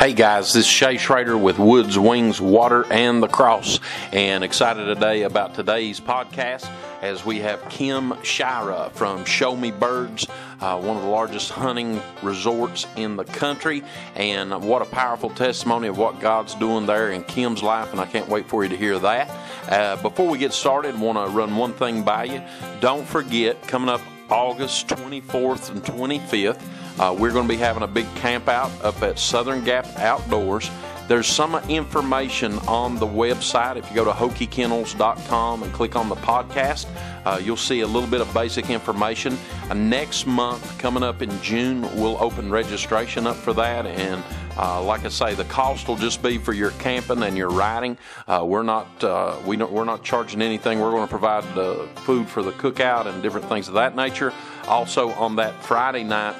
Hey 0.00 0.14
guys, 0.14 0.54
this 0.54 0.64
is 0.64 0.66
Shay 0.66 0.96
Schrader 0.96 1.36
with 1.36 1.58
Woods, 1.58 1.98
Wings, 1.98 2.40
Water, 2.40 2.90
and 2.90 3.22
the 3.22 3.28
Cross, 3.28 3.80
and 4.12 4.42
excited 4.42 4.86
today 4.86 5.24
about 5.24 5.54
today's 5.54 6.00
podcast 6.00 6.66
as 7.02 7.26
we 7.26 7.40
have 7.40 7.68
Kim 7.68 8.14
Shira 8.22 8.90
from 8.94 9.26
Show 9.26 9.54
Me 9.54 9.70
Birds, 9.70 10.26
uh, 10.62 10.80
one 10.80 10.96
of 10.96 11.02
the 11.02 11.08
largest 11.10 11.50
hunting 11.50 12.00
resorts 12.22 12.86
in 12.96 13.16
the 13.16 13.24
country, 13.24 13.82
and 14.14 14.64
what 14.64 14.80
a 14.80 14.86
powerful 14.86 15.28
testimony 15.28 15.88
of 15.88 15.98
what 15.98 16.18
God's 16.18 16.54
doing 16.54 16.86
there 16.86 17.12
in 17.12 17.22
Kim's 17.24 17.62
life, 17.62 17.92
and 17.92 18.00
I 18.00 18.06
can't 18.06 18.26
wait 18.26 18.48
for 18.48 18.62
you 18.62 18.70
to 18.70 18.78
hear 18.78 18.98
that. 19.00 19.30
Uh, 19.68 20.00
before 20.00 20.30
we 20.30 20.38
get 20.38 20.54
started, 20.54 20.98
want 20.98 21.18
to 21.18 21.30
run 21.30 21.54
one 21.58 21.74
thing 21.74 22.04
by 22.04 22.24
you. 22.24 22.42
Don't 22.80 23.06
forget, 23.06 23.60
coming 23.68 23.90
up 23.90 24.00
August 24.30 24.88
24th 24.88 25.70
and 25.70 25.82
25th. 25.82 26.62
Uh, 27.00 27.16
we're 27.18 27.32
going 27.32 27.48
to 27.48 27.48
be 27.48 27.56
having 27.56 27.82
a 27.82 27.88
big 27.88 28.06
camp 28.14 28.46
out 28.46 28.70
up 28.84 29.02
at 29.02 29.18
Southern 29.18 29.64
Gap 29.64 29.86
Outdoors. 29.96 30.70
There's 31.08 31.26
some 31.26 31.54
information 31.70 32.58
on 32.68 32.96
the 32.96 33.06
website. 33.06 33.76
If 33.76 33.88
you 33.88 33.96
go 33.96 34.04
to 34.04 34.10
hokiekennels.com 34.10 35.62
and 35.62 35.72
click 35.72 35.96
on 35.96 36.10
the 36.10 36.16
podcast, 36.16 36.86
uh, 37.24 37.40
you'll 37.42 37.56
see 37.56 37.80
a 37.80 37.86
little 37.86 38.08
bit 38.08 38.20
of 38.20 38.32
basic 38.34 38.68
information. 38.68 39.38
Uh, 39.70 39.74
next 39.74 40.26
month, 40.26 40.78
coming 40.78 41.02
up 41.02 41.22
in 41.22 41.30
June, 41.40 41.80
we'll 41.96 42.22
open 42.22 42.50
registration 42.50 43.26
up 43.26 43.36
for 43.36 43.54
that. 43.54 43.86
And 43.86 44.22
uh, 44.58 44.82
like 44.82 45.06
I 45.06 45.08
say, 45.08 45.32
the 45.32 45.44
cost 45.44 45.88
will 45.88 45.96
just 45.96 46.22
be 46.22 46.36
for 46.36 46.52
your 46.52 46.72
camping 46.72 47.22
and 47.22 47.34
your 47.34 47.48
riding. 47.48 47.96
Uh, 48.28 48.44
we're 48.46 48.62
not 48.62 49.02
uh, 49.02 49.36
we 49.46 49.56
don't, 49.56 49.72
we're 49.72 49.84
not 49.84 50.04
charging 50.04 50.42
anything. 50.42 50.80
We're 50.80 50.90
going 50.90 51.06
to 51.06 51.10
provide 51.10 51.44
the 51.54 51.88
food 52.02 52.28
for 52.28 52.42
the 52.42 52.52
cookout 52.52 53.06
and 53.06 53.22
different 53.22 53.48
things 53.48 53.68
of 53.68 53.74
that 53.74 53.96
nature. 53.96 54.34
Also, 54.68 55.08
on 55.12 55.34
that 55.36 55.54
Friday 55.64 56.04
night, 56.04 56.36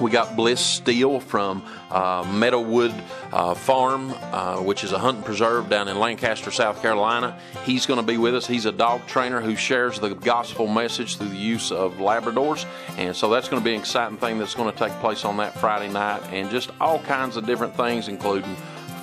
we 0.00 0.10
got 0.10 0.36
Bliss 0.36 0.60
Steele 0.60 1.20
from 1.20 1.62
uh, 1.90 2.22
Meadowood 2.24 2.98
uh, 3.32 3.54
Farm, 3.54 4.14
uh, 4.32 4.56
which 4.56 4.84
is 4.84 4.92
a 4.92 4.98
hunting 4.98 5.22
preserve 5.22 5.68
down 5.68 5.88
in 5.88 5.98
Lancaster, 5.98 6.50
South 6.50 6.80
Carolina. 6.80 7.38
He's 7.64 7.86
going 7.86 8.00
to 8.00 8.06
be 8.06 8.16
with 8.16 8.34
us. 8.34 8.46
He's 8.46 8.66
a 8.66 8.72
dog 8.72 9.06
trainer 9.06 9.40
who 9.40 9.56
shares 9.56 10.00
the 10.00 10.14
gospel 10.14 10.66
message 10.66 11.16
through 11.16 11.28
the 11.28 11.36
use 11.36 11.70
of 11.70 11.94
Labradors. 11.94 12.66
And 12.96 13.14
so 13.14 13.28
that's 13.28 13.48
going 13.48 13.60
to 13.62 13.64
be 13.64 13.74
an 13.74 13.80
exciting 13.80 14.18
thing 14.18 14.38
that's 14.38 14.54
going 14.54 14.72
to 14.72 14.78
take 14.78 14.92
place 15.00 15.24
on 15.24 15.36
that 15.38 15.58
Friday 15.58 15.92
night 15.92 16.22
and 16.32 16.50
just 16.50 16.70
all 16.80 16.98
kinds 17.00 17.36
of 17.36 17.46
different 17.46 17.76
things, 17.76 18.08
including 18.08 18.56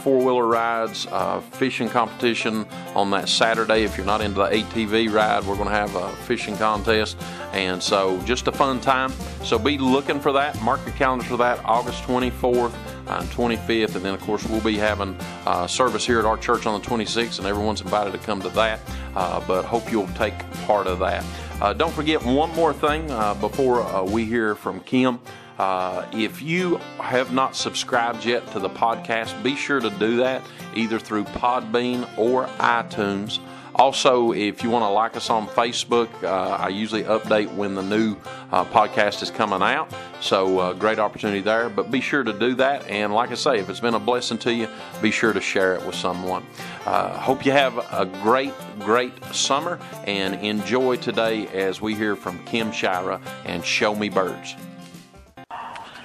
four 0.08 0.19
wheeler 0.19 0.47
rides, 0.47 1.05
uh, 1.11 1.41
fishing 1.41 1.89
competition 1.89 2.66
on 2.95 3.09
that 3.11 3.27
Saturday. 3.27 3.83
If 3.83 3.97
you're 3.97 4.05
not 4.05 4.22
into 4.22 4.38
the 4.38 4.47
ATV 4.47 5.11
ride, 5.11 5.44
we're 5.44 5.58
going 5.58 5.67
to 5.67 5.75
have 5.75 5.94
a 5.95 6.16
fishing 6.23 6.55
contest. 6.55 7.17
And 7.52 7.83
so 7.83 8.17
just 8.22 8.47
a 8.47 8.53
fun 8.53 8.80
time. 8.80 9.11
So 9.44 9.59
be 9.59 9.77
looking 9.77 10.22
for 10.22 10.31
that. 10.31 10.61
Mark 10.61 10.80
your 10.86 10.95
calendars 10.95 11.27
for 11.27 11.36
that 11.36 11.59
August 11.66 12.03
24th 12.03 12.73
and 13.08 13.27
25th. 13.31 13.97
And 13.97 14.05
then, 14.05 14.14
of 14.14 14.22
course, 14.22 14.47
we'll 14.47 14.61
be 14.61 14.77
having 14.77 15.17
uh, 15.45 15.67
service 15.67 16.05
here 16.05 16.19
at 16.19 16.25
our 16.25 16.38
church 16.38 16.66
on 16.66 16.80
the 16.80 16.88
26th, 16.88 17.39
and 17.39 17.45
everyone's 17.45 17.81
invited 17.81 18.14
to 18.14 18.19
come 18.19 18.42
to 18.44 18.49
that. 18.52 18.80
Uh, 19.14 19.45
but 19.45 19.66
hope 19.66 19.92
you'll 19.92 20.08
take 20.09 20.39
part 20.67 20.88
of 20.88 20.99
that. 20.99 21.25
Uh, 21.61 21.73
don't 21.73 21.94
forget 21.94 22.23
one 22.23 22.49
more 22.55 22.71
thing 22.71 23.11
uh, 23.11 23.33
before 23.33 23.81
uh, 23.81 24.03
we 24.03 24.23
hear 24.23 24.55
from 24.55 24.80
Kim. 24.80 25.19
Uh, 25.58 26.05
if 26.13 26.41
you 26.41 26.77
have 27.00 27.33
not 27.33 27.55
subscribed 27.55 28.25
yet 28.25 28.45
to 28.52 28.59
the 28.59 28.69
podcast, 28.69 29.41
be 29.44 29.55
sure 29.55 29.80
to 29.80 29.89
do 29.91 30.17
that 30.17 30.44
either 30.75 30.99
through 30.99 31.23
Podbean 31.25 32.08
or 32.17 32.45
iTunes. 32.59 33.39
Also, 33.77 34.31
if 34.31 34.64
you 34.64 34.72
want 34.72 34.81
to 34.83 34.89
like 34.89 35.16
us 35.16 35.30
on 35.30 35.45
Facebook, 35.47 36.09
uh, 36.23 36.55
I 36.55 36.69
usually 36.69 37.03
update 37.03 37.53
when 37.53 37.75
the 37.75 37.83
new 37.83 38.16
uh, 38.52 38.66
podcast 38.66 39.22
is 39.22 39.30
coming 39.30 39.61
out. 39.61 39.94
So, 40.19 40.58
uh, 40.58 40.73
great 40.73 40.97
opportunity 40.97 41.41
there. 41.41 41.69
But 41.69 41.92
be 41.92 42.02
sure 42.02 42.23
to 42.23 42.33
do 42.33 42.55
that. 42.55 42.88
And 42.88 43.14
like 43.14 43.30
I 43.30 43.36
say, 43.36 43.59
if 43.59 43.69
it's 43.69 43.80
been 43.80 43.94
a 43.94 43.99
blessing 43.99 44.39
to 44.39 44.53
you, 44.53 44.67
be 44.99 45.11
sure 45.11 45.31
to 45.31 45.42
share 45.42 45.75
it 45.75 45.86
with 45.86 45.94
someone. 45.94 46.44
Uh, 46.88 47.19
hope 47.19 47.45
you 47.45 47.52
have 47.52 47.77
a 47.77 48.08
great, 48.23 48.53
great 48.80 49.14
summer 49.26 49.80
and 50.05 50.33
enjoy 50.43 50.95
today 50.95 51.48
as 51.49 51.80
we 51.80 51.93
hear 51.93 52.15
from 52.15 52.43
Kim 52.45 52.71
Shira 52.71 53.21
and 53.45 53.64
Show 53.64 53.93
Me 53.93 54.09
Birds. 54.09 54.55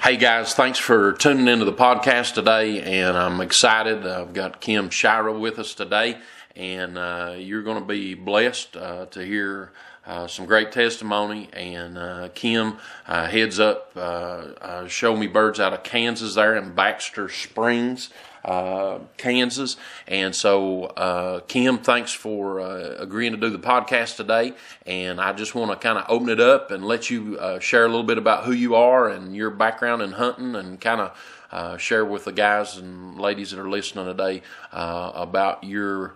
Hey 0.02 0.16
guys, 0.16 0.52
thanks 0.54 0.80
for 0.80 1.12
tuning 1.12 1.46
into 1.46 1.64
the 1.64 1.72
podcast 1.72 2.34
today, 2.34 2.80
and 2.80 3.16
I'm 3.16 3.40
excited. 3.40 4.04
I've 4.04 4.34
got 4.34 4.60
Kim 4.60 4.90
Shira 4.90 5.32
with 5.32 5.60
us 5.60 5.74
today, 5.74 6.18
and 6.56 6.98
uh, 6.98 7.36
you're 7.38 7.62
going 7.62 7.78
to 7.78 7.86
be 7.86 8.14
blessed 8.14 8.76
uh, 8.76 9.06
to 9.06 9.24
hear 9.24 9.70
uh, 10.04 10.26
some 10.26 10.46
great 10.46 10.72
testimony. 10.72 11.48
And 11.52 11.96
uh, 11.96 12.30
Kim 12.34 12.78
uh, 13.06 13.28
heads 13.28 13.60
up 13.60 13.92
uh, 13.94 14.88
Show 14.88 15.16
Me 15.16 15.28
Birds 15.28 15.60
out 15.60 15.72
of 15.72 15.84
Kansas 15.84 16.34
there 16.34 16.56
in 16.56 16.74
Baxter 16.74 17.28
Springs 17.28 18.10
uh, 18.44 18.98
Kansas. 19.16 19.76
And 20.06 20.34
so, 20.34 20.84
uh, 20.84 21.40
Kim, 21.40 21.78
thanks 21.78 22.12
for 22.12 22.60
uh, 22.60 22.96
agreeing 22.98 23.32
to 23.32 23.38
do 23.38 23.50
the 23.50 23.58
podcast 23.58 24.16
today. 24.16 24.54
And 24.86 25.20
I 25.20 25.32
just 25.32 25.54
want 25.54 25.70
to 25.70 25.76
kind 25.76 25.98
of 25.98 26.04
open 26.08 26.28
it 26.28 26.40
up 26.40 26.70
and 26.70 26.84
let 26.84 27.10
you 27.10 27.38
uh, 27.38 27.58
share 27.58 27.84
a 27.84 27.88
little 27.88 28.02
bit 28.02 28.18
about 28.18 28.44
who 28.44 28.52
you 28.52 28.74
are 28.74 29.08
and 29.08 29.34
your 29.34 29.50
background 29.50 30.02
in 30.02 30.12
hunting 30.12 30.54
and 30.54 30.80
kind 30.80 31.00
of 31.00 31.18
uh, 31.50 31.76
share 31.76 32.04
with 32.04 32.24
the 32.24 32.32
guys 32.32 32.76
and 32.76 33.20
ladies 33.20 33.50
that 33.50 33.60
are 33.60 33.68
listening 33.68 34.06
today 34.06 34.42
about 34.72 35.62
your 35.64 36.14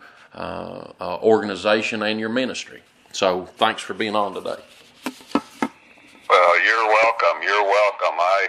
organization 1.00 2.02
and 2.02 2.18
your 2.18 2.28
ministry. 2.28 2.82
So, 3.12 3.46
thanks 3.56 3.82
for 3.82 3.94
being 3.94 4.16
on 4.16 4.34
today. 4.34 4.62
Well, 6.28 6.64
you're 6.64 6.86
welcome. 6.86 7.42
You're 7.42 7.64
welcome. 7.64 8.18
I 8.18 8.48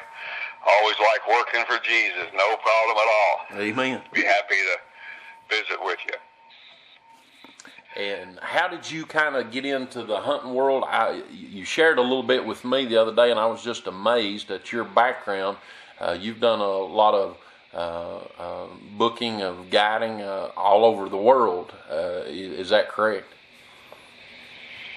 always 0.68 0.96
like 1.00 1.28
working 1.28 1.64
for 1.66 1.82
Jesus. 1.84 2.28
No 2.34 2.58
problem 2.58 2.98
at 2.98 3.08
all. 3.08 3.60
Amen. 3.62 4.02
Be 4.14 4.24
happy 4.24 4.56
to 4.56 5.56
visit 5.56 5.78
with 5.84 6.00
you. 6.08 6.14
And 7.96 8.38
how 8.42 8.68
did 8.68 8.90
you 8.90 9.06
kind 9.06 9.36
of 9.36 9.50
get 9.52 9.66
into 9.66 10.04
the 10.04 10.18
hunting 10.18 10.54
world? 10.54 10.84
I, 10.88 11.24
you 11.32 11.66
shared 11.66 11.98
a 11.98 12.02
little 12.02 12.22
bit 12.22 12.46
with 12.46 12.64
me 12.64 12.86
the 12.86 12.98
other 12.98 13.16
day, 13.16 13.32
and 13.32 13.40
I 13.40 13.48
was 13.48 13.64
just 13.64 13.88
amazed 13.88 14.52
at 14.52 14.72
your 14.72 14.84
background. 14.84 15.58
Uh, 16.00 16.16
you've 16.20 16.40
done 16.40 16.60
a 16.60 16.78
lot 16.78 17.16
of 17.16 17.38
uh, 17.74 18.20
uh, 18.40 18.68
booking 18.98 19.42
of 19.42 19.72
guiding 19.72 20.22
uh, 20.22 20.52
all 20.56 20.86
over 20.86 21.10
the 21.10 21.18
world. 21.18 21.74
Uh, 21.90 22.22
is 22.26 22.70
that 22.70 22.90
correct? 22.90 23.26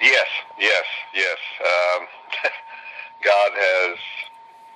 Yes, 0.03 0.27
yes, 0.59 0.85
yes. 1.15 1.39
Um, 1.61 2.07
God 3.25 3.51
has 3.55 3.97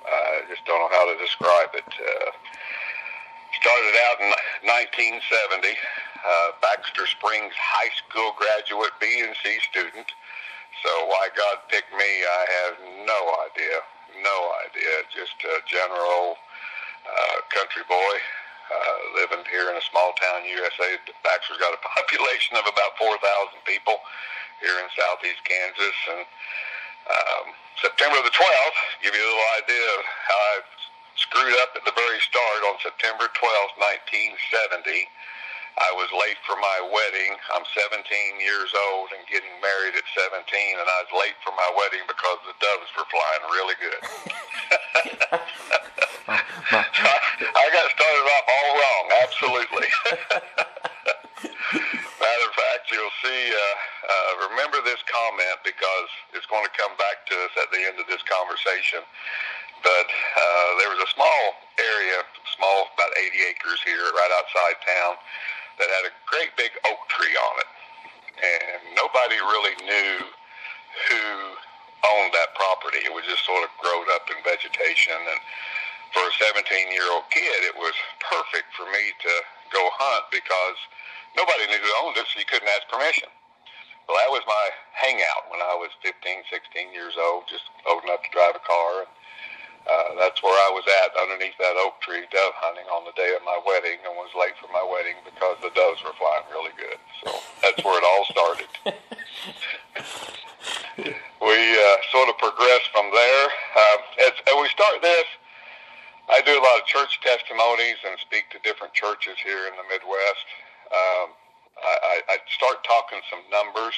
I 0.06 0.44
just 0.48 0.65
don't 0.65 0.78
know 0.81 0.92
how 0.92 1.06
to 1.12 1.16
describe 1.19 1.72
it. 1.75 1.88
Uh, 1.88 2.31
started 3.60 3.97
out 4.12 4.19
in 4.20 4.28
1970, 4.69 5.25
uh, 5.25 6.53
Baxter 6.60 7.09
Springs 7.09 7.56
High 7.56 7.92
School 8.04 8.37
graduate, 8.37 8.92
B 9.00 9.25
and 9.25 9.32
C 9.41 9.56
student. 9.65 10.12
So 10.84 10.91
why 11.09 11.32
God 11.32 11.65
picked 11.72 11.92
me, 11.97 12.10
I 12.28 12.42
have 12.65 12.76
no 13.09 13.20
idea. 13.48 13.81
No 14.20 14.37
idea. 14.69 15.09
Just 15.16 15.38
a 15.48 15.65
general 15.65 16.36
uh, 17.09 17.38
country 17.48 17.88
boy 17.88 18.15
uh, 18.69 18.98
living 19.21 19.44
here 19.48 19.69
in 19.71 19.76
a 19.76 19.84
small 19.88 20.12
town, 20.21 20.44
USA. 20.44 21.00
Baxter's 21.25 21.60
got 21.60 21.72
a 21.72 21.81
population 21.97 22.56
of 22.60 22.69
about 22.69 22.97
4,000 23.00 23.16
people 23.65 23.97
here 24.60 24.76
in 24.81 24.86
southeast 24.92 25.42
Kansas, 25.44 25.98
and 26.15 26.25
um, 27.10 27.53
September 27.81 28.16
the 28.25 28.32
12th, 28.32 28.78
give 29.03 29.15
you 29.15 29.20
a 29.20 29.28
little 29.28 29.50
idea 29.60 29.87
of 29.98 30.03
how 30.04 30.41
I 30.56 30.56
screwed 31.16 31.56
up 31.62 31.76
at 31.76 31.84
the 31.84 31.94
very 31.94 32.20
start 32.20 32.60
on 32.70 32.81
September 32.81 33.28
12th, 33.32 33.75
1970. 34.04 35.09
I 35.75 35.91
was 35.98 36.06
late 36.15 36.38
for 36.47 36.54
my 36.54 36.78
wedding. 36.87 37.34
I'm 37.50 37.66
17 37.66 37.98
years 38.38 38.70
old 38.91 39.10
and 39.10 39.26
getting 39.26 39.50
married 39.59 39.98
at 39.98 40.06
17, 40.15 40.47
and 40.78 40.87
I 40.87 40.98
was 41.03 41.12
late 41.19 41.34
for 41.42 41.50
my 41.59 41.66
wedding 41.75 42.06
because 42.06 42.38
the 42.47 42.54
doves 42.62 42.91
were 42.94 43.09
flying 43.10 43.44
really 43.50 43.75
good. 43.82 44.03
I 46.30 47.65
got 47.74 47.86
started 47.91 48.27
off 48.33 48.47
all 48.48 48.71
wrong, 48.78 49.04
absolutely. 49.22 49.89
You'll 52.95 53.19
see, 53.27 53.43
uh, 53.51 53.59
uh, 54.07 54.55
remember 54.55 54.79
this 54.87 55.03
comment 55.11 55.59
because 55.67 56.11
it's 56.31 56.47
going 56.47 56.63
to 56.63 56.71
come 56.79 56.95
back 56.95 57.27
to 57.27 57.35
us 57.43 57.51
at 57.59 57.67
the 57.75 57.83
end 57.91 57.99
of 57.99 58.07
this 58.07 58.23
conversation. 58.23 59.03
But 59.83 60.07
uh, 60.07 60.69
there 60.79 60.95
was 60.95 61.03
a 61.03 61.11
small 61.11 61.43
area, 61.75 62.23
small, 62.55 62.87
about 62.95 63.11
80 63.19 63.35
acres 63.51 63.83
here 63.83 63.99
right 64.15 64.33
outside 64.39 64.79
town, 64.87 65.13
that 65.83 65.91
had 65.91 66.05
a 66.07 66.15
great 66.31 66.55
big 66.55 66.71
oak 66.87 67.03
tree 67.11 67.35
on 67.35 67.55
it. 67.67 67.71
And 68.47 68.95
nobody 68.95 69.43
really 69.43 69.75
knew 69.83 70.31
who 71.11 71.25
owned 72.15 72.31
that 72.31 72.55
property. 72.55 73.03
It 73.03 73.11
was 73.11 73.27
just 73.27 73.43
sort 73.43 73.67
of 73.67 73.75
grown 73.83 74.07
up 74.15 74.31
in 74.31 74.39
vegetation. 74.47 75.19
And 75.19 75.41
for 76.15 76.23
a 76.23 76.35
17 76.47 76.63
year 76.95 77.11
old 77.11 77.27
kid, 77.35 77.59
it 77.67 77.75
was 77.75 77.99
perfect 78.23 78.71
for 78.79 78.87
me 78.87 79.03
to 79.27 79.35
go 79.75 79.83
hunt 79.99 80.31
because 80.31 80.79
nobody 81.36 81.66
knew 81.71 81.78
who 81.78 81.92
owned 82.07 82.16
it, 82.16 82.27
so 82.31 82.39
you 82.39 82.48
couldn't 82.48 82.71
ask 82.71 82.86
permission. 82.89 83.28
Well, 84.09 84.21
that 84.21 84.28
was 84.28 84.45
my 84.45 84.66
hangout 84.92 85.48
when 85.48 85.65
I 85.65 85.75
was 85.81 85.89
15, 86.04 86.45
16 86.53 86.92
years 86.92 87.16
old, 87.16 87.48
just 87.48 87.65
old 87.89 88.04
enough 88.04 88.21
to 88.21 88.31
drive 88.31 88.53
a 88.53 88.60
car. 88.60 89.04
And, 89.04 89.13
uh, 89.84 90.16
that's 90.16 90.41
where 90.41 90.53
I 90.53 90.65
I 90.65 90.72
was 90.72 90.89
at 90.89 91.13
underneath 91.21 91.53
that 91.60 91.77
oak 91.77 92.01
tree 92.01 92.25
dove 92.33 92.57
hunting 92.57 92.89
on 92.89 93.04
the 93.04 93.13
day 93.21 93.36
of 93.36 93.45
my 93.45 93.60
wedding 93.69 94.01
and 94.01 94.16
was 94.16 94.33
late 94.33 94.57
for 94.57 94.72
my 94.72 94.81
wedding 94.81 95.13
because 95.28 95.60
the 95.60 95.69
doves 95.77 96.01
were 96.01 96.16
flying 96.16 96.48
really 96.48 96.72
good. 96.81 96.97
So 97.21 97.36
that's 97.60 97.84
where 97.84 98.01
it 98.01 98.07
all 98.09 98.25
started. 98.33 98.71
we 101.45 101.59
uh, 101.77 101.97
sort 102.09 102.33
of 102.33 102.41
progressed 102.41 102.89
from 102.97 103.13
there. 103.13 103.45
Uh, 103.77 104.25
as, 104.25 104.33
as 104.41 104.57
we 104.57 104.72
start 104.72 105.04
this, 105.04 105.28
I 106.33 106.41
do 106.48 106.57
a 106.57 106.65
lot 106.65 106.81
of 106.81 106.89
church 106.89 107.21
testimonies 107.21 108.01
and 108.09 108.16
speak 108.25 108.48
to 108.57 108.59
different 108.65 108.97
churches 108.97 109.36
here 109.45 109.69
in 109.69 109.77
the 109.77 109.84
Midwest. 109.92 110.48
Um, 110.95 111.35
I, 111.83 112.21
I 112.31 112.37
start 112.55 112.85
talking 112.87 113.19
some 113.29 113.43
numbers 113.51 113.95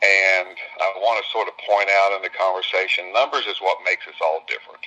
and 0.00 0.56
I 0.80 0.88
want 1.00 1.24
to 1.24 1.30
sort 1.30 1.48
of 1.48 1.56
point 1.60 1.88
out 1.88 2.16
in 2.16 2.22
the 2.22 2.32
conversation, 2.32 3.12
numbers 3.12 3.44
is 3.44 3.60
what 3.60 3.80
makes 3.84 4.06
us 4.08 4.16
all 4.20 4.40
different. 4.48 4.80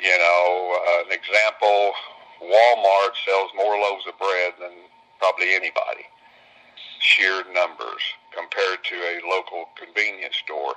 You 0.00 0.16
know, 0.16 0.80
uh, 0.80 1.04
an 1.08 1.12
example, 1.12 1.92
Walmart 2.40 3.12
sells 3.24 3.52
more 3.56 3.76
loaves 3.76 4.08
of 4.08 4.16
bread 4.18 4.54
than 4.60 4.72
probably 5.20 5.54
anybody. 5.54 6.08
Sheer 7.00 7.44
numbers 7.52 8.00
compared 8.32 8.82
to 8.84 8.96
a 8.96 9.20
local 9.28 9.68
convenience 9.76 10.36
store. 10.40 10.74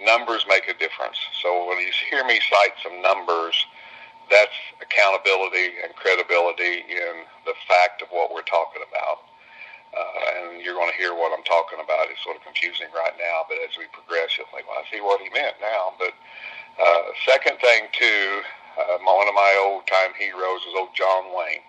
Numbers 0.00 0.44
make 0.48 0.68
a 0.68 0.76
difference. 0.76 1.16
So 1.40 1.68
when 1.68 1.78
you 1.78 1.90
hear 2.10 2.24
me 2.24 2.40
cite 2.40 2.76
some 2.82 3.00
numbers, 3.00 3.54
accountability 5.24 5.80
and 5.82 5.94
credibility 5.96 6.84
in 6.88 7.24
the 7.44 7.54
fact 7.68 8.02
of 8.02 8.08
what 8.10 8.32
we're 8.32 8.42
talking 8.42 8.82
about. 8.88 9.24
Uh, 9.94 10.52
and 10.52 10.62
you're 10.62 10.74
going 10.74 10.90
to 10.90 10.98
hear 10.98 11.14
what 11.14 11.30
I'm 11.30 11.44
talking 11.44 11.78
about. 11.78 12.10
It's 12.10 12.22
sort 12.24 12.36
of 12.36 12.42
confusing 12.42 12.88
right 12.94 13.14
now, 13.16 13.46
but 13.48 13.58
as 13.62 13.78
we 13.78 13.86
progress, 13.94 14.36
you'll 14.36 14.50
think, 14.50 14.66
well, 14.66 14.82
I 14.82 14.84
see 14.90 15.00
what 15.00 15.22
he 15.22 15.30
meant 15.30 15.54
now. 15.62 15.94
But 15.98 16.12
uh, 16.76 17.14
second 17.24 17.58
thing, 17.62 17.86
too, 17.94 18.42
uh, 18.74 18.98
one 19.06 19.28
of 19.28 19.34
my 19.34 19.54
old 19.62 19.86
time 19.86 20.10
heroes 20.18 20.66
is 20.66 20.74
old 20.74 20.90
John 20.98 21.30
Wayne. 21.30 21.62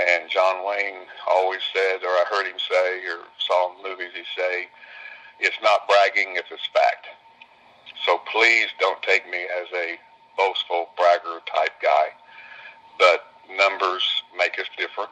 And 0.00 0.30
John 0.32 0.64
Wayne 0.64 1.04
always 1.28 1.60
said, 1.76 2.00
or 2.00 2.16
I 2.16 2.24
heard 2.32 2.48
him 2.48 2.56
say, 2.56 3.04
or 3.12 3.28
saw 3.36 3.76
in 3.76 3.84
movies 3.84 4.16
he 4.16 4.24
say, 4.32 4.72
it's 5.38 5.60
not 5.60 5.84
bragging 5.84 6.40
if 6.40 6.48
it's 6.48 6.64
fact. 6.72 7.04
So 8.08 8.16
please 8.32 8.72
don't 8.80 9.02
take 9.02 9.28
me 9.28 9.44
as 9.44 9.68
a 9.76 10.00
boastful 10.40 10.88
bragger 10.96 11.44
type 11.44 11.76
guy. 11.84 12.16
But 13.02 13.26
numbers 13.58 14.06
make 14.38 14.54
us 14.62 14.70
different 14.78 15.10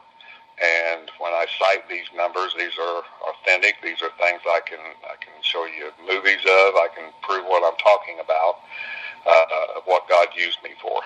and 0.60 1.08
when 1.16 1.32
I 1.32 1.48
cite 1.56 1.88
these 1.88 2.04
numbers, 2.12 2.52
these 2.52 2.76
are 2.76 3.00
authentic. 3.32 3.80
These 3.80 4.04
are 4.04 4.12
things 4.20 4.44
I 4.44 4.60
can 4.60 4.80
I 5.08 5.16
can 5.16 5.32
show 5.40 5.64
you 5.64 5.88
movies 6.04 6.44
of. 6.44 6.76
I 6.76 6.88
can 6.92 7.08
prove 7.24 7.48
what 7.48 7.64
I'm 7.64 7.78
talking 7.80 8.20
about, 8.20 8.60
uh, 9.24 9.80
of 9.80 9.88
what 9.88 10.04
God 10.08 10.28
used 10.36 10.60
me 10.60 10.76
for. 10.76 11.00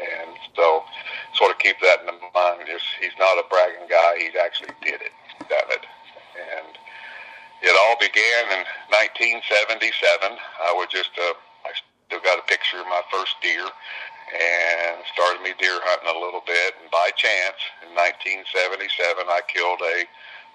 And 0.00 0.32
so, 0.56 0.84
sort 1.36 1.52
of 1.52 1.58
keep 1.58 1.76
that 1.84 2.00
in 2.00 2.16
mind. 2.32 2.64
Just, 2.64 2.86
he's 2.96 3.12
not 3.18 3.36
a 3.36 3.44
bragging 3.50 3.92
guy. 3.92 4.24
He 4.24 4.32
actually 4.40 4.72
did 4.80 5.04
it, 5.04 5.12
done 5.52 5.68
it. 5.68 5.84
And 6.38 6.72
it 7.60 7.74
all 7.76 7.98
began 8.00 8.56
in 8.56 8.64
1977. 8.88 10.38
I 10.64 10.72
was 10.72 10.88
just 10.88 11.12
a, 11.18 11.28
I 11.68 11.76
still 12.08 12.24
got 12.24 12.38
a 12.40 12.46
picture 12.48 12.80
of 12.80 12.88
my 12.88 13.02
first 13.12 13.36
deer 13.42 13.68
and 14.34 15.00
started 15.12 15.40
me 15.40 15.56
deer 15.56 15.80
hunting 15.84 16.12
a 16.12 16.20
little 16.20 16.44
bit. 16.44 16.76
And 16.80 16.90
by 16.92 17.10
chance, 17.16 17.58
in 17.84 17.94
1977, 17.96 18.44
I 19.28 19.40
killed 19.48 19.80
a 19.80 20.04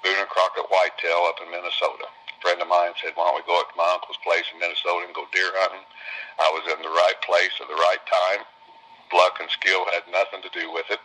Boone 0.03 0.19
and 0.19 0.29
Crockett 0.29 0.67
whitetail 0.67 1.25
up 1.31 1.39
in 1.39 1.47
Minnesota. 1.49 2.11
A 2.11 2.39
friend 2.43 2.59
of 2.59 2.67
mine 2.67 2.91
said, 2.99 3.15
"Why 3.15 3.31
don't 3.31 3.39
we 3.39 3.47
go 3.47 3.59
up 3.59 3.71
to 3.71 3.77
my 3.79 3.87
uncle's 3.95 4.19
place 4.19 4.43
in 4.51 4.59
Minnesota 4.59 5.07
and 5.07 5.15
go 5.15 5.25
deer 5.31 5.51
hunting?" 5.55 5.85
I 6.39 6.49
was 6.51 6.67
in 6.67 6.81
the 6.83 6.91
right 6.91 7.19
place 7.23 7.55
at 7.61 7.67
the 7.71 7.79
right 7.79 8.03
time. 8.05 8.45
Luck 9.13 9.39
and 9.39 9.49
skill 9.49 9.85
had 9.93 10.07
nothing 10.11 10.41
to 10.41 10.49
do 10.49 10.71
with 10.71 10.89
it. 10.91 10.99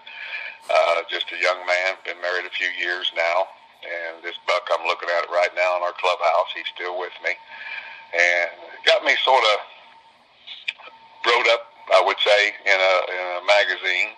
Uh, 0.69 1.03
just 1.09 1.31
a 1.33 1.39
young 1.39 1.65
man, 1.67 1.97
been 2.05 2.21
married 2.21 2.47
a 2.47 2.51
few 2.51 2.69
years 2.69 3.13
now, 3.15 3.49
and 3.85 4.23
this 4.23 4.37
buck 4.47 4.69
I'm 4.73 4.87
looking 4.87 5.09
at 5.09 5.31
right 5.31 5.55
now 5.55 5.77
in 5.77 5.83
our 5.83 5.93
clubhouse. 5.93 6.51
He's 6.55 6.69
still 6.75 6.99
with 6.99 7.15
me, 7.23 7.37
and 8.13 8.51
got 8.85 9.05
me 9.05 9.15
sort 9.23 9.45
of 9.55 9.59
wrote 11.25 11.49
up 11.55 11.68
I 11.95 12.01
would 12.05 12.21
say, 12.21 12.41
in 12.65 12.79
a, 12.79 12.95
in 13.09 13.25
a 13.39 13.47
magazine. 13.47 14.13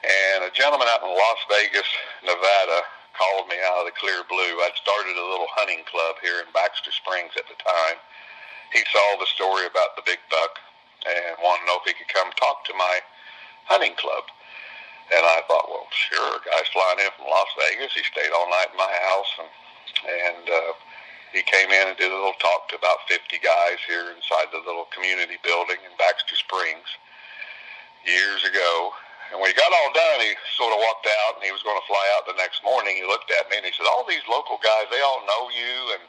And 0.00 0.48
a 0.48 0.52
gentleman 0.56 0.88
out 0.88 1.04
in 1.04 1.12
Las 1.12 1.40
Vegas, 1.52 1.86
Nevada, 2.24 2.80
called 3.14 3.52
me 3.52 3.60
out 3.68 3.84
of 3.84 3.86
the 3.86 3.96
clear 4.00 4.24
blue. 4.26 4.64
I'd 4.64 4.78
started 4.80 5.12
a 5.12 5.26
little 5.28 5.50
hunting 5.52 5.84
club 5.84 6.16
here 6.24 6.40
in 6.40 6.48
Baxter 6.56 6.90
Springs 6.90 7.36
at 7.36 7.44
the 7.52 7.58
time. 7.60 8.00
He 8.72 8.80
saw 8.88 9.06
the 9.20 9.28
story 9.28 9.68
about 9.68 9.98
the 9.98 10.06
big 10.06 10.22
buck 10.32 10.56
and 11.04 11.36
wanted 11.44 11.64
to 11.64 11.68
know 11.68 11.78
if 11.82 11.90
he 11.90 11.96
could 11.96 12.08
come 12.08 12.32
talk 12.38 12.64
to 12.64 12.74
my 12.74 12.96
hunting 13.68 13.94
club. 13.98 14.24
And 15.10 15.26
I 15.26 15.42
thought, 15.50 15.66
well, 15.68 15.90
sure. 15.90 16.38
A 16.38 16.42
guy's 16.46 16.70
flying 16.70 17.02
in 17.02 17.10
from 17.18 17.26
Las 17.26 17.50
Vegas. 17.58 17.92
He 17.92 18.04
stayed 18.06 18.30
all 18.30 18.46
night 18.46 18.70
in 18.70 18.78
my 18.78 18.94
house, 19.10 19.32
and 19.42 19.50
and 20.06 20.44
uh, 20.48 20.72
he 21.30 21.42
came 21.46 21.70
in 21.70 21.88
and 21.88 21.96
did 21.96 22.10
a 22.10 22.14
little 22.14 22.38
talk 22.42 22.66
to 22.70 22.76
about 22.76 23.06
50 23.06 23.38
guys 23.38 23.78
here 23.86 24.10
inside 24.10 24.50
the 24.50 24.62
little 24.66 24.90
community 24.90 25.38
building 25.46 25.78
in 25.86 25.92
Baxter 25.94 26.34
Springs 26.34 26.90
years 28.02 28.42
ago. 28.42 28.90
And 29.30 29.38
when 29.38 29.54
he 29.54 29.54
got 29.54 29.70
all 29.70 29.94
done, 29.94 30.26
he 30.26 30.34
sort 30.58 30.74
of 30.74 30.82
walked 30.82 31.06
out 31.06 31.38
and 31.38 31.46
he 31.46 31.54
was 31.54 31.62
going 31.62 31.78
to 31.78 31.86
fly 31.86 32.02
out 32.18 32.26
the 32.26 32.34
next 32.34 32.66
morning. 32.66 32.98
He 32.98 33.06
looked 33.06 33.30
at 33.30 33.46
me 33.46 33.62
and 33.62 33.66
he 33.66 33.70
said, 33.70 33.86
all 33.86 34.02
these 34.02 34.26
local 34.26 34.58
guys, 34.58 34.90
they 34.90 34.98
all 35.06 35.22
know 35.22 35.42
you 35.54 35.94
and 35.94 36.02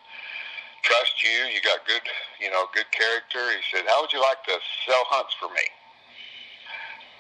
trust 0.82 1.22
you. 1.22 1.54
You 1.54 1.62
got 1.62 1.86
good, 1.86 2.02
you 2.42 2.50
know, 2.50 2.66
good 2.74 2.90
character. 2.90 3.54
He 3.54 3.62
said, 3.70 3.86
how 3.86 4.02
would 4.02 4.10
you 4.10 4.22
like 4.26 4.42
to 4.50 4.58
sell 4.90 5.06
hunts 5.06 5.38
for 5.38 5.54
me? 5.54 5.66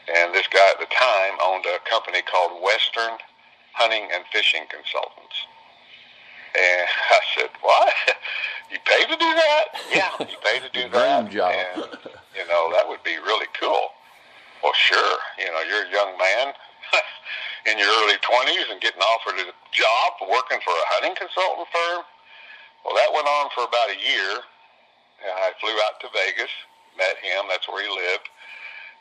And 0.09 0.33
this 0.33 0.49
guy 0.49 0.65
at 0.73 0.81
the 0.81 0.89
time 0.89 1.37
owned 1.37 1.69
a 1.69 1.77
company 1.85 2.25
called 2.25 2.57
Western 2.65 3.21
Hunting 3.77 4.09
and 4.09 4.25
Fishing 4.33 4.65
Consultants. 4.73 5.37
And 6.55 6.87
I 7.17 7.19
said, 7.35 7.49
"What? 7.61 7.93
You 8.71 8.79
pay 8.87 9.03
to 9.03 9.17
do 9.19 9.31
that? 9.35 9.65
Yeah, 9.91 10.15
you 10.23 10.39
pay 10.39 10.63
to 10.63 10.71
do 10.71 10.87
that. 10.95 11.27
Dream 11.27 11.35
job. 11.35 11.51
And, 11.51 11.83
you 12.31 12.47
know, 12.47 12.71
that 12.71 12.87
would 12.87 13.03
be 13.03 13.19
really 13.19 13.51
cool. 13.59 13.91
Well, 14.63 14.71
sure. 14.71 15.17
You 15.35 15.51
know, 15.51 15.59
you're 15.67 15.83
a 15.83 15.91
young 15.91 16.15
man 16.15 16.55
in 17.67 17.75
your 17.75 17.91
early 17.91 18.15
20s 18.23 18.71
and 18.71 18.79
getting 18.79 19.03
offered 19.03 19.35
a 19.43 19.51
job 19.75 20.09
working 20.31 20.63
for 20.63 20.71
a 20.71 20.85
hunting 20.95 21.19
consultant 21.19 21.67
firm. 21.75 22.07
Well, 22.87 22.95
that 22.95 23.11
went 23.11 23.27
on 23.27 23.51
for 23.51 23.67
about 23.67 23.91
a 23.91 23.99
year. 23.99 24.39
And 25.27 25.35
I 25.43 25.51
flew 25.59 25.75
out 25.91 25.99
to 26.01 26.07
Vegas, 26.15 26.49
met 26.95 27.19
him. 27.19 27.51
That's 27.51 27.67
where 27.67 27.83
he 27.83 27.91
lived 27.91 28.31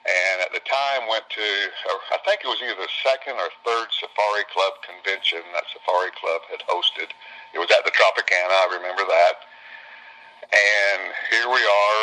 and 0.09 0.37
at 0.41 0.53
the 0.57 0.65
time 0.65 1.05
went 1.13 1.29
to 1.29 1.49
I 2.13 2.19
think 2.25 2.41
it 2.41 2.49
was 2.49 2.61
either 2.65 2.81
the 2.81 2.95
second 3.05 3.37
or 3.37 3.53
third 3.65 3.93
Safari 3.93 4.49
Club 4.49 4.81
convention 4.81 5.45
that 5.53 5.69
Safari 5.69 6.13
Club 6.17 6.41
had 6.49 6.65
hosted. 6.65 7.13
It 7.53 7.61
was 7.61 7.69
at 7.69 7.85
the 7.85 7.93
Tropicana, 7.93 8.55
I 8.55 8.81
remember 8.81 9.05
that. 9.05 9.37
And 10.51 11.13
here 11.29 11.49
we 11.53 11.63
are. 11.63 12.03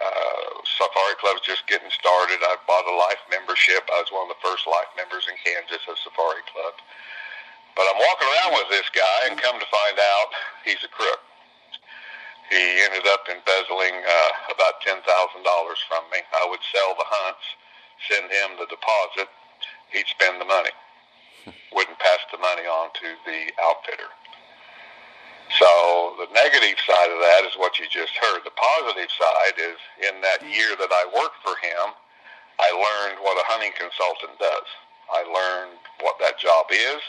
Uh, 0.00 0.64
Safari 0.64 1.16
Club's 1.20 1.44
just 1.44 1.66
getting 1.68 1.90
started. 1.92 2.40
I 2.44 2.56
bought 2.64 2.88
a 2.88 2.96
life 2.96 3.20
membership. 3.28 3.84
I 3.88 4.00
was 4.00 4.12
one 4.12 4.28
of 4.28 4.32
the 4.32 4.42
first 4.44 4.64
life 4.68 4.88
members 4.96 5.28
in 5.28 5.36
Kansas 5.40 5.84
of 5.88 5.96
Safari 6.00 6.44
Club. 6.52 6.76
But 7.76 7.84
I'm 7.88 8.00
walking 8.00 8.28
around 8.28 8.52
with 8.60 8.68
this 8.72 8.88
guy, 8.92 9.18
and 9.28 9.40
come 9.40 9.56
to 9.60 9.68
find 9.68 9.96
out, 9.96 10.28
he's 10.64 10.80
a 10.84 10.92
crook 10.92 11.20
he 12.50 12.82
ended 12.82 13.06
up 13.06 13.24
embezzling 13.30 13.96
uh, 14.02 14.30
about 14.50 14.82
ten 14.82 14.98
thousand 15.06 15.46
dollars 15.46 15.78
from 15.86 16.02
me. 16.10 16.18
I 16.34 16.44
would 16.50 16.62
sell 16.74 16.98
the 16.98 17.06
hunts, 17.06 17.46
send 18.10 18.26
him 18.26 18.58
the 18.58 18.66
deposit. 18.66 19.30
He'd 19.94 20.10
spend 20.10 20.42
the 20.42 20.46
money. 20.46 20.74
Wouldn't 21.74 21.98
pass 21.98 22.22
the 22.30 22.38
money 22.38 22.66
on 22.66 22.90
to 23.00 23.08
the 23.26 23.40
outfitter. 23.62 24.10
So 25.58 26.14
the 26.22 26.30
negative 26.30 26.78
side 26.86 27.10
of 27.10 27.18
that 27.18 27.42
is 27.46 27.58
what 27.58 27.78
you 27.78 27.86
just 27.90 28.14
heard. 28.14 28.46
The 28.46 28.54
positive 28.54 29.10
side 29.10 29.56
is 29.58 29.78
in 30.06 30.22
that 30.22 30.46
year 30.46 30.78
that 30.78 30.92
I 30.94 31.10
worked 31.10 31.42
for 31.42 31.58
him, 31.58 31.90
I 32.62 32.70
learned 32.70 33.18
what 33.22 33.34
a 33.34 33.46
hunting 33.50 33.74
consultant 33.74 34.38
does. 34.38 34.68
I 35.10 35.26
learned 35.26 35.78
what 36.06 36.22
that 36.22 36.38
job 36.38 36.70
is. 36.70 37.02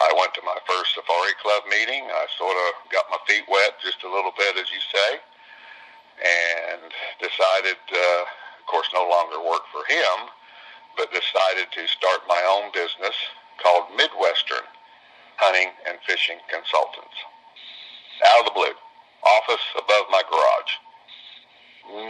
I 0.00 0.10
went 0.18 0.34
to 0.34 0.42
my 0.42 0.58
first 0.66 0.94
Safari 0.94 1.34
Club 1.38 1.62
meeting. 1.70 2.04
I 2.10 2.26
sort 2.34 2.56
of 2.56 2.90
got 2.90 3.06
my 3.10 3.20
feet 3.26 3.46
wet 3.46 3.78
just 3.78 4.02
a 4.02 4.10
little 4.10 4.34
bit, 4.36 4.58
as 4.58 4.66
you 4.74 4.82
say, 4.90 5.10
and 6.18 6.90
decided, 7.22 7.78
uh, 7.92 8.22
of 8.58 8.64
course, 8.66 8.90
no 8.92 9.06
longer 9.06 9.38
work 9.38 9.62
for 9.70 9.86
him, 9.86 10.30
but 10.96 11.14
decided 11.14 11.70
to 11.70 11.86
start 11.86 12.26
my 12.26 12.42
own 12.42 12.74
business 12.74 13.14
called 13.62 13.90
Midwestern 13.94 14.66
Hunting 15.38 15.70
and 15.86 15.98
Fishing 16.06 16.38
Consultants. 16.50 17.18
Out 18.34 18.46
of 18.46 18.46
the 18.50 18.56
blue, 18.58 18.74
office 19.22 19.64
above 19.78 20.06
my 20.10 20.22
garage. 20.26 20.72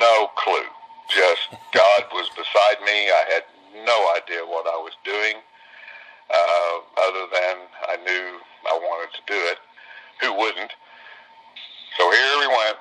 No 0.00 0.28
clue. 0.36 0.68
Just 1.12 1.52
God 1.72 2.02
was 2.12 2.28
beside 2.32 2.80
me. 2.84 3.10
I 3.12 3.24
had 3.28 3.44
no 3.84 3.96
idea 4.16 4.40
what 4.46 4.66
I 4.66 4.76
was 4.80 4.96
doing 5.04 5.36
uh, 6.30 6.74
other 7.08 7.24
than 7.32 7.56
I 7.88 7.96
knew 8.04 8.40
I 8.68 8.74
wanted 8.78 9.12
to 9.14 9.22
do 9.26 9.38
it. 9.52 9.58
Who 10.20 10.32
wouldn't? 10.32 10.72
So 11.98 12.10
here 12.10 12.36
we 12.40 12.48
went, 12.48 12.78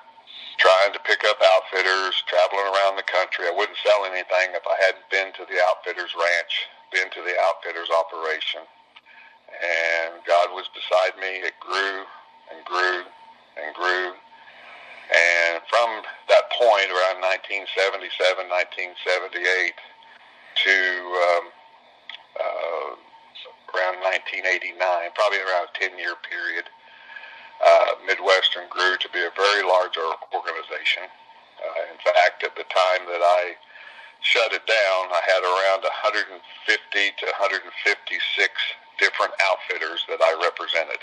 trying 0.57 0.93
to 0.93 1.01
pick 1.05 1.23
up 1.25 1.37
outfitters, 1.37 2.15
traveling 2.25 2.65
around 2.65 2.97
the 2.97 3.05
country. 3.05 3.45
I 3.45 3.53
wouldn't 3.53 3.77
sell 3.83 4.05
anything 4.05 4.57
if 4.57 4.65
I 4.65 4.77
hadn't 4.89 5.07
been 5.11 5.29
to 5.37 5.45
the 5.45 5.59
outfitter's 5.69 6.13
ranch, 6.15 6.53
been 6.89 7.09
to 7.13 7.21
the 7.21 7.35
outfitter's 7.45 7.89
operation. 7.93 8.65
And 9.53 10.23
God 10.25 10.49
was 10.55 10.65
beside 10.73 11.13
me. 11.21 11.45
It 11.45 11.53
grew 11.59 12.05
and 12.49 12.65
grew 12.65 13.05
and 13.57 13.69
grew. 13.75 14.17
And 15.13 15.61
from 15.69 16.01
that 16.29 16.49
point, 16.57 16.89
around 16.89 17.21
1977, 17.21 18.49
1978, 18.49 19.77
to 20.63 20.77
um, 21.21 21.43
uh, 22.39 22.62
around 23.73 23.99
1989, 24.05 24.77
probably 25.17 25.41
around 25.41 25.67
a 25.67 25.73
10-year 25.73 26.15
period, 26.21 26.69
uh, 27.63 27.97
Midwestern 28.05 28.69
grew 28.69 28.97
to 29.01 29.09
be 29.09 29.21
a 29.25 29.33
very 29.33 29.63
large 29.65 29.97
organization. 30.33 31.09
Uh, 31.57 31.91
in 31.91 31.99
fact, 32.01 32.43
at 32.45 32.53
the 32.55 32.67
time 32.69 33.03
that 33.09 33.23
I 33.23 33.57
shut 34.21 34.53
it 34.53 34.65
down, 34.65 35.01
I 35.09 35.21
had 35.25 35.41
around 35.41 35.81
150 35.83 36.37
to 36.37 37.25
156 37.39 37.73
different 38.99 39.33
outfitters 39.47 40.05
that 40.07 40.21
I 40.21 40.31
represented. 40.43 41.01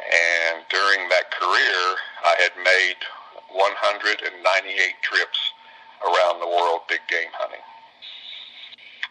And 0.00 0.64
during 0.70 1.08
that 1.08 1.30
career, 1.30 1.82
I 2.24 2.34
had 2.38 2.54
made 2.58 3.00
198 3.50 4.34
trips 5.02 5.40
around 6.02 6.40
the 6.40 6.48
world 6.48 6.82
big 6.88 7.00
game 7.08 7.30
hunting. 7.34 7.62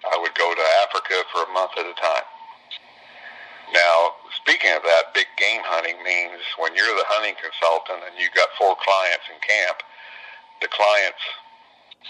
I 0.08 0.20
would 0.20 0.36
go 0.36 0.52
to 0.52 0.66
Africa 0.84 1.24
for 1.32 1.48
a 1.48 1.54
month 1.54 1.72
at 1.80 1.88
a 1.88 1.96
time. 1.96 2.28
Now, 3.72 4.20
speaking 4.44 4.70
of 4.76 4.84
that, 4.84 5.16
big 5.16 5.28
game 5.40 5.64
hunting 5.64 5.98
means 6.04 6.44
when 6.60 6.76
you're 6.76 6.94
the 6.94 7.08
hunting 7.08 7.34
consultant 7.40 8.06
and 8.06 8.14
you've 8.20 8.36
got 8.36 8.52
four 8.60 8.76
clients 8.78 9.26
in 9.32 9.40
camp, 9.40 9.82
the 10.62 10.70
clients 10.70 11.24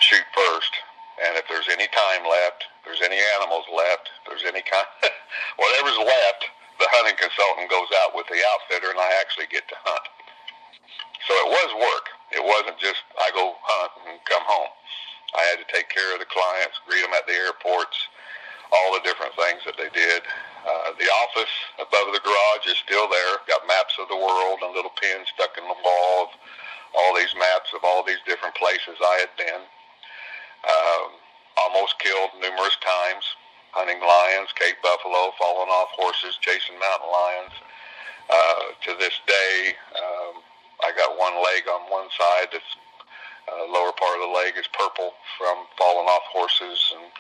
shoot 0.01 0.25
first, 0.33 0.73
and 1.21 1.37
if 1.37 1.45
there's 1.47 1.69
any 1.69 1.87
time 1.93 2.25
left, 2.25 2.65
there's 2.83 3.05
any 3.05 3.21
animals 3.39 3.63
left, 3.69 4.09
there's 4.25 4.43
any 4.43 4.65
kind, 4.65 4.89
whatever's 5.61 6.01
left, 6.01 6.49
the 6.81 6.89
hunting 6.99 7.15
consultant 7.15 7.69
goes 7.69 7.87
out 8.03 8.17
with 8.17 8.25
the 8.27 8.41
outfitter, 8.41 8.89
and 8.89 8.99
I 8.99 9.13
actually 9.21 9.47
get 9.47 9.63
to 9.69 9.77
hunt. 9.85 10.09
So 11.27 11.31
it 11.31 11.47
was 11.47 11.69
work. 11.79 12.05
It 12.35 12.43
wasn't 12.43 12.75
just 12.81 12.99
I 13.15 13.31
go 13.31 13.55
hunt 13.61 13.91
and 14.09 14.19
come 14.27 14.43
home. 14.43 14.73
I 15.33 15.41
had 15.49 15.57
to 15.61 15.67
take 15.73 15.89
care 15.89 16.13
of 16.13 16.19
the 16.21 16.29
clients, 16.29 16.77
greet 16.85 17.01
them 17.01 17.13
at 17.17 17.25
the 17.25 17.33
airports, 17.33 17.97
all 18.71 18.93
the 18.93 19.05
different 19.05 19.33
things 19.37 19.61
that 19.65 19.77
they 19.77 19.89
did. 19.93 20.21
Uh, 20.63 20.95
the 20.95 21.09
office 21.27 21.53
above 21.77 22.13
the 22.15 22.23
garage 22.23 22.65
is 22.69 22.79
still 22.81 23.09
there. 23.09 23.41
Got 23.49 23.67
maps 23.67 23.99
of 23.99 24.07
the 24.07 24.17
world 24.17 24.63
and 24.63 24.71
little 24.71 24.93
pins 24.95 25.27
stuck 25.35 25.57
in 25.59 25.65
the 25.67 25.79
wall 25.83 26.29
of 26.29 26.31
all 26.95 27.11
these 27.17 27.33
maps 27.35 27.73
of 27.73 27.83
all 27.83 28.05
these 28.05 28.21
different 28.25 28.55
places 28.55 28.95
I 29.01 29.15
had 29.25 29.33
been. 29.35 29.61
Um, 30.63 31.09
almost 31.57 31.99
killed 31.99 32.31
numerous 32.39 32.77
times, 32.79 33.25
hunting 33.75 33.99
lions, 33.99 34.53
Cape 34.55 34.79
buffalo, 34.81 35.33
falling 35.35 35.69
off 35.69 35.91
horses, 35.97 36.37
chasing 36.39 36.77
mountain 36.79 37.11
lions. 37.11 37.55
Uh, 38.29 38.63
to 38.87 38.91
this 38.97 39.19
day, 39.27 39.75
um, 39.99 40.39
I 40.85 40.95
got 40.95 41.19
one 41.19 41.35
leg 41.43 41.67
on 41.67 41.91
one 41.91 42.07
side 42.15 42.47
that's 42.55 42.73
uh, 43.47 43.67
lower 43.67 43.91
part 43.91 44.15
of 44.15 44.23
the 44.23 44.33
leg 44.33 44.55
is 44.55 44.67
purple 44.71 45.13
from 45.37 45.67
falling 45.75 46.07
off 46.07 46.23
horses 46.31 46.79
and 46.95 47.11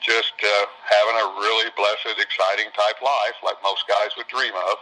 just 0.00 0.34
uh, 0.42 0.66
having 0.82 1.16
a 1.20 1.28
really 1.38 1.70
blessed, 1.76 2.18
exciting 2.18 2.72
type 2.74 2.98
life 2.98 3.38
like 3.44 3.60
most 3.62 3.86
guys 3.86 4.10
would 4.16 4.26
dream 4.26 4.54
of. 4.54 4.76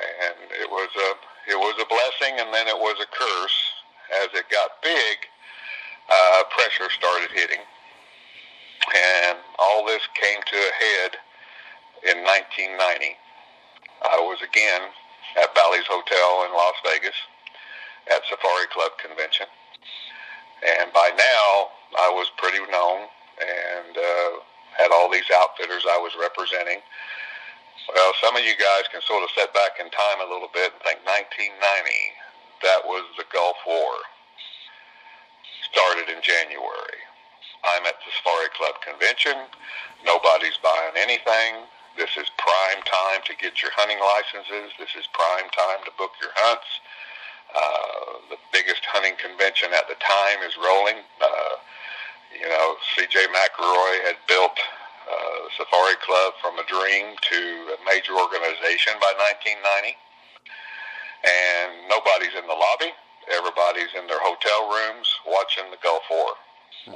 And 0.00 0.48
it 0.56 0.70
was 0.70 0.88
a 0.96 1.10
it 1.50 1.58
was 1.58 1.76
a 1.76 1.88
blessing, 1.88 2.40
and 2.40 2.54
then 2.54 2.68
it 2.68 2.78
was 2.78 2.96
a 3.02 3.08
curse. 3.10 3.58
As 4.10 4.28
it 4.34 4.48
got 4.50 4.82
big, 4.82 5.16
uh, 6.10 6.42
pressure 6.50 6.90
started 6.90 7.30
hitting, 7.30 7.62
and 7.62 9.38
all 9.58 9.86
this 9.86 10.02
came 10.18 10.40
to 10.42 10.56
a 10.56 10.72
head 10.74 11.10
in 12.10 12.24
1990. 12.24 13.14
I 14.02 14.18
was 14.18 14.42
again 14.42 14.90
at 15.38 15.54
Bally's 15.54 15.86
Hotel 15.86 16.48
in 16.48 16.56
Las 16.56 16.74
Vegas 16.82 17.14
at 18.10 18.24
Safari 18.26 18.66
Club 18.72 18.98
convention 18.98 19.46
and 20.62 20.92
by 20.92 21.10
now, 21.16 21.72
I 21.98 22.08
was 22.12 22.30
pretty 22.36 22.60
known 22.70 23.08
and 23.40 23.96
uh, 23.96 24.30
had 24.76 24.92
all 24.92 25.10
these 25.10 25.28
outfitters 25.32 25.84
I 25.88 25.98
was 25.98 26.12
representing. 26.20 26.80
Well, 27.88 28.12
some 28.20 28.36
of 28.36 28.44
you 28.44 28.54
guys 28.54 28.86
can 28.92 29.00
sort 29.02 29.24
of 29.24 29.30
set 29.34 29.50
back 29.56 29.80
in 29.80 29.88
time 29.90 30.20
a 30.22 30.28
little 30.28 30.52
bit 30.52 30.70
and 30.70 30.80
think 30.84 31.00
1990, 31.02 31.56
that 32.62 32.84
was 32.84 33.02
the 33.16 33.26
Gulf 33.32 33.56
War. 33.66 33.96
Started 35.72 36.12
in 36.12 36.20
January. 36.20 37.00
I'm 37.64 37.84
at 37.88 37.96
the 38.04 38.12
Safari 38.20 38.52
Club 38.56 38.76
convention. 38.84 39.36
Nobody's 40.04 40.56
buying 40.60 40.96
anything. 40.96 41.66
This 41.96 42.14
is 42.16 42.30
prime 42.38 42.80
time 42.86 43.20
to 43.26 43.34
get 43.36 43.60
your 43.60 43.72
hunting 43.74 44.00
licenses. 44.00 44.72
This 44.78 44.92
is 44.96 45.08
prime 45.12 45.48
time 45.52 45.84
to 45.84 45.92
book 45.98 46.12
your 46.20 46.32
hunts. 46.36 46.68
Uh, 47.50 48.30
the 48.30 48.38
biggest 48.52 48.84
hunting 48.86 49.18
convention 49.18 49.74
at 49.74 49.88
the 49.90 49.98
time 49.98 50.38
is 50.46 50.54
rolling. 50.58 51.02
Uh, 51.18 51.54
you 52.30 52.46
know, 52.46 52.76
C.J. 52.94 53.26
McElroy 53.34 53.94
had 54.06 54.16
built 54.30 54.54
uh, 54.54 55.42
Safari 55.58 55.98
Club 56.06 56.38
from 56.38 56.58
a 56.62 56.66
dream 56.70 57.18
to 57.18 57.40
a 57.74 57.78
major 57.82 58.14
organization 58.14 58.94
by 59.02 59.10
1990. 59.34 59.98
And 61.26 61.90
nobody's 61.90 62.32
in 62.38 62.46
the 62.46 62.54
lobby. 62.54 62.94
Everybody's 63.28 63.92
in 63.98 64.06
their 64.06 64.22
hotel 64.22 64.70
rooms 64.70 65.06
watching 65.26 65.68
the 65.68 65.80
Gulf 65.82 66.06
War. 66.08 66.32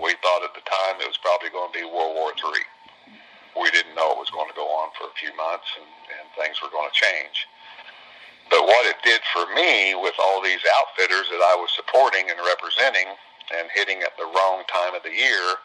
We 0.00 0.16
thought 0.24 0.46
at 0.46 0.54
the 0.56 0.64
time 0.64 1.02
it 1.02 1.10
was 1.10 1.20
probably 1.20 1.50
going 1.52 1.68
to 1.74 1.76
be 1.76 1.84
World 1.84 2.16
War 2.16 2.32
III. 2.32 2.64
We 3.60 3.68
didn't 3.70 3.94
know 3.94 4.16
it 4.16 4.22
was 4.22 4.32
going 4.32 4.48
to 4.48 4.56
go 4.56 4.66
on 4.66 4.90
for 4.96 5.10
a 5.10 5.14
few 5.20 5.30
months 5.36 5.68
and, 5.76 5.86
and 5.86 6.24
things 6.34 6.62
were 6.62 6.72
going 6.72 6.88
to 6.88 6.96
change. 6.96 7.46
But 8.54 8.70
what 8.70 8.86
it 8.86 9.02
did 9.02 9.18
for 9.34 9.50
me 9.50 9.98
with 9.98 10.14
all 10.22 10.38
these 10.38 10.62
outfitters 10.78 11.26
that 11.26 11.42
I 11.42 11.58
was 11.58 11.74
supporting 11.74 12.30
and 12.30 12.38
representing 12.38 13.10
and 13.50 13.66
hitting 13.74 13.98
at 14.06 14.14
the 14.14 14.30
wrong 14.30 14.62
time 14.70 14.94
of 14.94 15.02
the 15.02 15.10
year, 15.10 15.58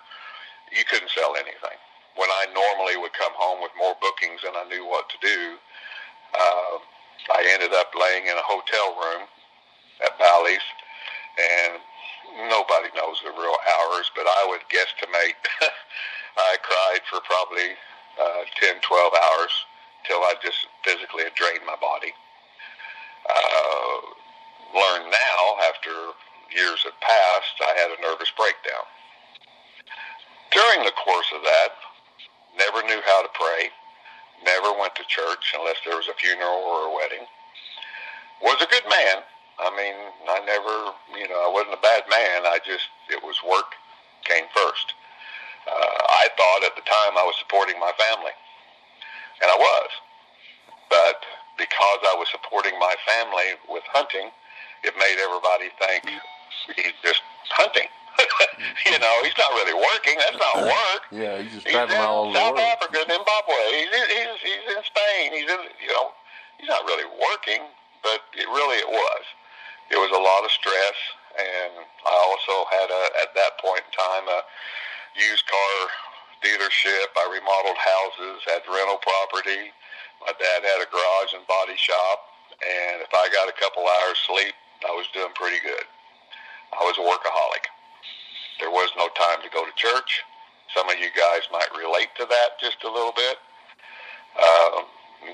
you 0.74 0.82
couldn't 0.90 1.14
sell 1.14 1.38
anything. 1.38 1.78
When 2.18 2.34
I 2.42 2.50
normally 2.50 2.98
would 2.98 3.14
come 3.14 3.38
home 3.38 3.62
with 3.62 3.70
more 3.78 3.94
bookings 4.02 4.42
than 4.42 4.58
I 4.58 4.66
knew 4.66 4.90
what 4.90 5.06
to 5.06 5.22
do, 5.22 5.62
uh, 6.34 6.74
I 7.38 7.46
ended 7.54 7.78
up 7.78 7.94
laying 7.94 8.26
in 8.26 8.34
a 8.34 8.42
hotel 8.50 8.98
room 8.98 9.30
at 10.02 10.18
Bally's, 10.18 10.66
and 11.38 11.78
nobody 12.50 12.90
knows 12.98 13.22
the 13.22 13.38
real 13.38 13.60
hours, 13.70 14.10
but 14.18 14.26
I 14.26 14.50
would 14.50 14.66
guesstimate 14.66 15.38
I 16.42 16.58
cried 16.66 17.06
for 17.06 17.22
probably 17.22 17.78
uh, 18.18 18.50
10, 18.66 18.82
12 18.82 19.14
hours 19.14 19.54
till 20.10 20.26
I 20.26 20.34
just 20.42 20.66
physically 20.82 21.30
had 21.30 21.38
drained 21.38 21.70
my 21.70 21.78
body 21.78 22.18
uh, 23.30 23.98
learned 24.74 25.10
now, 25.12 25.42
after 25.70 25.94
years 26.54 26.82
have 26.84 27.00
passed, 27.02 27.58
I 27.62 27.74
had 27.78 27.94
a 27.94 28.02
nervous 28.02 28.32
breakdown. 28.36 28.86
During 30.52 30.84
the 30.84 30.98
course 30.98 31.30
of 31.36 31.42
that, 31.44 31.78
never 32.58 32.82
knew 32.84 33.02
how 33.06 33.22
to 33.22 33.30
pray, 33.34 33.70
never 34.44 34.74
went 34.74 34.96
to 34.96 35.06
church 35.06 35.54
unless 35.54 35.78
there 35.86 35.98
was 35.98 36.10
a 36.10 36.18
funeral 36.18 36.66
or 36.66 36.90
a 36.90 36.96
wedding. 36.96 37.26
Was 38.42 38.62
a 38.62 38.72
good 38.72 38.88
man. 38.90 39.22
I 39.60 39.70
mean, 39.76 39.96
I 40.32 40.40
never, 40.48 40.96
you 41.20 41.28
know, 41.28 41.44
I 41.44 41.52
wasn't 41.52 41.76
a 41.76 41.84
bad 41.84 42.08
man. 42.10 42.48
I 42.48 42.60
just, 42.64 42.88
it 43.12 43.22
was 43.22 43.36
work 43.44 43.76
came 44.24 44.48
first. 44.56 44.96
Uh, 45.68 46.00
I 46.08 46.30
thought 46.38 46.64
at 46.66 46.76
the 46.76 46.86
time 46.88 47.20
I 47.20 47.26
was 47.28 47.36
supporting 47.38 47.80
my 47.80 47.92
family, 48.00 48.32
and 49.44 49.52
I 49.52 49.58
was. 49.58 49.90
But 50.90 51.20
because 51.60 52.00
I 52.08 52.16
was 52.16 52.32
supporting 52.32 52.74
my 52.80 52.96
family 53.04 53.60
with 53.68 53.84
hunting, 53.92 54.32
it 54.88 54.96
made 54.96 55.20
everybody 55.20 55.70
think 55.76 56.08
he's 56.76 56.96
just 57.04 57.22
hunting. 57.52 57.88
you 58.88 59.00
know, 59.00 59.16
he's 59.24 59.36
not 59.40 59.52
really 59.56 59.76
working. 59.76 60.16
That's 60.20 60.40
not 60.40 60.56
work. 60.76 61.02
Yeah, 61.12 61.40
he's 61.40 61.52
just 61.60 61.68
he's 61.68 61.76
traveling 61.76 62.00
in 62.00 62.04
all 62.04 62.32
over 62.32 62.36
South 62.36 62.56
the 62.56 62.64
world. 62.64 62.76
Africa, 62.80 63.00
Zimbabwe. 63.08 63.60
He's, 63.76 63.92
he's 63.92 64.34
he's 64.44 64.66
in 64.72 64.82
Spain. 64.88 65.26
He's 65.36 65.50
in 65.52 65.62
you 65.84 65.92
know, 65.92 66.16
he's 66.60 66.72
not 66.72 66.84
really 66.88 67.08
working, 67.08 67.64
but 68.04 68.24
it 68.36 68.48
really 68.48 68.80
it 68.80 68.92
was. 68.92 69.24
It 69.92 70.00
was 70.00 70.12
a 70.14 70.22
lot 70.22 70.44
of 70.46 70.52
stress, 70.52 70.98
and 71.40 71.84
I 72.06 72.16
also 72.30 72.56
had 72.72 72.90
a 72.92 73.04
at 73.24 73.32
that 73.36 73.60
point 73.60 73.84
in 73.88 73.92
time 73.96 74.26
a 74.28 74.40
used 75.16 75.48
car 75.48 75.76
dealership. 76.44 77.08
I 77.16 77.26
remodeled 77.32 77.80
houses, 77.80 78.44
had 78.48 78.64
rental 78.68 79.00
property. 79.00 79.72
My 80.22 80.34
dad 80.36 80.62
had 80.64 80.82
a 80.84 80.90
garage 80.92 81.34
and 81.36 81.48
body 81.48 81.78
shop, 81.78 82.20
and 82.62 83.02
if 83.02 83.12
I 83.14 83.30
got 83.34 83.50
a 83.50 83.56
couple 83.60 83.84
hours 83.88 84.20
sleep, 84.28 84.56
I 84.88 84.92
was 84.92 85.08
doing 85.14 85.32
pretty 85.36 85.60
good. 85.64 85.86
I 86.74 86.84
was 86.84 86.98
a 87.00 87.06
workaholic. 87.06 87.66
There 88.60 88.72
was 88.72 88.92
no 88.98 89.08
time 89.16 89.42
to 89.44 89.50
go 89.54 89.66
to 89.66 89.72
church. 89.76 90.24
Some 90.76 90.90
of 90.90 91.00
you 91.00 91.10
guys 91.16 91.48
might 91.52 91.72
relate 91.78 92.10
to 92.20 92.26
that 92.30 92.60
just 92.62 92.84
a 92.84 92.92
little 92.92 93.14
bit. 93.16 93.38
Um, 94.38 94.86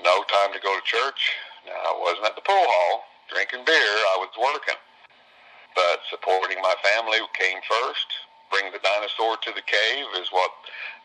no 0.02 0.24
time 0.30 0.52
to 0.54 0.60
go 0.62 0.74
to 0.74 0.84
church. 0.86 1.34
Now, 1.66 1.76
I 1.76 1.94
wasn't 2.00 2.26
at 2.26 2.36
the 2.36 2.42
pool 2.42 2.56
hall 2.56 3.04
drinking 3.30 3.64
beer. 3.66 3.94
I 4.14 4.16
was 4.18 4.30
working. 4.38 4.78
but 5.76 6.00
supporting 6.10 6.60
my 6.62 6.74
family 6.82 7.18
came 7.34 7.60
first. 7.68 8.08
Bring 8.50 8.70
the 8.70 8.82
dinosaur 8.82 9.36
to 9.42 9.50
the 9.54 9.64
cave 9.64 10.06
is 10.20 10.30
what 10.30 10.50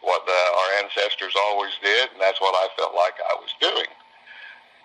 what 0.01 0.25
the, 0.25 0.33
our 0.33 0.71
ancestors 0.81 1.33
always 1.49 1.73
did, 1.81 2.09
and 2.13 2.21
that's 2.21 2.41
what 2.41 2.57
I 2.57 2.69
felt 2.73 2.97
like 2.97 3.13
I 3.21 3.37
was 3.37 3.53
doing. 3.61 3.89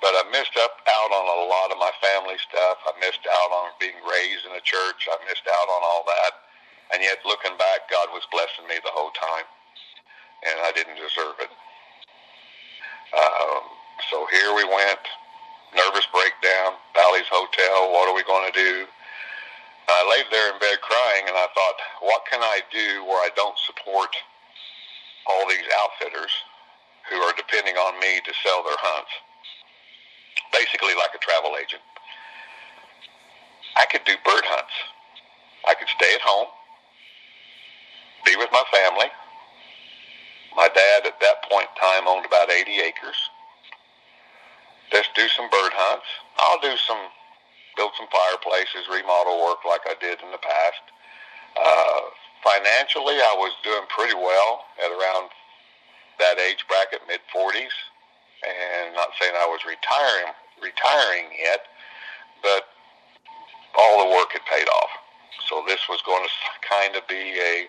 But 0.05 0.13
I 0.13 0.29
missed 0.29 0.53
up 0.61 0.77
out 0.85 1.11
on 1.13 1.25
a 1.25 1.49
lot 1.49 1.73
of 1.73 1.81
my 1.81 1.93
family 2.05 2.37
stuff. 2.37 2.77
I 2.85 2.93
missed 3.01 3.25
out 3.25 3.51
on 3.53 3.73
being 3.81 3.97
raised 4.05 4.45
in 4.45 4.53
a 4.53 4.61
church. 4.61 5.09
I 5.09 5.17
missed 5.25 5.49
out 5.49 5.69
on 5.73 5.81
all 5.85 6.05
that. 6.05 6.33
And 6.93 7.01
yet, 7.03 7.25
looking 7.25 7.57
back, 7.57 7.89
God 7.91 8.13
was 8.13 8.23
blessing 8.31 8.69
me 8.69 8.77
the 8.85 8.93
whole 8.93 9.11
time, 9.17 9.49
and 10.47 10.57
I 10.63 10.71
didn't 10.77 11.01
deserve 11.01 11.41
it. 11.41 11.51
Um, 13.17 13.63
so 14.13 14.29
here 14.31 14.55
we 14.55 14.65
went, 14.69 15.03
nervous 15.75 16.07
breakdown, 16.13 16.79
Bally's 16.95 17.27
Hotel. 17.33 17.91
What 17.91 18.07
are 18.07 18.15
we 18.15 18.23
going 18.23 18.47
to 18.53 18.55
do? 18.55 18.87
I 19.89 20.01
laid 20.11 20.27
there 20.31 20.53
in 20.53 20.59
bed 20.59 20.79
crying, 20.83 21.25
and 21.27 21.37
I 21.39 21.47
thought, 21.55 21.79
what 22.01 22.23
can 22.31 22.41
I 22.43 22.61
do 22.73 23.05
where 23.05 23.21
I 23.23 23.31
don't 23.37 23.57
support 23.67 24.11
all 25.27 25.49
these 25.49 25.67
outfitters 25.83 26.31
who 27.11 27.17
are 27.17 27.33
depending 27.37 27.77
on 27.77 27.99
me 28.01 28.21
to 28.25 28.33
sell 28.43 28.63
their 28.63 28.79
hunts? 28.79 29.13
Basically, 30.53 30.95
like 30.95 31.15
a 31.15 31.19
travel 31.19 31.57
agent. 31.61 31.83
I 33.77 33.85
could 33.87 34.05
do 34.05 34.15
bird 34.25 34.45
hunts. 34.45 34.73
I 35.67 35.75
could 35.75 35.89
stay 35.89 36.15
at 36.15 36.23
home, 36.23 36.47
be 38.25 38.37
with 38.37 38.49
my 38.53 38.63
family. 38.71 39.11
My 40.55 40.69
dad 40.73 41.07
at 41.07 41.21
that 41.21 41.45
point 41.51 41.69
in 41.69 41.77
time 41.77 42.09
owned 42.09 42.25
about 42.25 42.51
80 42.51 42.81
acres. 42.81 43.19
Just 44.91 45.11
do 45.15 45.27
some 45.29 45.51
bird 45.51 45.75
hunts. 45.75 46.07
I'll 46.39 46.61
do 46.61 46.73
some 46.87 47.11
build 47.77 47.93
some 48.01 48.09
fireplaces, 48.09 48.89
remodel 48.89 49.45
work 49.45 49.61
like 49.69 49.85
I 49.85 49.95
did 50.01 50.19
in 50.25 50.33
the 50.33 50.41
past. 50.41 50.81
Uh, 51.57 52.01
financially, 52.45 53.17
I 53.17 53.35
was 53.37 53.53
doing 53.65 53.85
pretty 53.89 54.15
well 54.15 54.65
at 54.79 54.93
around 54.93 55.31
that 56.19 56.39
age 56.39 56.65
bracket, 56.69 57.01
mid 57.09 57.21
40s, 57.33 57.75
and 58.45 58.95
not 58.95 59.11
saying 59.21 59.33
I 59.35 59.49
was 59.49 59.65
retiring 59.65 60.33
retiring 60.61 61.29
yet, 61.37 61.69
but 62.41 62.65
all 63.77 64.05
the 64.05 64.11
work 64.17 64.33
had 64.33 64.45
paid 64.49 64.69
off. 64.69 64.93
So 65.49 65.63
this 65.69 65.85
was 65.89 66.01
going 66.03 66.25
to 66.25 66.33
kind 66.65 66.97
of 66.97 67.07
be 67.09 67.37
a 67.37 67.69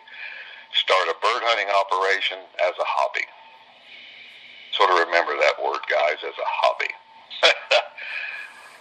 start 0.72 1.08
a 1.08 1.16
bird 1.20 1.44
hunting 1.44 1.68
operation 1.68 2.40
as 2.64 2.76
a 2.80 2.88
hobby. 2.88 3.28
Sort 4.72 4.92
of 4.92 5.00
remember 5.04 5.36
that 5.36 5.60
word, 5.60 5.84
guys, 5.90 6.20
as 6.24 6.36
a 6.36 6.48
hobby. 6.48 6.92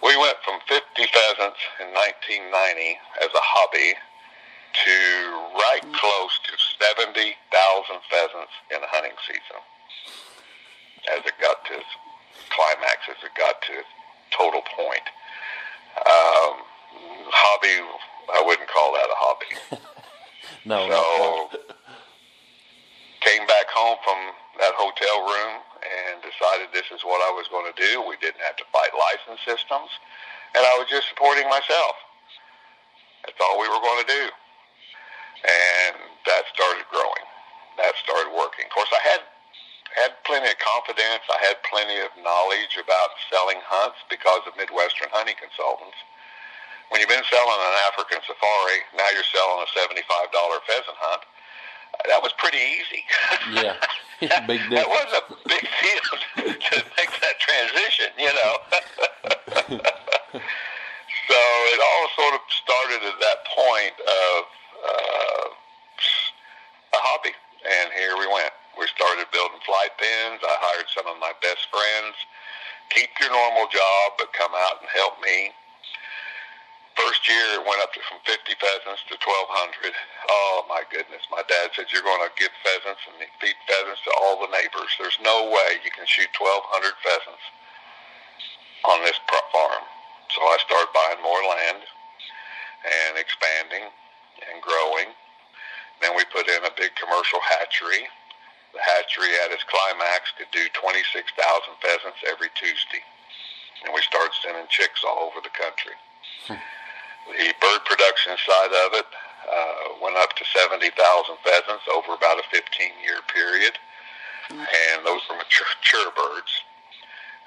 we 0.07 0.15
went 0.19 0.39
from 0.45 0.61
50 0.69 0.83
pheasants 0.95 1.61
in 1.83 1.89
1990 1.91 3.27
as 3.27 3.31
a 3.35 3.43
hobby 3.43 3.95
to 4.85 4.99
right 5.57 5.85
close 5.97 6.35
to 6.45 6.53
70,000 6.77 7.17
pheasants 8.11 8.55
in 8.71 8.79
a 8.83 8.89
hunting 8.93 9.17
season 9.25 9.61
as 11.17 11.25
it 11.25 11.35
got 11.41 11.65
to 11.71 11.75
its 11.79 11.93
climax, 12.51 13.09
as 13.09 13.21
it 13.25 13.33
got 13.39 13.63
to 13.63 13.73
its 13.79 13.93
total 14.31 14.61
point. 14.75 15.07
Um, 15.97 16.61
hobby, 17.33 17.77
I 18.35 18.43
wouldn't 18.45 18.69
call 18.69 18.93
that 18.93 19.09
a 19.09 19.17
hobby. 19.17 19.51
no. 20.69 20.91
So, 20.91 21.59
came 23.23 23.47
back 23.47 23.67
home 23.73 23.99
from 24.05 24.19
that 24.61 24.75
hotel 24.79 25.17
room 25.27 25.55
and 25.83 26.23
decided 26.23 26.71
this 26.71 26.87
is 26.95 27.03
what 27.03 27.19
I 27.27 27.31
was 27.35 27.49
going 27.49 27.67
to 27.67 27.77
do. 27.77 28.03
We 28.07 28.17
didn't 28.23 28.43
have 28.45 28.57
to 28.61 28.67
fight 28.71 28.93
license 28.95 29.41
systems, 29.43 29.91
and 30.55 30.63
I 30.63 30.75
was 30.79 30.87
just 30.91 31.09
supporting 31.09 31.49
myself. 31.49 31.95
That's 33.25 33.39
all 33.43 33.59
we 33.59 33.67
were 33.67 33.83
going 33.83 34.03
to 34.07 34.11
do. 34.11 34.25
And 35.47 35.97
that 36.27 36.43
started 36.51 36.85
growing. 36.91 37.25
That 37.79 37.95
started 38.03 38.35
working. 38.35 38.67
Of 38.67 38.73
course, 38.75 38.91
I 38.91 39.03
had 39.07 39.23
had 39.95 40.13
plenty 40.29 40.51
of 40.51 40.59
confidence. 40.61 41.25
I 41.31 41.41
had 41.41 41.57
plenty 41.65 41.97
of 42.03 42.13
knowledge 42.21 42.77
about 42.77 43.17
selling 43.33 43.63
hunts 43.65 44.03
because 44.11 44.45
of 44.45 44.53
Midwestern 44.59 45.09
Hunting 45.09 45.39
Consultants. 45.41 45.97
When 46.91 47.01
you've 47.01 47.11
been 47.11 47.25
selling 47.27 47.61
an 47.63 47.77
African 47.91 48.21
safari, 48.23 48.79
now 48.93 49.09
you're 49.15 49.27
selling 49.33 49.65
a 49.65 49.69
$75 49.73 50.05
pheasant 50.69 50.99
hunt. 51.01 51.23
That 52.07 52.21
was 52.21 52.31
pretty 52.37 52.61
easy. 52.61 53.03
Yeah. 53.57 53.81
big 54.49 54.65
deal. 54.73 54.81
that 54.81 54.89
was 54.89 55.11
a 55.13 55.23
big 55.45 55.61
deal 55.61 56.09
to 56.57 56.77
make 56.97 57.13
that 57.21 57.37
transition, 57.37 58.09
you 58.17 58.33
know. 58.33 58.53
so 61.29 61.41
it 61.69 61.81
all 61.85 62.07
sort 62.17 62.33
of 62.33 62.43
started 62.49 63.05
at 63.05 63.19
that 63.21 63.45
point 63.45 63.97
of 64.01 64.41
uh, 64.81 65.49
a 66.97 67.01
hobby, 67.13 67.37
and 67.61 67.93
here 67.93 68.17
we 68.17 68.25
went. 68.25 68.57
We 68.81 68.89
started 68.89 69.29
building 69.37 69.61
flight 69.69 69.93
pens. 70.01 70.41
I 70.41 70.57
hired 70.65 70.89
some 70.97 71.05
of 71.13 71.21
my 71.21 71.37
best 71.45 71.69
friends. 71.69 72.17
Keep 72.97 73.21
job, 73.69 74.07
but 74.19 74.33
come 74.33 74.53
out 74.55 74.81
and 74.81 74.89
help 74.91 75.21
me 75.23 75.53
First 76.97 77.29
year, 77.29 77.61
it 77.61 77.65
went 77.69 77.85
up 77.85 77.93
to 77.93 78.01
from 78.09 78.25
50 78.25 78.57
pheasants 78.57 79.05
to 79.13 79.21
1,200. 79.21 79.93
Oh 80.33 80.65
my 80.65 80.81
goodness! 80.89 81.21
My 81.29 81.45
dad 81.45 81.69
said 81.77 81.93
you're 81.93 82.01
going 82.01 82.25
to 82.25 82.33
give 82.41 82.49
pheasants 82.65 83.05
and 83.05 83.21
feed 83.37 83.57
pheasants 83.69 84.01
to 84.09 84.13
all 84.17 84.41
the 84.41 84.49
neighbors. 84.49 84.89
There's 84.97 85.21
no 85.21 85.53
way 85.53 85.77
you 85.85 85.93
can 85.93 86.09
shoot 86.09 86.33
1,200 86.33 86.97
pheasants 87.05 87.45
on 88.89 89.05
this 89.05 89.21
farm. 89.53 89.85
So 90.33 90.41
I 90.41 90.57
started 90.65 90.89
buying 90.97 91.21
more 91.21 91.43
land 91.45 91.85
and 91.85 93.21
expanding 93.21 93.93
and 94.49 94.65
growing. 94.65 95.13
Then 96.01 96.17
we 96.17 96.25
put 96.33 96.49
in 96.49 96.65
a 96.65 96.73
big 96.81 96.97
commercial 96.97 97.45
hatchery. 97.45 98.09
The 98.73 98.81
hatchery 98.81 99.37
at 99.45 99.53
its 99.53 99.69
climax 99.69 100.33
could 100.41 100.49
do 100.49 100.65
26,000 100.81 101.29
pheasants 101.85 102.25
every 102.25 102.49
Tuesday. 102.57 103.05
And 103.85 103.93
we 103.95 104.01
started 104.03 104.33
sending 104.43 104.67
chicks 104.69 105.05
all 105.05 105.29
over 105.29 105.41
the 105.43 105.53
country. 105.53 105.97
Hmm. 106.49 106.61
The 107.27 107.53
bird 107.59 107.83
production 107.85 108.39
side 108.39 108.73
of 108.87 108.91
it 108.95 109.11
uh, 109.47 109.99
went 110.03 110.17
up 110.17 110.35
to 110.39 110.45
70,000 110.47 110.95
pheasants 111.43 111.87
over 111.91 112.15
about 112.15 112.39
a 112.39 112.47
15-year 112.55 113.21
period, 113.31 113.75
and 114.51 115.03
those 115.03 115.23
were 115.27 115.37
mature 115.37 116.11
birds. 116.15 116.53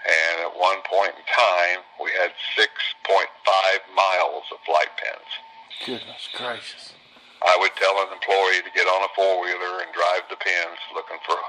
And 0.03 0.47
at 0.47 0.53
one 0.55 0.79
point 0.87 1.15
in 1.15 1.25
time, 1.27 1.83
we 1.99 2.11
had 2.15 2.31
6.5 2.55 3.27
miles 3.95 4.47
of 4.51 4.59
flight 4.63 4.91
pens. 4.95 5.31
Goodness 5.83 6.27
gracious. 6.35 6.95
I 7.39 7.55
would 7.59 7.71
tell 7.79 7.95
an 8.03 8.11
employee 8.11 8.63
to 8.63 8.71
get 8.75 8.87
on 8.87 9.03
a 9.03 9.11
four-wheeler 9.15 9.83
and 9.83 9.91
drive 9.95 10.27
the 10.27 10.39
pens 10.39 10.79
looking 10.91 11.19
for 11.23 11.39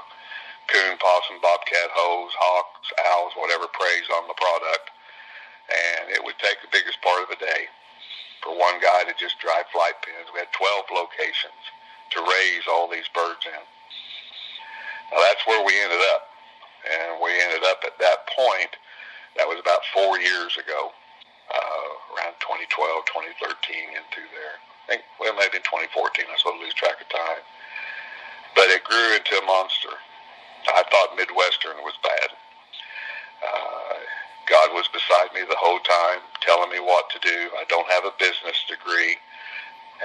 coon, 0.67 0.97
possum, 0.97 1.39
bobcat, 1.41 1.89
hose, 1.93 2.33
hawks, 2.35 2.89
owls, 3.13 3.33
whatever 3.37 3.67
preys 3.71 4.07
on 4.13 4.27
the 4.27 4.37
product. 4.37 4.91
And 5.71 6.11
it 6.11 6.21
would 6.21 6.37
take 6.37 6.59
the 6.59 6.71
biggest 6.71 6.99
part 7.01 7.23
of 7.23 7.29
the 7.31 7.39
day 7.39 7.71
for 8.43 8.57
one 8.57 8.81
guy 8.81 9.05
to 9.05 9.13
just 9.15 9.39
drive 9.39 9.69
flight 9.71 9.95
pens. 10.01 10.27
We 10.33 10.41
had 10.41 10.51
12 10.51 10.91
locations 10.91 11.61
to 12.11 12.19
raise 12.19 12.65
all 12.67 12.89
these 12.89 13.07
birds 13.13 13.45
in. 13.45 13.63
Now 15.13 15.21
that's 15.23 15.45
where 15.47 15.63
we 15.63 15.73
ended 15.79 16.01
up. 16.11 16.27
And 16.81 17.21
we 17.21 17.29
ended 17.29 17.61
up 17.69 17.85
at 17.85 17.95
that 18.01 18.25
point, 18.33 18.73
that 19.37 19.45
was 19.45 19.61
about 19.61 19.85
four 19.93 20.17
years 20.17 20.57
ago, 20.57 20.91
uh, 21.53 21.89
around 22.17 22.35
2012, 22.41 22.73
2013 23.05 23.93
into 23.93 24.21
there. 24.33 24.57
I 24.57 24.97
think, 24.97 25.01
well, 25.21 25.37
maybe 25.37 25.61
in 25.61 25.65
2014, 25.67 26.25
I 26.25 26.35
sort 26.41 26.57
of 26.57 26.61
lose 26.65 26.73
track 26.73 26.97
of 26.97 27.07
time. 27.07 27.45
But 28.57 28.73
it 28.73 28.83
grew 28.83 29.15
into 29.15 29.37
a 29.37 29.45
monster. 29.45 29.93
I 30.69 30.83
thought 30.89 31.17
Midwestern 31.17 31.81
was 31.81 31.97
bad. 32.03 32.29
Uh, 33.41 33.97
God 34.49 34.73
was 34.73 34.87
beside 34.93 35.33
me 35.33 35.41
the 35.47 35.57
whole 35.57 35.79
time, 35.81 36.21
telling 36.41 36.69
me 36.69 36.79
what 36.79 37.09
to 37.15 37.19
do. 37.23 37.49
I 37.57 37.65
don't 37.69 37.89
have 37.89 38.05
a 38.05 38.13
business 38.19 38.57
degree. 38.69 39.17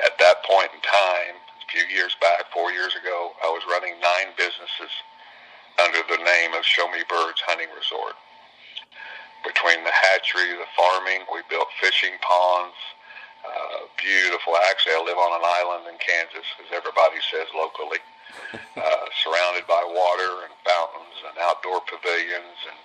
At 0.05 0.17
that 0.19 0.45
point 0.45 0.71
in 0.73 0.81
time, 0.81 1.37
a 1.41 1.67
few 1.73 1.85
years 1.89 2.17
back, 2.21 2.49
four 2.53 2.73
years 2.73 2.95
ago, 2.97 3.33
I 3.45 3.49
was 3.49 3.65
running 3.69 3.97
nine 4.01 4.33
businesses 4.37 4.93
under 5.83 6.01
the 6.09 6.21
name 6.23 6.55
of 6.57 6.65
Show 6.65 6.89
Me 6.89 7.05
Birds 7.09 7.41
Hunting 7.45 7.69
Resort. 7.77 8.17
Between 9.45 9.85
the 9.85 9.93
hatchery, 9.93 10.57
the 10.57 10.69
farming, 10.77 11.29
we 11.33 11.45
built 11.49 11.69
fishing 11.81 12.17
ponds, 12.25 12.77
uh, 13.45 13.87
beautiful. 14.01 14.57
Actually, 14.73 14.99
I 14.99 15.03
live 15.05 15.21
on 15.21 15.33
an 15.39 15.45
island 15.45 15.85
in 15.93 15.97
Kansas, 16.01 16.49
as 16.61 16.69
everybody 16.73 17.21
says 17.31 17.47
locally, 17.55 18.01
uh, 18.55 19.07
surrounded 19.23 19.67
by 19.67 19.83
water 19.85 20.47
and 20.47 20.55
fountains 20.65 21.17
and 21.27 21.35
outdoor 21.41 21.81
pavilions 21.85 22.59
and 22.69 22.79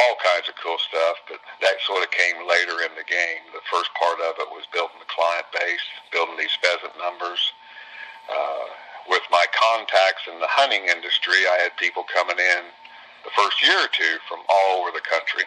all 0.00 0.16
kinds 0.18 0.48
of 0.48 0.56
cool 0.56 0.80
stuff, 0.80 1.20
but 1.28 1.38
that 1.60 1.76
sort 1.84 2.00
of 2.02 2.10
came 2.10 2.40
later 2.48 2.80
in 2.82 2.92
the 2.96 3.04
game. 3.04 3.44
The 3.52 3.64
first 3.68 3.92
part 3.94 4.18
of 4.24 4.40
it 4.40 4.48
was 4.48 4.64
building 4.72 4.96
the 4.98 5.10
client 5.12 5.46
base, 5.52 5.84
building 6.10 6.40
these 6.40 6.56
pheasant 6.64 6.96
numbers. 6.96 7.40
Uh, 8.30 8.66
with 9.10 9.22
my 9.30 9.44
contacts 9.52 10.30
in 10.30 10.38
the 10.38 10.48
hunting 10.48 10.86
industry, 10.86 11.44
I 11.50 11.66
had 11.66 11.76
people 11.76 12.06
coming 12.08 12.38
in 12.38 12.62
the 13.26 13.34
first 13.34 13.58
year 13.62 13.76
or 13.76 13.90
two 13.90 14.18
from 14.30 14.42
all 14.48 14.82
over 14.82 14.94
the 14.94 15.02
country. 15.02 15.44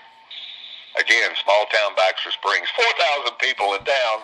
Again, 0.95 1.35
small 1.43 1.67
town 1.67 1.91
Baxter 1.99 2.31
Springs, 2.31 2.71
4,000 2.71 3.35
people 3.39 3.75
in 3.75 3.83
town, 3.83 4.17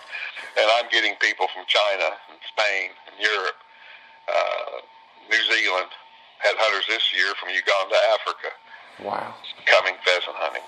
and 0.56 0.66
I'm 0.80 0.88
getting 0.88 1.16
people 1.20 1.48
from 1.52 1.68
China 1.68 2.16
and 2.32 2.40
Spain 2.48 2.96
and 3.12 3.16
Europe, 3.20 3.60
uh, 4.28 4.80
New 5.30 5.42
Zealand, 5.46 5.90
had 6.38 6.58
hunters 6.58 6.86
this 6.90 7.06
year 7.14 7.34
from 7.38 7.54
Uganda, 7.54 7.98
Africa. 8.18 8.50
Wow. 9.02 9.34
Coming 9.66 9.94
pheasant 10.02 10.36
hunting 10.36 10.66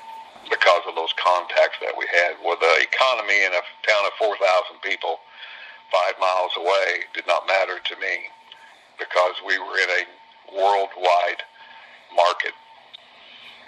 because 0.51 0.85
of 0.87 0.95
those 0.95 1.13
contacts 1.19 1.81
that 1.83 1.95
we 1.97 2.07
had. 2.11 2.39
Well, 2.45 2.57
the 2.61 2.75
economy 2.83 3.43
in 3.43 3.53
a 3.53 3.63
town 3.83 4.03
of 4.07 4.15
4,000 4.21 4.39
people 4.83 5.19
five 5.93 6.17
miles 6.19 6.53
away 6.59 7.07
did 7.15 7.27
not 7.27 7.47
matter 7.47 7.79
to 7.79 7.95
me 7.99 8.29
because 8.99 9.35
we 9.47 9.59
were 9.59 9.79
in 9.79 9.91
a 9.91 10.03
worldwide 10.55 11.43
market 12.15 12.55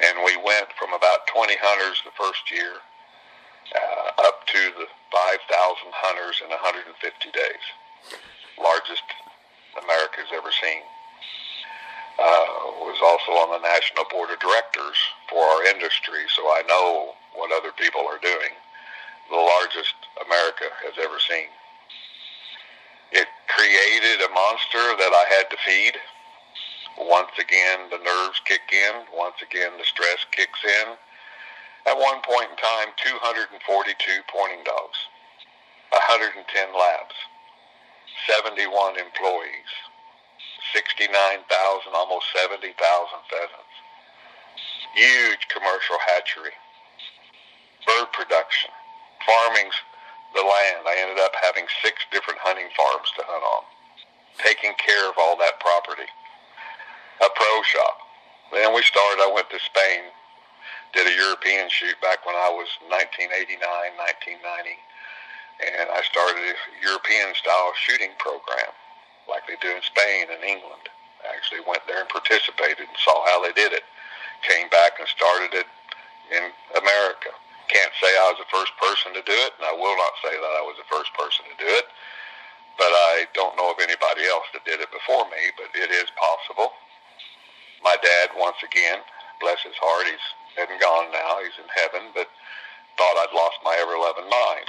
and 0.02 0.20
we 0.24 0.36
went 0.36 0.68
from 0.78 0.92
about 0.92 1.26
20 1.32 1.56
hunters 1.60 2.02
the 2.04 2.14
first 2.14 2.44
year 2.52 2.78
uh, 3.74 4.28
up 4.28 4.46
to 4.46 4.60
the 4.76 4.86
5,000 4.86 5.40
hunters 5.90 6.42
in 6.44 6.50
150 6.50 6.92
days. 7.32 7.64
Largest 8.60 9.04
America's 9.82 10.30
ever 10.32 10.50
seen. 10.50 10.82
Uh, 12.16 12.80
was 12.88 12.96
also 13.04 13.36
on 13.44 13.52
the 13.52 13.60
national 13.60 14.08
board 14.08 14.32
of 14.32 14.40
directors 14.40 14.96
for 15.28 15.36
our 15.36 15.68
industry, 15.68 16.24
so 16.32 16.48
I 16.48 16.64
know 16.64 17.12
what 17.36 17.52
other 17.52 17.72
people 17.76 18.08
are 18.08 18.20
doing. 18.22 18.56
The 19.28 19.36
largest 19.36 19.94
America 20.24 20.72
has 20.80 20.96
ever 20.96 21.20
seen. 21.20 21.52
It 23.12 23.28
created 23.52 24.24
a 24.24 24.32
monster 24.32 24.84
that 24.96 25.12
I 25.12 25.24
had 25.36 25.50
to 25.52 25.58
feed 25.60 26.00
once 26.98 27.32
again, 27.38 27.90
the 27.90 27.98
nerves 27.98 28.40
kick 28.44 28.72
in. 28.72 29.04
Once 29.12 29.36
again, 29.42 29.72
the 29.76 29.84
stress 29.84 30.24
kicks 30.32 30.64
in. 30.64 30.96
At 31.86 31.98
one 31.98 32.20
point 32.22 32.50
in 32.50 32.56
time, 32.56 32.88
242 32.96 34.24
pointing 34.32 34.64
dogs, 34.64 34.98
110 35.92 36.40
labs, 36.72 37.14
71 38.26 38.98
employees, 38.98 39.70
69,000, 40.74 41.94
almost 41.94 42.26
70,000 42.34 42.74
pheasants. 43.30 43.74
Huge 44.94 45.46
commercial 45.48 45.98
hatchery, 46.02 46.54
bird 47.86 48.10
production, 48.12 48.70
farming's 49.24 49.76
the 50.34 50.42
land. 50.42 50.84
I 50.84 50.98
ended 51.00 51.22
up 51.22 51.32
having 51.38 51.64
six 51.82 52.02
different 52.10 52.40
hunting 52.42 52.68
farms 52.76 53.08
to 53.16 53.22
hunt 53.24 53.44
on, 53.44 53.64
taking 54.42 54.74
care 54.80 55.08
of 55.08 55.16
all 55.18 55.36
that 55.38 55.60
property 55.60 56.08
a 57.20 57.28
pro 57.32 57.54
shop. 57.64 57.96
Then 58.52 58.74
we 58.74 58.82
started, 58.82 59.24
I 59.24 59.32
went 59.32 59.48
to 59.50 59.60
Spain, 59.60 60.12
did 60.92 61.08
a 61.08 61.16
European 61.16 61.68
shoot 61.68 61.96
back 62.04 62.24
when 62.28 62.36
I 62.36 62.52
was 62.52 62.68
1989, 62.92 63.56
1990, 63.58 64.76
and 65.60 65.88
I 65.90 66.02
started 66.04 66.42
a 66.42 66.56
European 66.84 67.34
style 67.34 67.72
shooting 67.76 68.12
program 68.18 68.72
like 69.28 69.46
they 69.48 69.58
do 69.60 69.72
in 69.72 69.82
Spain 69.82 70.30
and 70.30 70.42
England. 70.44 70.86
I 71.24 71.34
actually 71.34 71.64
went 71.66 71.82
there 71.88 72.00
and 72.00 72.08
participated 72.08 72.86
and 72.86 72.98
saw 73.02 73.16
how 73.32 73.42
they 73.42 73.52
did 73.56 73.72
it. 73.72 73.82
Came 74.46 74.68
back 74.68 75.00
and 75.00 75.08
started 75.08 75.56
it 75.56 75.68
in 76.30 76.44
America. 76.76 77.32
Can't 77.66 77.94
say 77.98 78.06
I 78.06 78.30
was 78.30 78.38
the 78.38 78.52
first 78.52 78.70
person 78.78 79.16
to 79.16 79.24
do 79.26 79.34
it, 79.34 79.52
and 79.58 79.66
I 79.66 79.74
will 79.74 79.96
not 79.98 80.14
say 80.22 80.30
that 80.30 80.54
I 80.60 80.62
was 80.62 80.78
the 80.78 80.86
first 80.86 81.10
person 81.18 81.48
to 81.50 81.56
do 81.58 81.66
it, 81.66 81.90
but 82.78 82.92
I 82.92 83.26
don't 83.34 83.56
know 83.58 83.74
of 83.74 83.82
anybody 83.82 84.28
else 84.30 84.46
that 84.54 84.62
did 84.62 84.78
it 84.78 84.92
before 84.94 85.26
me, 85.32 85.50
but 85.58 85.72
it 85.74 85.90
is 85.90 86.06
possible 86.14 86.70
my 87.86 87.96
dad, 88.02 88.34
once 88.34 88.58
again, 88.66 88.98
bless 89.38 89.62
his 89.62 89.78
heart, 89.78 90.10
he's 90.10 90.26
and 90.58 90.80
gone 90.80 91.12
now. 91.12 91.38
He's 91.44 91.54
in 91.60 91.68
heaven, 91.70 92.10
but 92.16 92.26
thought 92.96 93.16
I'd 93.22 93.36
lost 93.36 93.58
my 93.64 93.76
ever-loving 93.76 94.28
mind. 94.28 94.66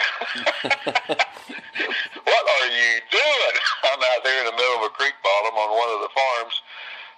what 2.28 2.46
are 2.48 2.70
you 2.70 2.92
doing? 3.12 3.56
I'm 3.88 4.04
out 4.04 4.22
there 4.24 4.40
in 4.44 4.48
the 4.52 4.58
middle 4.60 4.84
of 4.84 4.92
a 4.92 4.94
creek 4.94 5.16
bottom 5.24 5.56
on 5.56 5.72
one 5.76 5.92
of 5.96 6.04
the 6.04 6.12
farms 6.12 6.56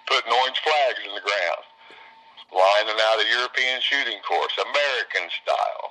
putting 0.06 0.32
orange 0.32 0.58
flags 0.62 1.02
in 1.06 1.14
the 1.14 1.22
ground, 1.22 1.64
lining 2.50 2.98
out 2.98 3.22
a 3.22 3.26
European 3.30 3.78
shooting 3.82 4.18
course, 4.26 4.54
American 4.58 5.30
style. 5.42 5.86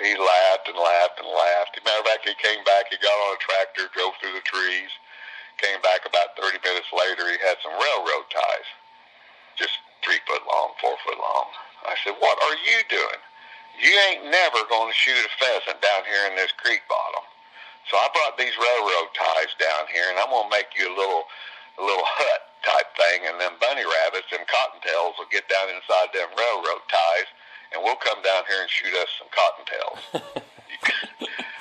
He 0.00 0.16
laughed 0.16 0.68
and 0.70 0.78
laughed 0.78 1.18
and 1.20 1.28
laughed. 1.28 1.76
As 1.76 1.82
a 1.82 1.84
matter 1.84 2.00
of 2.04 2.08
fact, 2.08 2.28
he 2.28 2.36
came 2.38 2.62
back, 2.64 2.88
he 2.88 2.96
got 3.02 3.12
on 3.28 3.36
a 3.36 3.40
tractor, 3.42 3.90
drove 3.92 4.16
through 4.20 4.36
the 4.36 4.46
trees, 4.48 4.92
came 5.58 5.82
back 5.82 6.06
about 6.06 6.38
30 6.38 6.62
minutes 6.62 6.88
later, 6.94 7.26
he 7.28 7.36
had 7.42 7.58
some 7.60 7.74
railroad 7.74 8.28
ties 8.30 8.68
just 9.58 9.74
three 10.06 10.22
foot 10.24 10.46
long, 10.46 10.70
four 10.80 10.94
foot 11.02 11.18
long. 11.18 11.50
I 11.84 11.98
said, 12.06 12.14
what 12.22 12.38
are 12.38 12.58
you 12.62 12.78
doing? 12.86 13.20
You 13.78 13.94
ain't 14.10 14.26
never 14.26 14.66
going 14.66 14.90
to 14.90 14.96
shoot 14.98 15.14
a 15.14 15.30
pheasant 15.38 15.78
down 15.78 16.02
here 16.02 16.26
in 16.26 16.34
this 16.34 16.50
creek 16.58 16.82
bottom. 16.90 17.22
So 17.86 17.94
I 17.96 18.10
brought 18.10 18.34
these 18.34 18.52
railroad 18.58 19.14
ties 19.14 19.54
down 19.56 19.86
here, 19.88 20.10
and 20.10 20.18
I'm 20.18 20.28
going 20.34 20.50
to 20.50 20.52
make 20.52 20.74
you 20.74 20.90
a 20.90 20.96
little, 20.98 21.24
a 21.78 21.82
little 21.86 22.04
hut 22.04 22.42
type 22.66 22.90
thing, 22.98 23.30
and 23.30 23.38
them 23.38 23.54
bunny 23.62 23.86
rabbits 23.86 24.28
and 24.34 24.42
cottontails 24.50 25.16
will 25.16 25.30
get 25.30 25.46
down 25.46 25.70
inside 25.70 26.10
them 26.10 26.28
railroad 26.34 26.84
ties, 26.90 27.30
and 27.70 27.78
we'll 27.80 28.00
come 28.02 28.18
down 28.20 28.44
here 28.50 28.60
and 28.60 28.68
shoot 28.68 28.92
us 28.98 29.10
some 29.16 29.30
cottontails. 29.30 30.00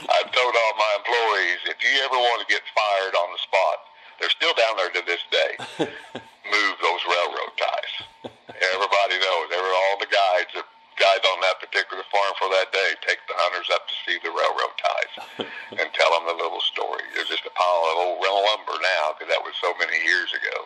I've 0.10 0.32
told 0.34 0.54
all 0.58 0.74
my 0.76 0.94
employees, 1.00 1.62
if 1.70 1.80
you 1.86 1.94
ever 2.02 2.18
want 2.18 2.42
to 2.42 2.50
get 2.50 2.66
fired 2.74 3.14
on 3.14 3.30
the 3.30 3.42
spot, 3.46 3.78
they're 4.18 4.34
still 4.34 4.58
down 4.58 4.74
there 4.82 4.94
to 4.98 5.04
this 5.06 5.22
day. 5.30 5.52
Move 6.50 6.76
those 6.82 7.04
railroad 7.06 7.54
ties. 7.56 7.94
Everybody 8.74 9.16
knows. 9.22 9.48
Every, 9.54 9.70
all 9.70 9.98
the 10.02 10.10
guides, 10.10 10.52
guides 10.98 11.26
on 11.30 11.40
that 11.46 11.62
particular 11.62 12.04
farm 12.10 12.34
for 12.42 12.50
that 12.50 12.74
day, 12.74 12.90
take 13.06 13.22
the 13.30 13.38
hunters 13.38 13.70
up 13.74 13.86
to 13.86 13.96
see 14.06 14.18
the 14.22 14.34
railroad 14.34 14.74
ties 14.78 15.14
and 15.80 15.88
tell 15.94 16.12
them 16.18 16.26
the 16.26 16.38
little 16.38 16.62
story. 16.62 17.06
There's 17.14 17.30
just 17.30 17.46
a 17.46 17.54
pile 17.54 17.84
of 17.94 18.18
old 18.18 18.22
lumber 18.22 18.78
now 18.82 19.14
because 19.14 19.30
that 19.30 19.46
was 19.46 19.54
so 19.62 19.74
many 19.78 19.98
years 20.02 20.34
ago. 20.34 20.58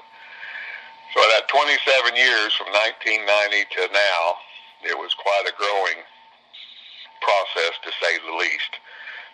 So 1.11 1.19
that 1.35 1.51
27 1.51 2.15
years 2.15 2.55
from 2.55 2.71
1990 2.71 3.27
to 3.75 3.81
now, 3.91 4.23
it 4.87 4.95
was 4.95 5.11
quite 5.19 5.43
a 5.51 5.55
growing 5.59 5.99
process 7.19 7.75
to 7.83 7.91
say 7.99 8.15
the 8.23 8.35
least. 8.39 8.79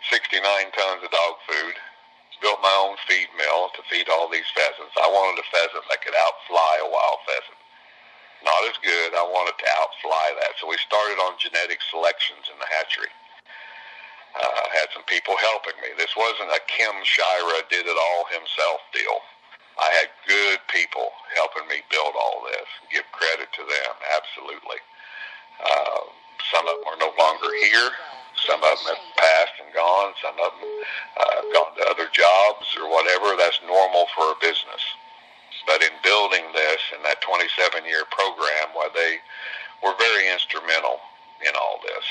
69 0.10 0.42
tons 0.74 1.02
of 1.06 1.10
dog 1.10 1.36
food, 1.46 1.76
built 2.42 2.62
my 2.62 2.74
own 2.86 2.98
feed 3.10 3.30
mill 3.38 3.70
to 3.74 3.82
feed 3.90 4.10
all 4.10 4.30
these 4.30 4.48
pheasants. 4.54 4.94
I 4.98 5.10
wanted 5.10 5.42
a 5.42 5.48
pheasant 5.50 5.86
that 5.90 6.02
could 6.02 6.18
outfly 6.18 6.74
a 6.82 6.90
wild 6.90 7.22
pheasant. 7.26 7.62
Not 8.46 8.62
as 8.70 8.78
good. 8.82 9.18
I 9.18 9.26
wanted 9.26 9.58
to 9.58 9.68
outfly 9.82 10.28
that. 10.42 10.54
So 10.62 10.70
we 10.70 10.78
started 10.78 11.18
on 11.26 11.42
genetic 11.42 11.82
selections 11.90 12.48
in 12.54 12.58
the 12.62 12.70
hatchery. 12.70 13.12
Uh, 14.38 14.64
had 14.78 14.94
some 14.94 15.06
people 15.10 15.34
helping 15.42 15.74
me. 15.82 15.90
This 15.98 16.14
wasn't 16.14 16.54
a 16.54 16.62
Kim 16.70 16.94
Shira 17.02 17.66
did 17.74 17.90
it 17.90 17.98
all 17.98 18.30
himself 18.30 18.86
deal. 18.94 19.18
I 19.78 19.90
had 19.98 20.10
good 20.30 20.62
people 20.70 21.10
helping 21.34 21.66
me 21.70 21.82
build 21.90 22.14
all 22.14 22.46
this. 22.46 22.70
Give 22.94 23.06
credit 23.14 23.50
to 23.58 23.64
them, 23.66 23.94
absolutely. 24.14 24.82
Uh, 25.58 26.02
some 26.54 26.66
of 26.70 26.78
them 26.82 26.88
are 26.94 27.02
no 27.02 27.14
longer 27.18 27.50
here. 27.66 27.90
Some 28.46 28.62
of 28.62 28.78
them 28.78 28.94
have 28.94 29.06
passed 29.18 29.58
and 29.62 29.74
gone. 29.74 30.14
Some 30.22 30.38
of 30.38 30.50
them 30.54 30.70
uh, 31.18 31.34
have 31.42 31.50
gone 31.54 31.72
to 31.78 31.84
other 31.90 32.10
jobs 32.14 32.70
or 32.78 32.90
whatever. 32.90 33.34
That's 33.38 33.58
normal 33.66 34.06
for 34.14 34.34
a 34.34 34.38
business. 34.42 34.82
But 35.68 35.84
in 35.84 35.92
building 36.02 36.48
this 36.56 36.82
in 36.96 37.04
that 37.04 37.20
27-year 37.22 38.08
program, 38.10 38.72
where 38.72 38.90
they 38.96 39.20
were 39.84 39.94
very 40.00 40.32
instrumental 40.32 41.04
in 41.44 41.54
all 41.60 41.84
this, 41.84 42.06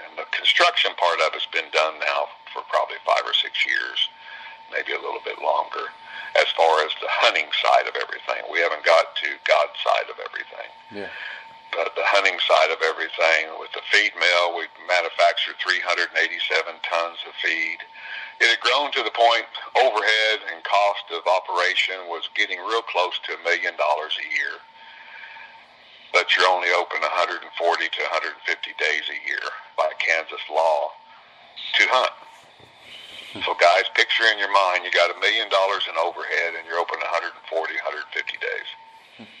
and 0.00 0.16
the 0.16 0.26
construction 0.32 0.96
part 0.96 1.20
of 1.28 1.36
it's 1.36 1.46
been 1.52 1.68
done 1.70 2.00
now 2.00 2.32
for 2.50 2.64
probably 2.72 2.98
five 3.04 3.22
or 3.22 3.36
six 3.36 3.62
years, 3.68 4.08
maybe 4.72 4.96
a 4.96 5.02
little 5.04 5.22
bit 5.22 5.38
longer. 5.38 5.92
As 6.40 6.48
far 6.56 6.80
as 6.82 6.90
the 6.98 7.12
hunting 7.12 7.52
side 7.60 7.84
of 7.84 7.94
everything, 8.00 8.48
we 8.48 8.64
haven't 8.64 8.88
got 8.88 9.12
to 9.20 9.28
God's 9.44 9.76
side 9.84 10.08
of 10.08 10.16
everything. 10.16 10.70
Yeah 10.90 11.12
but 11.72 11.96
the 11.96 12.04
hunting 12.04 12.36
side 12.44 12.70
of 12.70 12.84
everything. 12.84 13.48
With 13.56 13.72
the 13.72 13.80
feed 13.88 14.12
mill, 14.14 14.56
we 14.56 14.68
manufactured 14.84 15.56
387 15.58 16.12
tons 16.84 17.18
of 17.24 17.32
feed. 17.40 17.80
It 18.40 18.48
had 18.48 18.60
grown 18.60 18.90
to 18.92 19.02
the 19.02 19.14
point 19.14 19.46
overhead 19.76 20.38
and 20.52 20.64
cost 20.64 21.06
of 21.12 21.22
operation 21.26 22.08
was 22.08 22.28
getting 22.34 22.58
real 22.58 22.82
close 22.82 23.14
to 23.28 23.36
a 23.36 23.44
million 23.44 23.76
dollars 23.76 24.16
a 24.18 24.28
year. 24.32 24.56
But 26.12 26.36
you're 26.36 26.48
only 26.48 26.68
open 26.76 27.00
140 27.00 27.40
to 27.44 28.00
150 28.02 28.74
days 28.76 29.04
a 29.08 29.18
year 29.28 29.44
by 29.76 29.88
Kansas 29.96 30.42
law 30.50 30.92
to 31.78 31.82
hunt. 31.88 32.12
So 33.40 33.56
guys, 33.56 33.88
picture 33.96 34.28
in 34.28 34.36
your 34.36 34.52
mind 34.52 34.84
you 34.84 34.92
got 34.92 35.08
a 35.08 35.16
million 35.16 35.48
dollars 35.48 35.88
in 35.88 35.96
overhead 35.96 36.52
and 36.52 36.68
you're 36.68 36.76
open 36.76 37.00
140, 37.00 37.32
150 37.48 38.36
days. 38.36 38.68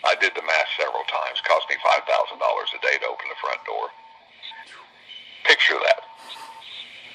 I 0.04 0.14
did 0.20 0.32
the 0.32 0.44
math 0.44 0.70
several 0.80 1.04
times. 1.08 1.42
Cost 1.44 1.68
me 1.68 1.76
five 1.84 2.04
thousand 2.08 2.38
dollars 2.38 2.70
a 2.72 2.80
day 2.80 2.96
to 3.02 3.06
open 3.08 3.26
the 3.28 3.40
front 3.40 3.60
door. 3.68 3.88
Picture 5.44 5.76
that. 5.82 6.01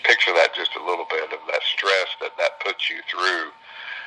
Picture 0.08 0.32
that 0.40 0.56
just 0.56 0.72
a 0.80 0.84
little 0.88 1.04
bit 1.12 1.28
of 1.36 1.44
that 1.52 1.64
stress 1.68 2.08
that 2.24 2.32
that 2.40 2.64
puts 2.64 2.88
you 2.88 3.04
through. 3.12 3.52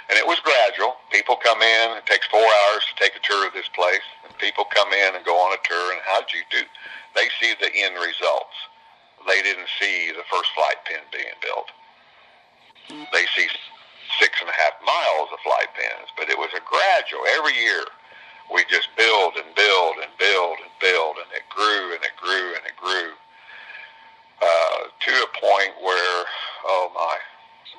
And 0.09 0.17
it 0.17 0.25
was 0.25 0.41
gradual. 0.41 0.97
People 1.13 1.37
come 1.37 1.61
in. 1.61 2.01
It 2.01 2.09
takes 2.09 2.27
four 2.33 2.41
hours 2.41 2.83
to 2.89 2.95
take 2.97 3.13
a 3.15 3.23
tour 3.23 3.47
of 3.47 3.53
this 3.53 3.69
place. 3.77 4.03
And 4.25 4.33
people 4.41 4.65
come 4.73 4.91
in 4.97 5.15
and 5.15 5.23
go 5.29 5.37
on 5.37 5.53
a 5.53 5.61
tour. 5.61 5.93
And 5.93 6.01
how'd 6.09 6.33
you 6.33 6.41
do? 6.49 6.65
They 7.15 7.29
see 7.37 7.53
the 7.61 7.69
end 7.85 8.01
results. 8.01 8.57
they 9.29 9.45
didn't 9.45 9.69
see 9.79 10.11
the 10.17 10.25
first 10.33 10.49
flight 10.57 10.81
pen 10.89 11.05
being 11.13 11.37
built. 11.45 11.69
They 13.13 13.29
see 13.37 13.47
six 14.19 14.41
and 14.41 14.49
a 14.49 14.57
half 14.57 14.81
miles 14.83 15.29
of 15.31 15.39
flight 15.45 15.69
pens, 15.77 16.09
but 16.17 16.33
it 16.33 16.39
was 16.39 16.51
a 16.57 16.65
gradual. 16.65 17.23
Every 17.37 17.55
year, 17.55 17.85
we 18.51 18.65
just 18.73 18.89
build 18.97 19.37
and 19.37 19.47
build 19.55 20.01
and 20.03 20.11
build, 20.19 21.21
and 21.23 21.31
it 21.37 21.47
grew 21.53 21.95
and 21.95 22.03
it 22.03 22.17
grew 22.17 22.57
and 22.57 22.65
it 22.67 22.75
grew 22.81 23.15
uh, 24.43 24.81
to 24.89 25.13
a 25.13 25.29
point 25.39 25.75
where, 25.85 26.25
oh 26.65 26.91
my, 26.95 27.17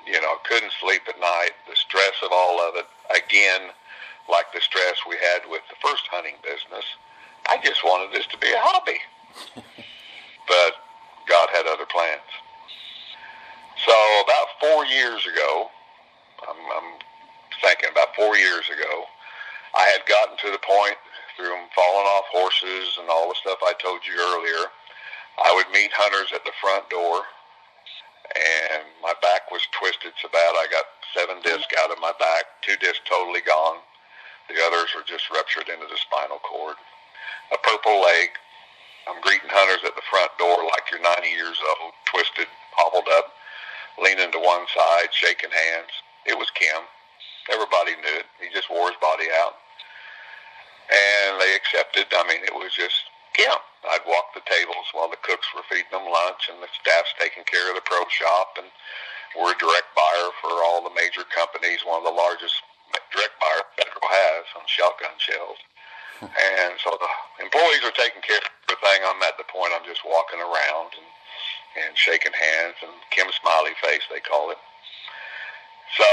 you 0.06 0.22
know, 0.22 0.36
couldn't 0.48 0.71
sleep 0.82 1.06
at 1.08 1.20
night. 1.22 1.54
The 1.70 1.78
stress 1.78 2.18
of 2.26 2.34
all 2.34 2.60
of 2.60 2.76
it, 2.76 2.90
again, 3.14 3.70
like 4.30 4.50
the 4.54 4.62
stress 4.62 4.98
we 5.08 5.16
had 5.16 5.46
with 5.50 5.62
the 5.70 5.78
first 5.80 6.10
hunting 6.10 6.36
business. 6.42 6.86
I 7.48 7.62
just 7.64 7.86
wanted 7.86 8.12
this 8.12 8.28
to 8.28 8.38
be 8.38 8.50
a 8.50 8.60
hobby. 8.60 9.00
but 10.50 10.72
God 11.30 11.48
had 11.54 11.70
other 11.70 11.86
plans. 11.86 12.28
So 13.86 13.96
about 14.26 14.48
four 14.60 14.86
years 14.86 15.26
ago, 15.26 15.70
I'm, 16.50 16.58
I'm 16.58 16.92
thinking 17.62 17.90
about 17.92 18.14
four 18.16 18.38
years 18.38 18.66
ago, 18.70 19.06
I 19.74 19.86
had 19.96 20.06
gotten 20.06 20.38
to 20.38 20.50
the 20.52 20.62
point 20.62 20.98
through 21.38 21.56
falling 21.74 22.08
off 22.18 22.26
horses 22.30 22.98
and 23.00 23.10
all 23.10 23.30
the 23.30 23.40
stuff 23.40 23.60
I 23.64 23.74
told 23.80 24.02
you 24.06 24.14
earlier. 24.20 24.70
I 25.40 25.56
would 25.56 25.72
meet 25.72 25.90
hunters 25.96 26.30
at 26.36 26.44
the 26.44 26.52
front 26.60 26.90
door, 26.90 27.24
and 28.36 28.91
my 29.02 29.14
back 29.22 29.50
was 29.52 29.66
twisted 29.74 30.14
so 30.22 30.30
bad 30.30 30.54
I 30.56 30.70
got 30.70 30.86
seven 31.14 31.42
discs 31.42 31.74
out 31.82 31.92
of 31.92 32.00
my 32.00 32.14
back, 32.22 32.62
two 32.62 32.78
discs 32.78 33.02
totally 33.10 33.42
gone. 33.42 33.82
The 34.48 34.62
others 34.62 34.94
were 34.96 35.06
just 35.06 35.30
ruptured 35.30 35.70
into 35.70 35.90
the 35.90 35.98
spinal 35.98 36.40
cord. 36.40 36.78
A 37.54 37.58
purple 37.60 38.02
leg. 38.02 38.30
I'm 39.10 39.20
greeting 39.22 39.50
hunters 39.50 39.82
at 39.84 39.98
the 39.98 40.06
front 40.10 40.30
door 40.38 40.62
like 40.64 40.86
you're 40.94 41.02
90 41.02 41.28
years 41.34 41.58
old, 41.82 41.94
twisted, 42.06 42.48
hobbled 42.78 43.10
up, 43.18 43.34
leaning 43.98 44.32
to 44.32 44.40
one 44.40 44.66
side, 44.70 45.10
shaking 45.12 45.50
hands. 45.50 45.92
It 46.26 46.38
was 46.38 46.54
Kim. 46.54 46.86
Everybody 47.50 47.98
knew 47.98 48.22
it. 48.22 48.30
He 48.38 48.54
just 48.54 48.70
wore 48.70 48.94
his 48.94 49.00
body 49.02 49.26
out. 49.42 49.58
And 50.92 51.42
they 51.42 51.58
accepted. 51.58 52.08
I 52.14 52.24
mean, 52.30 52.46
it 52.46 52.54
was 52.54 52.72
just 52.72 53.11
Kim. 53.34 53.58
I'd 53.82 54.06
walk 54.06 54.30
the 54.38 54.46
tables 54.46 54.86
while 54.94 55.10
the 55.10 55.18
cooks 55.26 55.50
were 55.58 55.66
feeding 55.66 55.90
them 55.90 56.06
lunch 56.06 56.54
and 56.54 56.62
the 56.62 56.70
staff's 56.70 57.18
taking 57.18 57.44
care 57.50 57.66
of 57.66 57.76
the 57.76 57.82
pro 57.82 58.06
shop. 58.14 58.62
And 58.62 58.70
we're 59.34 59.58
a 59.58 59.64
direct 59.64 59.90
buyer 59.98 60.30
for 60.38 60.62
all 60.62 60.86
the 60.86 60.94
major 60.94 61.26
companies, 61.34 61.82
one 61.82 61.98
of 61.98 62.06
the 62.06 62.14
largest 62.14 62.62
direct 63.10 63.36
buyer 63.42 63.66
Federal 63.80 64.06
has 64.06 64.46
on 64.54 64.64
shotgun 64.68 65.18
shells. 65.18 65.60
Hmm. 66.22 66.30
and 66.30 66.78
so 66.78 66.94
the 67.02 67.12
employees 67.42 67.82
are 67.82 67.98
taking 67.98 68.22
care 68.22 68.38
of 68.38 68.46
everything. 68.70 69.02
I'm 69.02 69.24
at 69.26 69.42
the 69.42 69.48
point 69.50 69.74
I'm 69.74 69.88
just 69.88 70.06
walking 70.06 70.38
around 70.38 70.94
and, 70.94 71.10
and 71.82 71.98
shaking 71.98 72.36
hands 72.36 72.78
and 72.86 72.94
Kim 73.10 73.26
smiley 73.42 73.74
face, 73.82 74.06
they 74.06 74.22
call 74.22 74.54
it. 74.54 74.62
So 75.98 76.10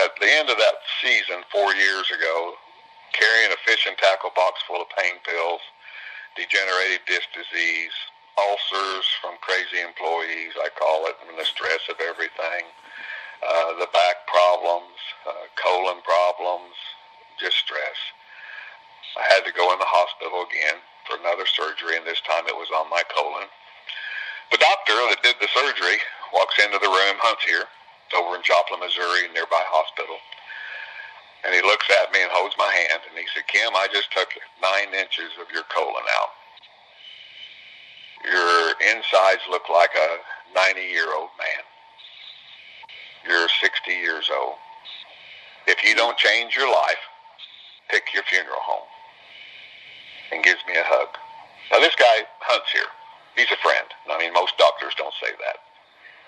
at 0.00 0.16
the 0.16 0.30
end 0.32 0.48
of 0.48 0.56
that 0.56 0.80
season, 1.04 1.44
four 1.52 1.74
years 1.76 2.08
ago, 2.08 2.56
carrying 3.12 3.52
a 3.52 3.60
fishing 3.68 3.94
tackle 4.00 4.32
box 4.34 4.64
full 4.64 4.80
of 4.80 4.88
pain 4.96 5.20
pills, 5.28 5.60
degenerative 6.36 7.04
disc 7.06 7.28
disease, 7.36 7.94
ulcers 8.38 9.06
from 9.20 9.36
crazy 9.44 9.84
employees, 9.84 10.56
I 10.56 10.72
call 10.72 11.06
it, 11.06 11.16
and 11.28 11.36
the 11.36 11.44
stress 11.44 11.84
of 11.92 12.00
everything, 12.00 12.64
uh, 13.44 13.76
the 13.76 13.90
back 13.92 14.24
problems, 14.26 14.96
uh, 15.28 15.46
colon 15.60 16.00
problems, 16.02 16.76
just 17.36 17.58
stress. 17.58 17.98
I 19.18 19.28
had 19.28 19.44
to 19.44 19.52
go 19.52 19.72
in 19.72 19.78
the 19.78 19.88
hospital 19.88 20.46
again 20.48 20.80
for 21.04 21.20
another 21.20 21.44
surgery, 21.44 22.00
and 22.00 22.06
this 22.06 22.22
time 22.24 22.48
it 22.48 22.56
was 22.56 22.72
on 22.72 22.88
my 22.88 23.02
colon. 23.12 23.50
The 24.50 24.62
doctor 24.62 24.96
that 25.12 25.24
did 25.24 25.36
the 25.40 25.52
surgery 25.52 26.00
walks 26.32 26.56
into 26.60 26.80
the 26.80 26.88
room, 26.88 27.16
Hunt's 27.20 27.44
here, 27.44 27.68
over 28.16 28.36
in 28.36 28.44
Joplin, 28.44 28.80
Missouri, 28.80 29.28
nearby 29.32 29.60
hospital. 29.68 30.16
And 31.44 31.54
he 31.54 31.62
looks 31.62 31.86
at 31.90 32.12
me 32.12 32.22
and 32.22 32.30
holds 32.30 32.54
my 32.56 32.70
hand, 32.70 33.02
and 33.08 33.18
he 33.18 33.26
said, 33.34 33.46
Kim, 33.48 33.74
I 33.74 33.88
just 33.92 34.12
took 34.12 34.30
nine 34.62 34.94
inches 34.94 35.34
of 35.42 35.50
your 35.50 35.66
colon 35.74 36.06
out. 36.22 36.32
Your 38.22 38.74
insides 38.94 39.42
look 39.50 39.66
like 39.68 39.90
a 39.98 40.22
90-year-old 40.54 41.30
man. 41.38 41.62
You're 43.26 43.48
60 43.48 43.90
years 43.90 44.30
old. 44.30 44.54
If 45.66 45.82
you 45.82 45.94
don't 45.94 46.16
change 46.16 46.54
your 46.54 46.70
life, 46.70 47.02
pick 47.90 48.14
your 48.14 48.22
funeral 48.24 48.62
home. 48.62 48.86
And 50.30 50.42
gives 50.42 50.62
me 50.66 50.74
a 50.78 50.86
hug. 50.86 51.18
Now 51.70 51.80
this 51.80 51.94
guy 51.94 52.26
Hunt's 52.40 52.70
here. 52.72 52.88
He's 53.36 53.50
a 53.50 53.60
friend. 53.62 53.86
I 54.10 54.18
mean, 54.18 54.32
most 54.32 54.56
doctors 54.58 54.94
don't 54.96 55.14
say 55.20 55.30
that. 55.30 55.58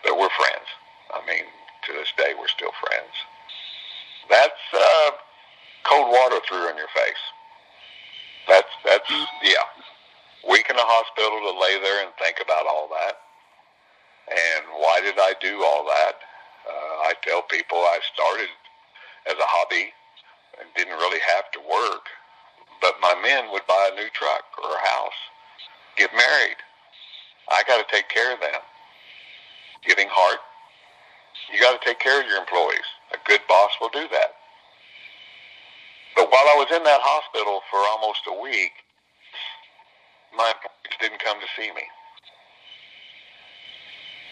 But 0.03 0.19
we're 0.19 0.33
friends. 0.37 0.69
I 1.13 1.21
mean, 1.27 1.45
to 1.87 1.93
this 1.93 2.13
day, 2.17 2.33
we're 2.39 2.49
still 2.49 2.73
friends. 2.81 3.13
That's 4.31 4.65
uh, 4.73 5.11
cold 5.85 6.09
water 6.11 6.41
threw 6.49 6.71
in 6.71 6.77
your 6.77 6.91
face. 6.95 7.25
That's 8.49 8.73
that's 8.85 9.09
yeah. 9.43 9.65
Week 10.51 10.67
in 10.69 10.77
the 10.77 10.85
hospital 10.85 11.41
to 11.41 11.53
lay 11.57 11.81
there 11.81 12.05
and 12.05 12.13
think 12.21 12.37
about 12.45 12.67
all 12.67 12.89
that. 12.93 13.17
And 14.29 14.65
why 14.81 15.01
did 15.01 15.17
I 15.19 15.33
do 15.41 15.65
all 15.65 15.85
that? 15.85 16.17
Uh, 16.69 16.95
I 17.09 17.13
tell 17.23 17.43
people 17.43 17.79
I 17.79 17.99
started 18.13 18.49
as 19.27 19.37
a 19.37 19.49
hobby 19.49 19.93
and 20.61 20.69
didn't 20.77 20.97
really 20.97 21.21
have 21.21 21.51
to 21.53 21.61
work, 21.61 22.09
but 22.81 22.97
my 23.01 23.15
men 23.21 23.53
would 23.53 23.67
buy 23.67 23.91
a 23.93 23.97
new 23.97 24.09
truck 24.13 24.45
or 24.63 24.71
a 24.73 24.85
house, 24.97 25.21
get 25.97 26.13
married. 26.13 26.61
I 27.49 27.63
got 27.67 27.81
to 27.81 27.89
take 27.95 28.09
care 28.09 28.33
of 28.33 28.41
them. 28.41 28.61
Giving 29.85 30.09
heart, 30.09 30.41
you 31.53 31.61
got 31.61 31.81
to 31.81 31.85
take 31.85 32.01
care 32.01 32.21
of 32.21 32.27
your 32.27 32.39
employees. 32.39 32.89
A 33.15 33.19
good 33.25 33.41
boss 33.49 33.71
will 33.81 33.95
do 33.95 34.07
that. 34.11 34.35
But 36.17 36.31
while 36.31 36.47
I 36.51 36.59
was 36.59 36.71
in 36.75 36.83
that 36.83 37.01
hospital 37.03 37.63
for 37.71 37.79
almost 37.95 38.27
a 38.27 38.43
week, 38.43 38.75
my 40.35 40.51
employees 40.51 40.99
didn't 40.99 41.23
come 41.23 41.39
to 41.39 41.47
see 41.55 41.71
me. 41.71 41.87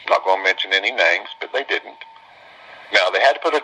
I'm 0.03 0.19
not 0.19 0.25
going 0.27 0.43
to 0.43 0.45
mention 0.45 0.75
any 0.75 0.91
names, 0.91 1.31
but 1.39 1.55
they 1.55 1.63
didn't. 1.63 2.03
Now, 2.93 3.11
they 3.11 3.23
had 3.23 3.39
to 3.39 3.43
put 3.43 3.55
a 3.55 3.63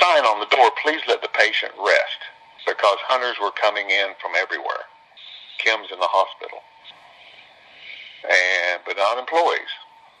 sign 0.00 0.24
on 0.28 0.40
the 0.40 0.52
door, 0.52 0.68
please 0.84 1.00
let 1.08 1.22
the 1.22 1.32
patient 1.32 1.72
rest, 1.80 2.20
because 2.68 3.00
hunters 3.08 3.40
were 3.40 3.56
coming 3.56 3.88
in 3.88 4.12
from 4.20 4.36
everywhere. 4.36 4.84
Kim's 5.58 5.88
in 5.88 5.98
the 5.98 6.12
hospital. 6.12 6.60
And, 8.22 8.84
but 8.84 8.96
not 9.00 9.18
employees. 9.18 9.72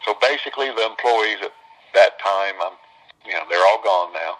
So 0.04 0.16
basically 0.20 0.72
the 0.72 0.88
employees 0.88 1.38
at 1.44 1.52
that 1.94 2.18
time, 2.18 2.56
I'm, 2.58 2.80
you 3.26 3.32
know, 3.32 3.44
they're 3.48 3.66
all 3.66 3.82
gone 3.82 4.12
now. 4.12 4.38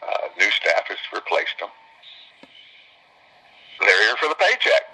Uh, 0.00 0.32
new 0.38 0.50
staff 0.50 0.88
has 0.88 0.98
replaced 1.12 1.58
them. 1.60 1.68
They're 3.80 4.02
here 4.08 4.16
for 4.16 4.28
the 4.28 4.36
paycheck. 4.36 4.84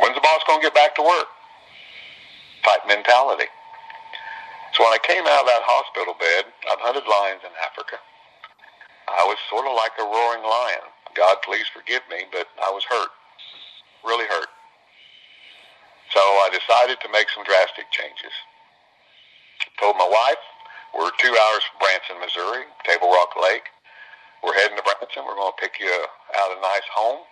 When's 0.00 0.14
the 0.14 0.24
boss 0.24 0.40
going 0.46 0.60
to 0.60 0.66
get 0.66 0.74
back 0.74 0.94
to 0.96 1.02
work? 1.02 1.28
Type 2.64 2.84
mentality. 2.88 3.48
So 4.72 4.84
when 4.84 4.92
I 4.92 5.00
came 5.02 5.24
out 5.24 5.44
of 5.44 5.48
that 5.48 5.64
hospital 5.64 6.14
bed, 6.16 6.48
I've 6.70 6.80
hunted 6.80 7.04
lions 7.04 7.44
in 7.44 7.52
Africa. 7.60 8.00
I 9.08 9.26
was 9.26 9.36
sort 9.50 9.66
of 9.66 9.74
like 9.74 9.92
a 9.98 10.06
roaring 10.06 10.44
lion. 10.46 10.86
God, 11.18 11.42
please 11.42 11.66
forgive 11.74 12.00
me, 12.08 12.24
but 12.30 12.46
I 12.62 12.70
was 12.70 12.84
hurt. 12.86 13.10
Really 14.06 14.28
hurt. 14.30 14.48
So 16.14 16.20
I 16.20 16.48
decided 16.54 17.02
to 17.02 17.08
make 17.10 17.28
some 17.34 17.42
drastic 17.44 17.90
changes. 17.90 18.32
Told 19.78 19.96
my 19.98 20.06
wife, 20.06 20.42
we're 20.94 21.14
two 21.22 21.32
hours 21.32 21.62
from 21.70 21.78
Branson, 21.78 22.16
Missouri, 22.18 22.64
Table 22.82 23.10
Rock 23.10 23.34
Lake. 23.38 23.70
We're 24.42 24.56
heading 24.56 24.76
to 24.76 24.84
Branson. 24.84 25.22
We're 25.22 25.36
going 25.36 25.52
to 25.52 25.60
pick 25.60 25.78
you 25.78 25.90
out 25.90 26.50
a 26.56 26.58
nice 26.60 26.88
home. 26.90 27.22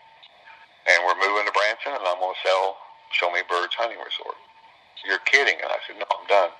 And 0.88 1.05
we're 1.05 1.18
moving 1.21 1.44
to 1.44 1.53
Branson, 1.53 1.97
and 1.99 2.05
I'm 2.07 2.21
going 2.21 2.33
to 2.33 2.42
sell 2.44 2.81
Show 3.12 3.29
Me 3.33 3.44
Birds 3.44 3.77
Hunting 3.77 4.01
Resort. 4.01 4.37
You're 5.05 5.21
kidding. 5.29 5.61
And 5.61 5.68
I 5.68 5.79
said, 5.85 6.01
no, 6.01 6.07
I'm 6.09 6.25
done. 6.29 6.53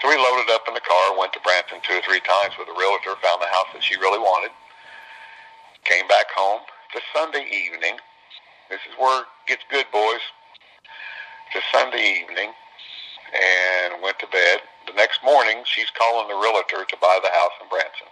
So 0.00 0.08
we 0.08 0.16
loaded 0.16 0.48
up 0.50 0.64
in 0.64 0.72
the 0.72 0.82
car, 0.82 1.12
went 1.18 1.36
to 1.36 1.42
Branson 1.44 1.78
two 1.84 2.00
or 2.00 2.04
three 2.08 2.24
times 2.24 2.56
with 2.56 2.72
a 2.72 2.76
realtor, 2.78 3.14
found 3.20 3.44
the 3.44 3.52
house 3.52 3.68
that 3.76 3.84
she 3.84 4.00
really 4.00 4.18
wanted. 4.18 4.50
Came 5.84 6.08
back 6.08 6.32
home. 6.32 6.64
It's 6.88 7.04
a 7.04 7.06
Sunday 7.12 7.44
evening. 7.46 8.00
This 8.72 8.80
is 8.88 8.96
where 8.96 9.22
it 9.22 9.28
gets 9.46 9.62
good, 9.68 9.86
boys. 9.92 10.24
It's 11.52 11.60
a 11.60 11.64
Sunday 11.68 12.22
evening 12.22 12.50
and 13.34 14.02
went 14.02 14.18
to 14.20 14.26
bed. 14.28 14.64
The 14.90 14.98
next 14.98 15.22
morning, 15.22 15.62
she's 15.70 15.86
calling 15.94 16.26
the 16.26 16.34
realtor 16.34 16.82
to 16.82 16.96
buy 16.98 17.22
the 17.22 17.30
house 17.30 17.54
in 17.62 17.70
Branson, 17.70 18.10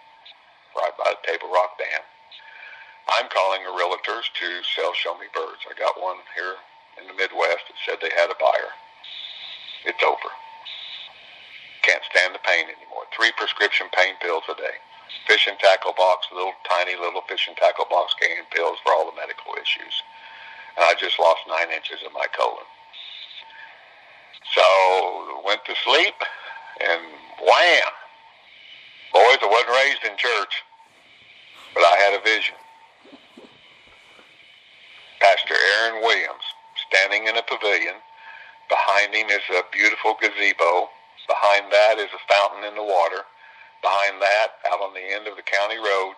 right 0.79 0.95
by 0.95 1.11
the 1.11 1.27
Table 1.27 1.51
Rock 1.51 1.75
Dam. 1.75 1.99
I'm 3.19 3.27
calling 3.27 3.67
the 3.67 3.75
realtors 3.75 4.31
to 4.39 4.47
sell 4.63 4.95
Show 4.95 5.11
Me 5.19 5.27
Birds. 5.35 5.67
I 5.67 5.75
got 5.75 5.99
one 5.99 6.23
here 6.31 6.55
in 6.95 7.03
the 7.11 7.19
Midwest 7.19 7.67
that 7.67 7.83
said 7.83 7.99
they 7.99 8.15
had 8.15 8.31
a 8.31 8.39
buyer. 8.39 8.71
It's 9.91 9.99
over. 10.07 10.31
Can't 11.83 12.07
stand 12.15 12.31
the 12.31 12.47
pain 12.47 12.71
anymore. 12.71 13.11
Three 13.11 13.35
prescription 13.35 13.91
pain 13.91 14.15
pills 14.23 14.47
a 14.47 14.55
day. 14.55 14.79
Fish 15.27 15.51
and 15.51 15.59
tackle 15.59 15.91
box, 15.99 16.31
little 16.31 16.55
tiny 16.63 16.95
little 16.95 17.27
fish 17.27 17.51
and 17.51 17.59
tackle 17.59 17.91
box 17.91 18.15
pain 18.23 18.47
pills 18.55 18.79
for 18.87 18.95
all 18.95 19.03
the 19.03 19.19
medical 19.19 19.51
issues. 19.59 19.99
And 20.79 20.87
I 20.87 20.95
just 20.95 21.19
lost 21.19 21.43
nine 21.43 21.75
inches 21.75 22.07
of 22.07 22.15
my 22.15 22.31
colon. 22.31 22.63
So 24.55 25.43
went 25.43 25.67
to 25.67 25.75
sleep, 25.83 26.15
and 26.79 27.01
wham! 27.43 27.91
Boys, 29.13 29.41
I 29.41 29.49
wasn't 29.49 29.75
raised 29.75 30.03
in 30.05 30.17
church, 30.17 30.63
but 31.73 31.81
I 31.81 31.95
had 31.97 32.19
a 32.19 32.23
vision. 32.23 32.55
Pastor 35.19 35.55
Aaron 35.55 36.01
Williams 36.01 36.45
standing 36.87 37.27
in 37.27 37.35
a 37.35 37.43
pavilion. 37.43 37.95
Behind 38.69 39.13
him 39.13 39.29
is 39.29 39.43
a 39.51 39.63
beautiful 39.71 40.15
gazebo. 40.21 40.89
Behind 41.27 41.71
that 41.71 41.97
is 41.97 42.09
a 42.13 42.21
fountain 42.31 42.63
in 42.63 42.75
the 42.75 42.83
water. 42.83 43.25
Behind 43.81 44.21
that, 44.21 44.59
out 44.71 44.81
on 44.81 44.93
the 44.93 45.03
end 45.03 45.27
of 45.27 45.35
the 45.35 45.43
county 45.43 45.77
road, 45.77 46.15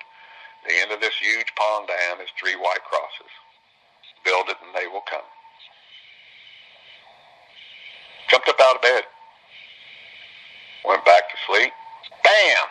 the 0.68 0.76
end 0.82 0.92
of 0.92 1.02
this 1.02 1.16
huge 1.20 1.54
pond 1.56 1.88
dam 1.88 2.22
is 2.22 2.30
three 2.38 2.56
white 2.56 2.84
crosses. 2.86 3.32
Build 4.24 4.50
it 4.50 4.58
and 4.62 4.76
they 4.76 4.88
will 4.88 5.06
come. 5.10 5.26
Jumped 8.30 8.50
up 8.50 8.60
out 8.62 8.76
of 8.76 8.82
bed. 8.82 9.04
Went 10.86 11.06
back 11.06 11.30
to 11.30 11.38
sleep. 11.48 11.72
Bam! 12.24 12.66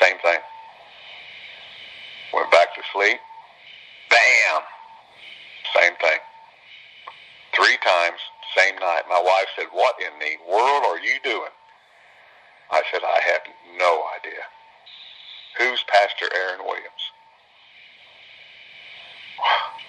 Same 0.00 0.18
thing. 0.18 0.40
Went 2.32 2.50
back 2.50 2.74
to 2.74 2.82
sleep. 2.92 3.18
Bam! 4.10 4.62
Same 5.74 5.96
thing. 6.00 6.18
Three 7.54 7.78
times, 7.82 8.20
same 8.56 8.76
night. 8.76 9.02
My 9.08 9.20
wife 9.20 9.46
said, 9.56 9.66
what 9.72 9.96
in 10.00 10.18
the 10.18 10.36
world 10.50 10.84
are 10.84 10.98
you 10.98 11.16
doing? 11.22 11.54
I 12.70 12.82
said, 12.92 13.02
I 13.04 13.20
have 13.32 13.42
no 13.78 14.02
idea. 14.18 14.42
Who's 15.58 15.82
Pastor 15.88 16.26
Aaron 16.34 16.60
Williams? 16.64 17.04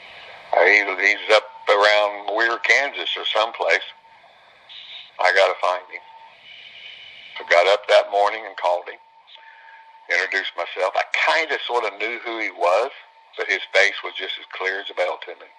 He's 0.58 1.36
up 1.36 1.44
around 1.70 2.36
Weir, 2.36 2.58
Kansas 2.60 3.10
or 3.18 3.26
someplace. 3.26 3.84
I 5.20 5.34
got 5.34 5.48
to 5.48 5.60
find 5.62 5.84
him. 5.92 6.02
So 7.38 7.46
got 7.46 7.68
up 7.70 7.86
that 7.88 8.10
morning 8.10 8.42
and 8.46 8.58
called 8.58 8.90
him. 8.90 8.98
Introduced 10.10 10.58
myself. 10.58 10.96
I 10.98 11.06
kind 11.14 11.52
of 11.52 11.62
sort 11.68 11.86
of 11.86 11.94
knew 12.00 12.18
who 12.26 12.40
he 12.40 12.50
was, 12.50 12.90
but 13.38 13.46
his 13.46 13.62
face 13.70 14.02
was 14.04 14.18
just 14.18 14.40
as 14.42 14.48
clear 14.58 14.82
as 14.82 14.90
a 14.90 14.98
bell 14.98 15.20
to 15.28 15.34
me. 15.38 15.50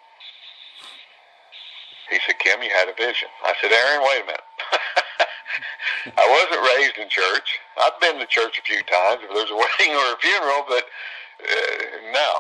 He 2.11 2.19
said, 2.25 2.41
Kim, 2.41 2.63
you 2.65 2.73
had 2.73 2.89
a 2.89 2.97
vision. 2.97 3.29
I 3.45 3.53
said, 3.61 3.71
Aaron, 3.71 4.01
wait 4.01 4.23
a 4.25 4.27
minute. 4.27 4.49
I 6.17 6.25
wasn't 6.25 6.65
raised 6.65 6.97
in 6.97 7.09
church. 7.13 7.61
I've 7.77 8.01
been 8.01 8.19
to 8.19 8.27
church 8.27 8.57
a 8.59 8.65
few 8.65 8.81
times 8.89 9.21
if 9.23 9.31
there's 9.31 9.53
a 9.53 9.61
wedding 9.61 9.93
or 9.93 10.17
a 10.17 10.19
funeral, 10.19 10.65
but 10.67 10.89
uh, 11.45 12.01
no, 12.11 12.31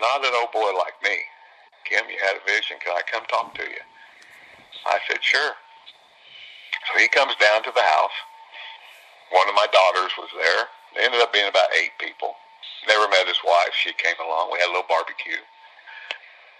not 0.00 0.24
an 0.24 0.32
old 0.32 0.50
boy 0.50 0.72
like 0.74 0.96
me. 1.04 1.20
Kim, 1.84 2.08
you 2.08 2.16
had 2.24 2.40
a 2.40 2.44
vision. 2.48 2.80
Can 2.80 2.96
I 2.96 3.04
come 3.04 3.24
talk 3.28 3.54
to 3.60 3.64
you? 3.68 3.84
I 4.88 4.98
said, 5.06 5.20
sure. 5.20 5.52
So 6.88 6.98
he 6.98 7.08
comes 7.08 7.36
down 7.36 7.62
to 7.64 7.72
the 7.74 7.84
house. 7.84 8.16
One 9.30 9.48
of 9.48 9.54
my 9.54 9.66
daughters 9.70 10.12
was 10.16 10.32
there. 10.36 10.64
It 10.96 11.04
ended 11.04 11.20
up 11.20 11.32
being 11.32 11.48
about 11.48 11.68
eight 11.76 11.92
people. 12.00 12.34
Never 12.86 13.08
met 13.08 13.28
his 13.28 13.40
wife. 13.44 13.74
She 13.76 13.92
came 13.92 14.16
along. 14.20 14.50
We 14.52 14.58
had 14.58 14.68
a 14.68 14.74
little 14.74 14.88
barbecue 14.88 15.42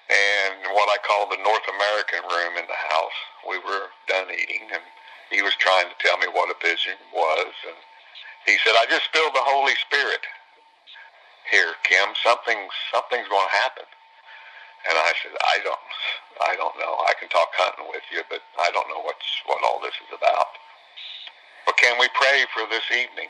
and 0.08 0.72
what 0.72 0.88
I 0.88 0.98
call 1.04 1.28
the 1.28 1.40
North 1.44 1.64
American 1.68 2.24
room 2.32 2.56
in 2.56 2.64
the 2.64 2.82
house. 2.88 3.18
We 3.44 3.60
were 3.60 3.92
done 4.08 4.32
eating, 4.32 4.64
and 4.72 4.84
he 5.28 5.44
was 5.44 5.52
trying 5.60 5.88
to 5.88 5.96
tell 6.00 6.16
me 6.16 6.32
what 6.32 6.48
a 6.48 6.56
vision 6.64 6.96
was, 7.12 7.52
and 7.68 7.76
he 8.48 8.56
said, 8.64 8.72
"I 8.80 8.86
just 8.88 9.12
feel 9.12 9.30
the 9.32 9.44
Holy 9.44 9.76
Spirit 9.76 10.24
here, 11.50 11.74
Kim. 11.84 12.16
Something, 12.24 12.68
something's 12.92 13.28
going 13.28 13.48
to 13.48 13.56
happen." 13.56 13.84
And 14.88 14.96
I 14.96 15.12
said, 15.22 15.36
"I 15.44 15.56
don't, 15.60 15.88
I 16.40 16.56
don't 16.56 16.78
know. 16.80 17.04
I 17.04 17.12
can 17.20 17.28
talk 17.28 17.52
hunting 17.52 17.88
with 17.92 18.04
you, 18.10 18.24
but 18.30 18.40
I 18.58 18.70
don't 18.72 18.88
know 18.88 19.00
what's 19.04 19.28
what 19.44 19.62
all 19.62 19.80
this 19.80 19.96
is 20.00 20.16
about. 20.16 20.56
But 21.68 21.76
can 21.76 22.00
we 22.00 22.08
pray 22.16 22.46
for 22.56 22.64
this 22.72 22.88
evening?" 22.90 23.28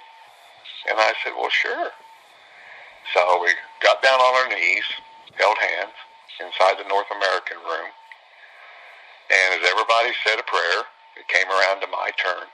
And 0.89 1.01
I 1.01 1.13
said, 1.25 1.35
"Well, 1.35 1.51
sure." 1.51 1.91
So 3.15 3.43
we 3.43 3.51
got 3.83 4.03
down 4.03 4.21
on 4.21 4.35
our 4.37 4.49
knees, 4.49 4.85
held 5.39 5.59
hands 5.59 5.97
inside 6.41 6.79
the 6.79 6.89
North 6.89 7.11
American 7.11 7.59
room. 7.59 7.91
And 9.31 9.61
as 9.61 9.69
everybody 9.69 10.13
said 10.25 10.39
a 10.39 10.45
prayer, 10.45 10.87
it 11.17 11.29
came 11.29 11.49
around 11.51 11.81
to 11.81 11.89
my 11.89 12.11
turn. 12.23 12.47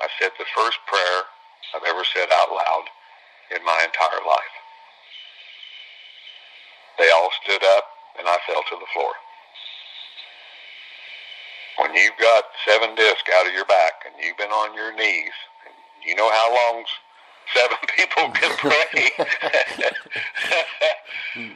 I 0.00 0.08
said 0.20 0.32
the 0.38 0.46
first 0.54 0.78
prayer 0.86 1.22
I've 1.74 1.86
ever 1.88 2.04
said 2.04 2.28
out 2.32 2.52
loud 2.52 2.84
in 3.56 3.64
my 3.64 3.80
entire 3.84 4.22
life. 4.26 4.54
They 6.98 7.10
all 7.10 7.30
stood 7.42 7.64
up 7.64 7.84
and 8.18 8.28
I 8.28 8.38
fell 8.46 8.62
to 8.62 8.76
the 8.76 8.90
floor. 8.92 9.12
When 11.78 11.92
you've 11.94 12.16
got 12.18 12.44
seven 12.64 12.94
discs 12.94 13.28
out 13.38 13.46
of 13.46 13.52
your 13.52 13.66
back 13.66 14.04
and 14.06 14.14
you've 14.22 14.36
been 14.38 14.50
on 14.50 14.74
your 14.74 14.94
knees, 14.96 15.36
you 16.04 16.14
know 16.14 16.30
how 16.30 16.54
long 16.54 16.84
seven 17.54 17.76
people 17.96 18.32
can 18.32 18.52
pray. 18.62 19.10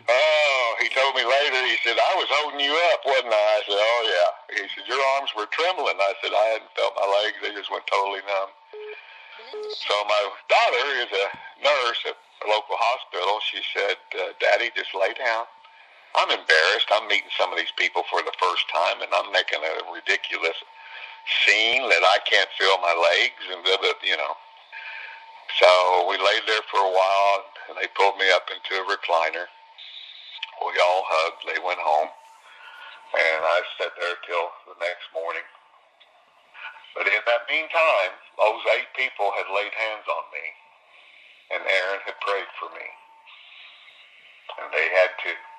oh, 0.08 0.66
he 0.80 0.88
told 0.92 1.14
me 1.16 1.24
later, 1.24 1.60
he 1.66 1.76
said, 1.82 1.96
I 1.96 2.12
was 2.20 2.28
holding 2.28 2.60
you 2.60 2.74
up, 2.92 3.00
wasn't 3.06 3.32
I? 3.32 3.44
I 3.56 3.60
said, 3.64 3.80
oh, 3.80 4.02
yeah. 4.06 4.60
He 4.60 4.68
said, 4.74 4.84
your 4.86 5.00
arms 5.16 5.30
were 5.36 5.48
trembling. 5.50 5.96
I 5.96 6.12
said, 6.20 6.32
I 6.36 6.46
hadn't 6.58 6.70
felt 6.76 6.94
my 7.00 7.08
legs. 7.24 7.40
They 7.40 7.52
just 7.56 7.70
went 7.72 7.86
totally 7.88 8.20
numb. 8.28 8.50
So 9.72 9.94
my 10.06 10.22
daughter 10.46 10.86
is 11.00 11.10
a 11.10 11.26
nurse 11.64 12.00
at 12.06 12.16
a 12.16 12.46
local 12.46 12.76
hospital. 12.76 13.40
She 13.50 13.60
said, 13.72 13.96
uh, 14.14 14.36
Daddy, 14.38 14.70
just 14.76 14.94
lay 14.94 15.14
down. 15.16 15.48
I'm 16.16 16.30
embarrassed. 16.30 16.90
I'm 16.90 17.06
meeting 17.06 17.30
some 17.38 17.52
of 17.52 17.58
these 17.58 17.72
people 17.78 18.02
for 18.10 18.22
the 18.22 18.34
first 18.40 18.66
time, 18.72 19.02
and 19.02 19.10
I'm 19.14 19.30
making 19.30 19.62
a 19.62 19.74
ridiculous 19.94 20.58
scene 21.46 21.86
that 21.86 22.02
I 22.02 22.18
can't 22.26 22.50
feel 22.58 22.74
my 22.82 22.94
legs 22.94 23.42
and, 23.52 23.62
you 24.02 24.16
know. 24.16 24.34
So 25.58 25.70
we 26.10 26.18
laid 26.18 26.46
there 26.46 26.66
for 26.70 26.82
a 26.82 26.94
while, 26.94 27.38
and 27.68 27.78
they 27.78 27.90
pulled 27.94 28.18
me 28.18 28.30
up 28.30 28.50
into 28.50 28.82
a 28.82 28.86
recliner. 28.86 29.46
We 30.62 30.74
all 30.78 31.04
hugged. 31.06 31.46
They 31.46 31.62
went 31.62 31.80
home, 31.80 32.10
and 33.14 33.40
I 33.42 33.58
sat 33.78 33.94
there 33.98 34.18
till 34.26 34.46
the 34.70 34.78
next 34.82 35.10
morning. 35.14 35.46
But 36.94 37.06
in 37.06 37.22
that 37.26 37.46
meantime, 37.48 38.12
those 38.38 38.62
eight 38.76 38.90
people 38.98 39.30
had 39.38 39.46
laid 39.50 39.72
hands 39.74 40.06
on 40.10 40.24
me, 40.34 40.46
and 41.54 41.62
Aaron 41.62 42.02
had 42.06 42.18
prayed 42.20 42.50
for 42.58 42.68
me. 42.74 42.86
And 44.58 44.68
they 44.74 44.88
had 44.90 45.14
to. 45.26 45.49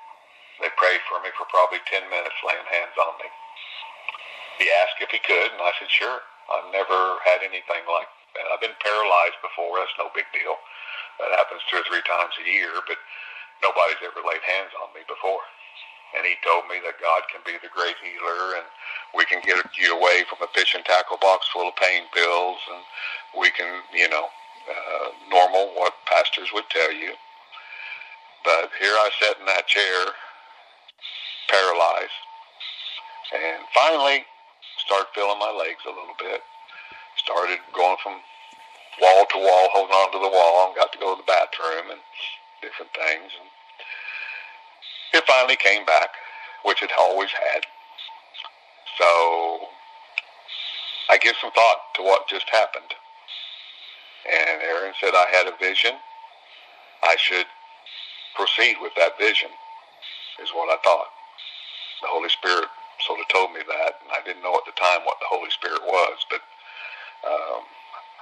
They 0.62 0.69
prayed 0.78 1.02
for 1.10 1.17
me 1.26 1.34
for 1.34 1.50
probably 1.50 1.82
10 1.89 2.06
minutes, 2.10 2.38
laying 2.45 2.69
hands 2.69 2.95
on 3.02 3.13
me. 3.17 3.30
He 4.62 4.69
asked 4.86 5.02
if 5.02 5.10
he 5.10 5.19
could, 5.26 5.52
and 5.52 5.62
I 5.62 5.74
said, 5.82 5.89
sure. 5.89 6.21
I've 6.52 6.69
never 6.69 7.17
had 7.24 7.41
anything 7.41 7.88
like 7.88 8.12
and 8.36 8.47
I've 8.47 8.63
been 8.63 8.78
paralyzed 8.80 9.39
before. 9.43 9.80
That's 9.80 10.00
no 10.00 10.08
big 10.15 10.28
deal. 10.32 10.56
That 11.19 11.36
happens 11.36 11.62
two 11.67 11.84
or 11.84 11.86
three 11.88 12.04
times 12.08 12.34
a 12.39 12.47
year, 12.47 12.71
but 12.88 13.00
nobody's 13.60 14.00
ever 14.04 14.24
laid 14.24 14.43
hands 14.45 14.71
on 14.80 14.93
me 14.95 15.04
before. 15.06 15.43
And 16.15 16.28
he 16.28 16.36
told 16.43 16.67
me 16.67 16.80
that 16.84 17.00
God 17.00 17.24
can 17.32 17.39
be 17.47 17.56
the 17.60 17.71
great 17.71 17.95
healer 18.04 18.60
and 18.60 18.67
we 19.15 19.24
can 19.28 19.39
get 19.43 19.60
you 19.80 19.95
away 19.95 20.28
from 20.28 20.43
a 20.43 20.52
fishing 20.52 20.84
tackle 20.84 21.15
box 21.19 21.47
full 21.52 21.71
of 21.71 21.76
pain 21.80 22.04
pills 22.12 22.60
and 22.67 22.84
we 23.39 23.47
can, 23.52 23.84
you 23.95 24.12
know, 24.12 24.28
uh, 24.28 25.08
normal 25.32 25.71
what 25.80 25.95
pastors 26.08 26.52
would 26.52 26.67
tell 26.67 26.91
you. 26.91 27.15
But 28.43 28.76
here 28.80 28.91
I 28.91 29.10
sat 29.24 29.39
in 29.39 29.45
that 29.47 29.67
chair, 29.67 30.12
paralyzed, 31.49 32.21
and 33.34 33.63
finally 33.73 34.25
started 34.77 35.08
feeling 35.13 35.39
my 35.39 35.51
legs 35.51 35.82
a 35.86 35.89
little 35.89 36.17
bit 36.19 36.41
started 37.17 37.60
going 37.73 37.97
from 38.01 38.17
wall 39.01 39.25
to 39.30 39.38
wall, 39.38 39.69
holding 39.71 39.95
on 39.95 40.12
to 40.12 40.19
the 40.19 40.30
wall, 40.30 40.67
and 40.67 40.75
got 40.75 40.91
to 40.91 40.99
go 40.99 41.15
to 41.15 41.21
the 41.21 41.27
bathroom 41.27 41.91
and 41.91 42.01
different 42.62 42.91
things. 42.93 43.32
And 43.39 43.49
it 45.13 45.27
finally 45.27 45.56
came 45.56 45.86
back, 45.86 46.10
which 46.65 46.82
it 46.82 46.91
always 46.97 47.30
had. 47.30 47.65
So 48.98 49.67
I 51.10 51.17
give 51.17 51.35
some 51.42 51.52
thought 51.52 51.81
to 51.96 52.04
what 52.04 52.27
just 52.27 52.50
happened. 52.50 52.94
And 54.25 54.62
Aaron 54.62 54.94
said 55.00 55.13
I 55.13 55.25
had 55.31 55.48
a 55.48 55.58
vision. 55.58 55.94
I 57.04 57.15
should 57.17 57.48
proceed 58.35 58.75
with 58.81 58.94
that 58.96 59.17
vision, 59.17 59.50
is 60.42 60.50
what 60.54 60.69
I 60.69 60.77
thought. 60.83 61.10
The 62.02 62.10
Holy 62.10 62.29
Spirit 62.29 62.69
sort 63.06 63.21
of 63.21 63.27
told 63.29 63.54
me 63.54 63.62
that, 63.65 64.02
and 64.02 64.12
I 64.13 64.21
didn't 64.25 64.43
know 64.43 64.58
at 64.58 64.65
the 64.65 64.77
time 64.77 65.06
what 65.06 65.17
the 65.21 65.29
Holy 65.29 65.49
Spirit 65.49 65.81
was, 65.85 66.17
but 66.29 66.41
um, 67.25 67.62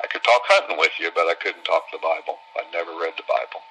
I 0.04 0.08
could 0.08 0.24
talk 0.24 0.44
hunting 0.48 0.80
with 0.80 0.96
you, 1.00 1.12
but 1.16 1.28
I 1.28 1.36
couldn't 1.36 1.64
talk 1.64 1.88
the 1.92 2.00
Bible. 2.00 2.40
I'd 2.56 2.72
never 2.72 2.96
read 3.00 3.16
the 3.20 3.28
Bible. 3.28 3.64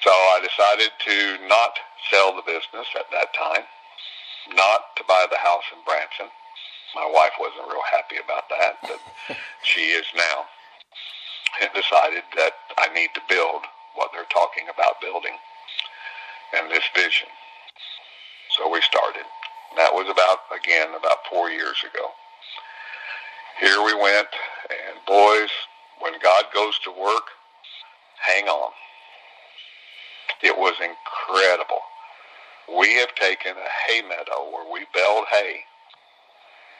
So 0.00 0.10
I 0.10 0.40
decided 0.42 0.90
to 1.06 1.16
not 1.48 1.78
sell 2.10 2.34
the 2.34 2.42
business 2.42 2.88
at 2.98 3.08
that 3.12 3.32
time, 3.32 3.64
not 4.56 4.96
to 4.96 5.04
buy 5.06 5.26
the 5.30 5.38
house 5.38 5.64
in 5.72 5.80
Branson. 5.84 6.28
My 6.96 7.06
wife 7.06 7.36
wasn't 7.38 7.68
real 7.68 7.86
happy 7.88 8.16
about 8.18 8.48
that, 8.50 8.76
but 8.82 9.00
she 9.62 9.96
is 9.96 10.04
now, 10.16 10.44
and 11.62 11.70
decided 11.72 12.24
that 12.36 12.52
I 12.76 12.92
need 12.92 13.14
to 13.14 13.22
build 13.28 13.64
what 13.94 14.10
they're 14.12 14.28
talking 14.32 14.68
about 14.72 15.00
building 15.00 15.36
and 16.56 16.70
this 16.70 16.84
vision. 16.94 17.28
So 18.62 18.70
we 18.70 18.80
started. 18.82 19.26
That 19.76 19.90
was 19.92 20.06
about, 20.06 20.46
again, 20.54 20.94
about 20.94 21.26
four 21.28 21.50
years 21.50 21.82
ago. 21.82 22.14
Here 23.58 23.82
we 23.82 23.92
went, 23.94 24.28
and 24.70 25.02
boys, 25.04 25.50
when 25.98 26.14
God 26.22 26.44
goes 26.54 26.78
to 26.84 26.90
work, 26.92 27.26
hang 28.22 28.46
on. 28.46 28.70
It 30.44 30.56
was 30.56 30.74
incredible. 30.78 31.82
We 32.78 32.94
have 33.02 33.12
taken 33.16 33.58
a 33.58 33.70
hay 33.90 34.02
meadow 34.02 34.46
where 34.54 34.70
we 34.72 34.86
baled 34.94 35.26
hay 35.26 35.66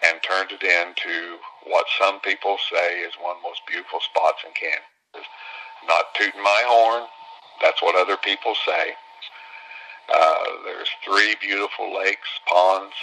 and 0.07 0.23
turned 0.23 0.53
it 0.53 0.63
into 0.63 1.39
what 1.67 1.87
some 1.99 2.21
people 2.21 2.59
say 2.71 3.01
is 3.01 3.15
one 3.19 3.35
of 3.37 3.43
the 3.43 3.49
most 3.49 3.63
beautiful 3.67 3.99
spots 3.99 4.47
in 4.47 4.55
Kansas. 4.55 5.29
Not 5.89 6.15
tooting 6.15 6.43
my 6.43 6.63
horn. 6.67 7.09
That's 7.61 7.83
what 7.83 7.97
other 7.99 8.17
people 8.23 8.55
say. 8.67 8.95
Uh, 10.09 10.45
there's 10.65 10.89
three 11.05 11.35
beautiful 11.41 11.95
lakes, 11.95 12.29
ponds, 12.49 12.95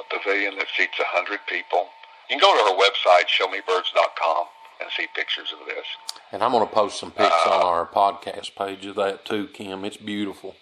a 0.00 0.04
pavilion 0.14 0.56
that 0.56 0.66
seats 0.76 0.98
100 0.98 1.40
people. 1.48 1.88
You 2.30 2.38
can 2.38 2.40
go 2.40 2.52
to 2.54 2.62
our 2.70 2.78
website, 2.78 3.26
showmebirds.com, 3.28 4.46
and 4.80 4.90
see 4.96 5.06
pictures 5.14 5.52
of 5.58 5.66
this. 5.66 5.86
And 6.32 6.42
I'm 6.42 6.52
going 6.52 6.66
to 6.66 6.72
post 6.72 7.00
some 7.00 7.10
pics 7.10 7.34
uh, 7.46 7.50
on 7.50 7.62
our 7.62 7.86
podcast 7.86 8.54
page 8.54 8.84
of 8.86 8.96
that 8.96 9.24
too, 9.24 9.48
Kim. 9.52 9.84
It's 9.84 9.96
beautiful. 9.96 10.56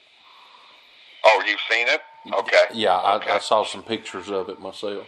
Oh, 1.24 1.42
you've 1.46 1.60
seen 1.68 1.88
it? 1.88 2.00
Okay. 2.32 2.64
Yeah, 2.72 2.96
I, 2.96 3.16
okay. 3.16 3.32
I 3.32 3.38
saw 3.38 3.64
some 3.64 3.82
pictures 3.82 4.30
of 4.30 4.48
it 4.48 4.60
myself. 4.60 5.06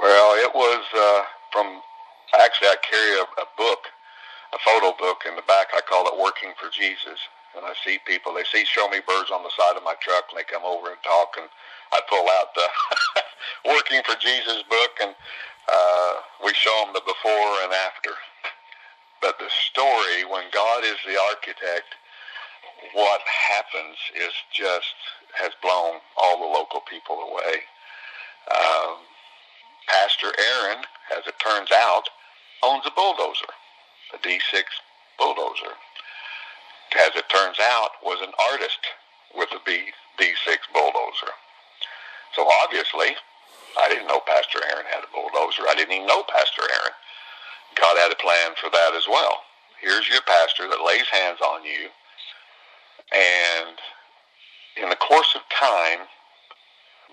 Well, 0.00 0.34
it 0.36 0.54
was 0.54 0.84
uh, 0.94 1.22
from. 1.52 1.80
Actually, 2.34 2.68
I 2.68 2.76
carry 2.82 3.18
a, 3.18 3.22
a 3.22 3.46
book, 3.56 3.86
a 4.52 4.58
photo 4.64 4.96
book 4.98 5.22
in 5.28 5.36
the 5.36 5.42
back. 5.42 5.68
I 5.74 5.80
call 5.88 6.06
it 6.06 6.20
"Working 6.20 6.52
for 6.60 6.68
Jesus." 6.70 7.18
And 7.56 7.66
I 7.66 7.74
see 7.84 7.98
people. 8.06 8.34
They 8.34 8.44
see 8.44 8.64
"Show 8.66 8.88
Me 8.88 9.00
Birds" 9.06 9.30
on 9.30 9.42
the 9.42 9.54
side 9.56 9.76
of 9.76 9.84
my 9.84 9.94
truck, 10.00 10.26
and 10.30 10.38
they 10.38 10.44
come 10.44 10.64
over 10.64 10.88
and 10.90 11.02
talk. 11.02 11.36
And 11.38 11.48
I 11.92 12.00
pull 12.08 12.26
out 12.40 12.54
the 12.54 12.68
"Working 13.74 14.02
for 14.04 14.16
Jesus" 14.20 14.62
book, 14.68 14.92
and 15.02 15.14
uh, 15.70 16.14
we 16.44 16.52
show 16.54 16.74
them 16.84 16.94
the 16.94 17.02
before 17.06 17.52
and 17.64 17.72
after. 17.72 18.12
But 19.22 19.38
the 19.38 19.50
story, 19.70 20.24
when 20.28 20.44
God 20.52 20.84
is 20.84 20.98
the 21.06 21.18
architect, 21.32 21.94
what 22.94 23.20
happens 23.26 23.96
is 24.14 24.32
just 24.52 24.94
has 25.34 25.52
blown 25.62 26.00
all 26.16 26.38
the 26.38 26.46
local 26.58 26.80
people 26.80 27.16
away. 27.30 27.62
Um, 28.50 28.98
Pastor 29.88 30.32
Aaron, 30.38 30.84
as 31.16 31.26
it 31.26 31.34
turns 31.40 31.70
out, 31.72 32.08
owns 32.62 32.84
a 32.86 32.90
bulldozer, 32.92 33.52
a 34.14 34.18
D6 34.18 34.64
bulldozer. 35.18 35.74
As 36.94 37.10
it 37.16 37.28
turns 37.28 37.58
out, 37.58 37.98
was 38.02 38.20
an 38.22 38.32
artist 38.52 38.78
with 39.34 39.50
a 39.50 39.60
B, 39.66 39.90
D6 40.18 40.58
bulldozer. 40.72 41.34
So 42.36 42.46
obviously, 42.62 43.18
I 43.78 43.88
didn't 43.88 44.06
know 44.06 44.20
Pastor 44.26 44.62
Aaron 44.70 44.86
had 44.86 45.02
a 45.02 45.10
bulldozer. 45.10 45.66
I 45.66 45.74
didn't 45.74 45.92
even 45.92 46.06
know 46.06 46.22
Pastor 46.22 46.62
Aaron. 46.62 46.94
God 47.74 47.98
had 47.98 48.12
a 48.12 48.22
plan 48.22 48.54
for 48.60 48.70
that 48.70 48.94
as 48.94 49.06
well. 49.10 49.42
Here's 49.80 50.08
your 50.08 50.22
pastor 50.22 50.68
that 50.70 50.86
lays 50.86 51.06
hands 51.10 51.40
on 51.42 51.64
you, 51.66 51.90
and 53.12 53.76
in 54.80 54.88
the 54.88 54.96
course 54.96 55.34
of 55.34 55.42
time, 55.50 56.06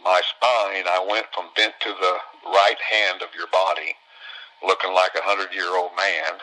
my 0.03 0.21
spine, 0.25 0.85
I 0.89 1.05
went 1.05 1.27
from 1.33 1.53
bent 1.55 1.73
to 1.81 1.93
the 1.93 2.15
right 2.45 2.79
hand 2.89 3.21
of 3.21 3.33
your 3.35 3.47
body, 3.51 3.93
looking 4.65 4.93
like 4.93 5.13
a 5.17 5.25
hundred 5.25 5.53
year 5.53 5.77
old 5.77 5.91
man. 5.97 6.39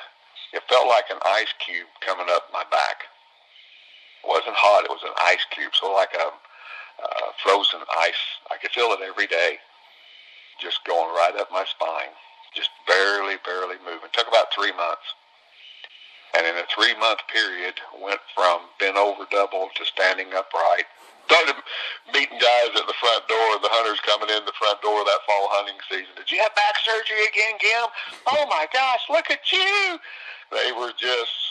It 0.52 0.62
felt 0.68 0.86
like 0.86 1.10
an 1.10 1.18
ice 1.24 1.52
cube 1.58 1.88
coming 2.04 2.26
up 2.30 2.50
my 2.52 2.64
back. 2.70 3.06
Wasn't 4.28 4.52
hot, 4.52 4.84
it 4.84 4.92
was 4.92 5.02
an 5.08 5.16
ice 5.24 5.40
cube, 5.50 5.72
so 5.72 5.88
like 5.92 6.12
a 6.12 6.28
uh, 6.28 7.28
frozen 7.42 7.80
ice. 7.96 8.22
I 8.52 8.60
could 8.60 8.70
feel 8.76 8.92
it 8.92 9.00
every 9.00 9.26
day, 9.26 9.56
just 10.60 10.84
going 10.84 11.08
right 11.16 11.32
up 11.40 11.48
my 11.48 11.64
spine, 11.64 12.12
just 12.52 12.68
barely, 12.86 13.40
barely 13.40 13.80
moving. 13.80 14.04
It 14.04 14.12
took 14.12 14.28
about 14.28 14.52
three 14.52 14.72
months. 14.76 15.16
And 16.36 16.44
in 16.44 16.60
a 16.60 16.68
three 16.68 16.92
month 17.00 17.24
period, 17.32 17.80
went 17.96 18.20
from 18.36 18.68
bent 18.78 19.00
over 19.00 19.24
double 19.32 19.72
to 19.74 19.82
standing 19.88 20.28
upright 20.36 20.84
started 21.28 21.60
meeting 22.08 22.40
guys 22.40 22.72
at 22.72 22.88
the 22.88 22.96
front 22.96 23.28
door. 23.28 23.60
The 23.60 23.68
hunters 23.68 24.00
coming 24.00 24.32
in 24.32 24.48
the 24.48 24.56
front 24.56 24.80
door 24.80 25.04
that 25.04 25.20
fall 25.28 25.52
hunting 25.52 25.76
season. 25.84 26.16
Did 26.16 26.32
you 26.32 26.40
have 26.40 26.56
back 26.56 26.80
surgery 26.80 27.20
again, 27.28 27.60
Kim? 27.60 27.84
Oh 28.32 28.48
my 28.48 28.64
gosh, 28.72 29.04
look 29.12 29.28
at 29.28 29.44
you! 29.52 30.00
They 30.50 30.72
were 30.72 30.96
just. 30.96 31.47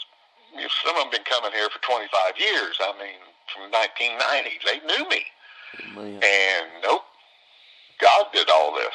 Some 0.54 0.96
of 0.96 1.02
them 1.02 1.10
been 1.10 1.28
coming 1.28 1.52
here 1.52 1.68
for 1.68 1.80
25 1.82 2.08
years. 2.38 2.76
I 2.80 2.92
mean, 2.98 3.20
from 3.52 3.70
1990s. 3.72 4.62
They 4.64 4.80
knew 4.86 5.08
me. 5.08 5.24
And 6.22 6.66
nope, 6.82 7.04
God 8.00 8.26
did 8.32 8.48
all 8.50 8.74
this. 8.74 8.94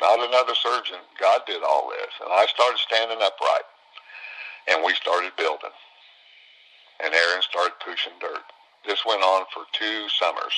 Not 0.00 0.20
another 0.20 0.54
surgeon. 0.54 0.98
God 1.20 1.42
did 1.46 1.62
all 1.62 1.90
this. 1.90 2.12
And 2.20 2.32
I 2.32 2.46
started 2.46 2.78
standing 2.78 3.18
upright. 3.18 3.66
And 4.70 4.84
we 4.84 4.94
started 4.94 5.32
building. 5.36 5.74
And 7.04 7.12
Aaron 7.12 7.42
started 7.42 7.74
pushing 7.84 8.12
dirt. 8.20 8.46
This 8.86 9.04
went 9.06 9.22
on 9.22 9.44
for 9.52 9.64
two 9.72 10.08
summers. 10.08 10.54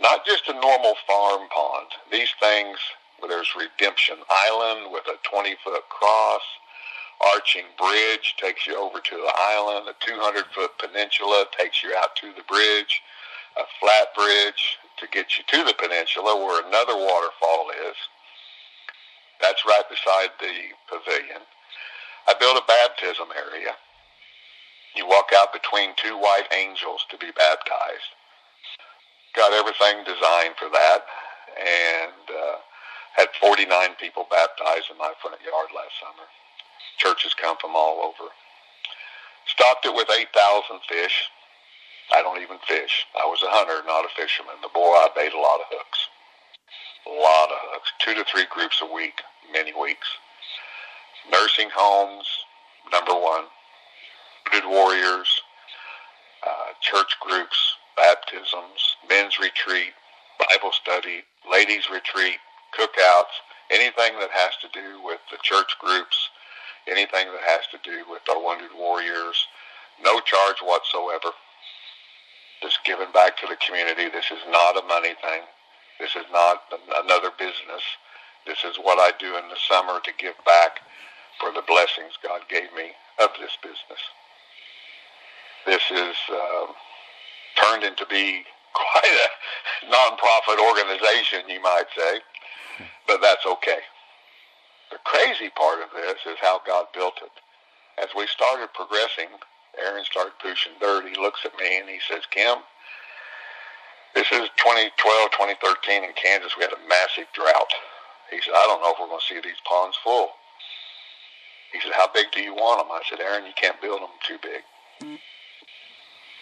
Not 0.00 0.26
just 0.26 0.48
a 0.48 0.52
normal 0.52 0.94
farm 1.06 1.48
pond. 1.48 1.88
These 2.10 2.32
things, 2.40 2.78
there's 3.28 3.48
Redemption 3.56 4.16
Island 4.28 4.92
with 4.92 5.04
a 5.08 5.16
20-foot 5.28 5.88
cross. 5.88 6.42
Arching 7.34 7.64
Bridge 7.78 8.36
takes 8.38 8.66
you 8.66 8.76
over 8.76 9.00
to 9.00 9.16
the 9.16 9.32
island. 9.36 9.88
A 9.88 9.96
200-foot 10.04 10.78
peninsula 10.78 11.46
takes 11.56 11.82
you 11.82 11.94
out 11.96 12.14
to 12.16 12.32
the 12.32 12.44
bridge. 12.48 13.00
A 13.56 13.64
flat 13.80 14.14
bridge 14.14 14.76
to 14.98 15.06
get 15.08 15.38
you 15.38 15.44
to 15.48 15.64
the 15.64 15.74
peninsula 15.74 16.36
where 16.36 16.66
another 16.66 16.96
waterfall 16.96 17.70
is. 17.88 17.96
That's 19.40 19.64
right 19.66 19.84
beside 19.88 20.30
the 20.40 20.72
pavilion. 20.88 21.40
I 22.28 22.34
built 22.38 22.56
a 22.56 22.66
baptism 22.66 23.28
area 23.32 23.76
you 24.96 25.06
walk 25.06 25.30
out 25.36 25.52
between 25.52 25.92
two 25.96 26.16
white 26.16 26.48
angels 26.56 27.04
to 27.10 27.18
be 27.18 27.30
baptized. 27.36 28.10
Got 29.36 29.52
everything 29.52 30.02
designed 30.08 30.56
for 30.56 30.72
that, 30.72 31.04
and 31.60 32.24
uh, 32.32 32.56
had 33.14 33.28
49 33.40 33.68
people 34.00 34.26
baptized 34.30 34.88
in 34.90 34.96
my 34.96 35.12
front 35.20 35.36
yard 35.44 35.68
last 35.76 35.92
summer. 36.00 36.24
Churches 36.98 37.34
come 37.34 37.56
from 37.60 37.76
all 37.76 38.00
over. 38.00 38.30
Stocked 39.46 39.86
it 39.86 39.94
with 39.94 40.08
8,000 40.10 40.80
fish. 40.88 41.28
I 42.14 42.22
don't 42.22 42.42
even 42.42 42.58
fish. 42.66 43.06
I 43.14 43.26
was 43.26 43.42
a 43.42 43.50
hunter, 43.50 43.86
not 43.86 44.04
a 44.04 44.12
fisherman. 44.16 44.56
The 44.62 44.70
boy, 44.72 44.94
I 44.94 45.08
bait 45.14 45.32
a 45.32 45.40
lot 45.40 45.60
of 45.60 45.66
hooks. 45.70 45.98
A 47.06 47.10
lot 47.10 47.50
of 47.50 47.58
hooks. 47.72 47.92
Two 48.00 48.14
to 48.14 48.24
three 48.24 48.46
groups 48.50 48.80
a 48.82 48.92
week, 48.92 49.22
many 49.52 49.72
weeks. 49.74 50.08
Nursing 51.30 51.70
homes, 51.74 52.26
number 52.92 53.12
one 53.12 53.46
wounded 54.56 54.70
warriors, 54.70 55.28
uh, 56.46 56.72
church 56.80 57.16
groups, 57.20 57.56
baptisms, 57.96 58.96
men's 59.08 59.38
retreat, 59.38 59.92
Bible 60.38 60.72
study, 60.72 61.22
ladies 61.50 61.88
retreat, 61.92 62.38
cookouts, 62.78 63.34
anything 63.70 64.18
that 64.20 64.30
has 64.30 64.52
to 64.60 64.68
do 64.72 65.02
with 65.02 65.20
the 65.30 65.38
church 65.42 65.76
groups, 65.80 66.25
anything 66.88 67.26
that 67.32 67.44
has 67.44 67.66
to 67.72 67.78
do 67.82 68.04
with 68.10 68.22
our 68.30 68.42
wounded 68.42 68.70
warriors, 68.76 69.46
no 70.02 70.20
charge 70.20 70.58
whatsoever. 70.62 71.34
Just 72.62 72.78
giving 72.84 73.12
back 73.12 73.36
to 73.38 73.46
the 73.46 73.56
community. 73.56 74.08
This 74.08 74.30
is 74.30 74.42
not 74.48 74.78
a 74.78 74.86
money 74.86 75.14
thing. 75.20 75.42
This 76.00 76.16
is 76.16 76.26
not 76.32 76.62
another 77.04 77.30
business. 77.38 77.84
This 78.46 78.64
is 78.64 78.76
what 78.76 78.98
I 78.98 79.16
do 79.18 79.36
in 79.36 79.48
the 79.48 79.60
summer 79.68 80.00
to 80.00 80.12
give 80.18 80.36
back 80.44 80.80
for 81.40 81.52
the 81.52 81.62
blessings 81.66 82.16
God 82.22 82.42
gave 82.48 82.72
me 82.74 82.92
of 83.20 83.30
this 83.40 83.56
business 83.62 84.00
this 85.66 85.82
is 85.90 86.16
uh, 86.32 86.66
turned 87.62 87.82
into 87.84 88.06
be 88.06 88.44
quite 88.72 89.04
a 89.04 89.86
nonprofit 89.92 90.58
organization, 90.62 91.48
you 91.48 91.60
might 91.60 91.86
say, 91.96 92.20
but 93.06 93.20
that's 93.20 93.44
okay. 93.44 93.80
The 94.90 94.98
crazy 95.04 95.50
part 95.50 95.82
of 95.82 95.90
this 95.94 96.20
is 96.26 96.38
how 96.40 96.60
God 96.66 96.86
built 96.94 97.18
it. 97.22 97.32
As 97.98 98.08
we 98.16 98.26
started 98.26 98.68
progressing, 98.74 99.28
Aaron 99.78 100.04
started 100.04 100.32
pushing 100.40 100.72
dirt. 100.80 101.08
He 101.08 101.20
looks 101.20 101.44
at 101.44 101.56
me 101.58 101.78
and 101.78 101.88
he 101.88 101.98
says, 102.08 102.22
Kim, 102.30 102.58
this 104.14 104.30
is 104.32 104.48
2012, 104.60 104.92
2013 104.96 106.04
in 106.04 106.12
Kansas. 106.14 106.56
We 106.56 106.64
had 106.64 106.72
a 106.72 106.88
massive 106.88 107.28
drought. 107.34 107.72
He 108.30 108.40
said, 108.40 108.54
I 108.54 108.64
don't 108.68 108.80
know 108.80 108.92
if 108.92 108.98
we're 109.00 109.12
going 109.12 109.20
to 109.20 109.26
see 109.28 109.40
these 109.40 109.60
ponds 109.68 109.96
full. 110.02 110.30
He 111.72 111.80
said, 111.80 111.92
how 111.94 112.08
big 112.14 112.32
do 112.32 112.40
you 112.40 112.54
want 112.54 112.80
them? 112.80 112.90
I 112.92 113.02
said, 113.08 113.20
Aaron, 113.20 113.44
you 113.44 113.52
can't 113.56 113.80
build 113.80 114.00
them 114.00 114.14
too 114.26 114.38
big 114.40 114.62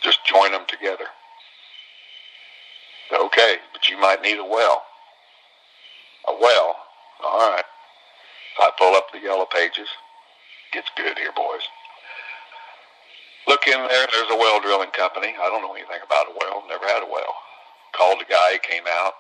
just 0.05 0.25
join 0.27 0.53
them 0.53 0.65
together. 0.69 1.07
Said, 3.11 3.21
Okay, 3.21 3.57
but 3.73 3.89
you 3.89 3.99
might 3.99 4.23
need 4.23 4.39
a 4.39 4.45
well. 4.45 4.83
A 6.29 6.33
well. 6.41 6.77
All 7.25 7.51
right. 7.51 7.65
I 8.61 8.71
pull 8.79 8.95
up 8.95 9.07
the 9.13 9.21
yellow 9.21 9.47
pages. 9.47 9.89
Gets 10.73 10.89
good 10.97 11.19
here, 11.19 11.33
boys. 11.37 11.63
Look 13.47 13.67
in 13.67 13.79
there. 13.79 14.07
There's 14.13 14.31
a 14.31 14.37
well 14.37 14.61
drilling 14.61 14.91
company. 14.97 15.35
I 15.37 15.49
don't 15.51 15.63
know 15.63 15.75
anything 15.75 16.01
about 16.05 16.29
a 16.29 16.35
well. 16.41 16.65
Never 16.69 16.87
had 16.87 17.03
a 17.03 17.11
well. 17.11 17.35
called 17.97 18.21
the 18.21 18.31
guy, 18.31 18.55
he 18.55 18.61
came 18.61 18.85
out. 18.89 19.15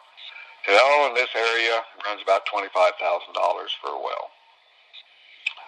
Said, 0.66 0.78
oh, 0.80 1.08
in 1.10 1.14
this 1.14 1.30
area, 1.36 1.82
runs 2.06 2.22
about 2.22 2.46
$25,000 2.48 2.70
for 3.82 3.90
a 3.90 4.00
well. 4.00 4.30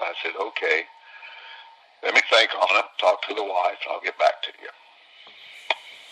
I 0.00 0.12
said, 0.22 0.32
okay. 0.40 0.84
Let 2.02 2.14
me 2.14 2.20
think 2.30 2.50
on 2.54 2.78
it, 2.78 2.86
talk 3.00 3.22
to 3.28 3.34
the 3.34 3.44
wife, 3.44 3.78
and 3.84 3.92
I'll 3.92 4.02
get 4.04 4.18
back 4.18 4.42
to 4.42 4.50
you. 4.62 4.70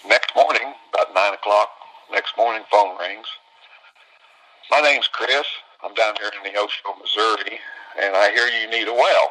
Next 0.08 0.34
morning, 0.36 0.74
about 0.92 1.14
9 1.14 1.34
o'clock, 1.34 1.70
next 2.12 2.36
morning, 2.36 2.62
phone 2.70 2.98
rings. 2.98 3.26
My 4.70 4.80
name's 4.80 5.08
Chris. 5.08 5.46
I'm 5.84 5.92
down 5.92 6.14
here 6.16 6.30
in 6.32 6.50
Neosho, 6.50 6.96
Missouri, 6.98 7.60
and 8.00 8.16
I 8.16 8.32
hear 8.32 8.46
you 8.48 8.70
need 8.70 8.88
a 8.88 8.94
well. 8.94 9.30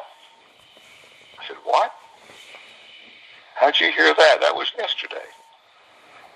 I 1.40 1.48
said, 1.48 1.56
what? 1.64 1.90
How'd 3.56 3.80
you 3.80 3.90
hear 3.90 4.14
that? 4.14 4.38
That 4.40 4.54
was 4.54 4.70
yesterday. 4.78 5.26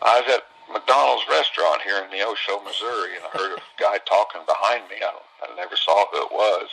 I 0.03 0.21
was 0.21 0.35
at 0.35 0.75
McDonald's 0.75 1.23
restaurant 1.31 1.83
here 1.83 2.03
in 2.03 2.11
Neosho, 2.11 2.64
Missouri, 2.64 3.14
and 3.14 3.25
I 3.31 3.39
heard 3.39 3.59
a 3.59 3.62
guy 3.79 3.99
talking 4.11 4.43
behind 4.45 4.91
me. 4.91 4.97
I, 5.03 5.14
I 5.47 5.55
never 5.55 5.77
saw 5.77 6.07
who 6.11 6.27
it 6.27 6.33
was. 6.33 6.66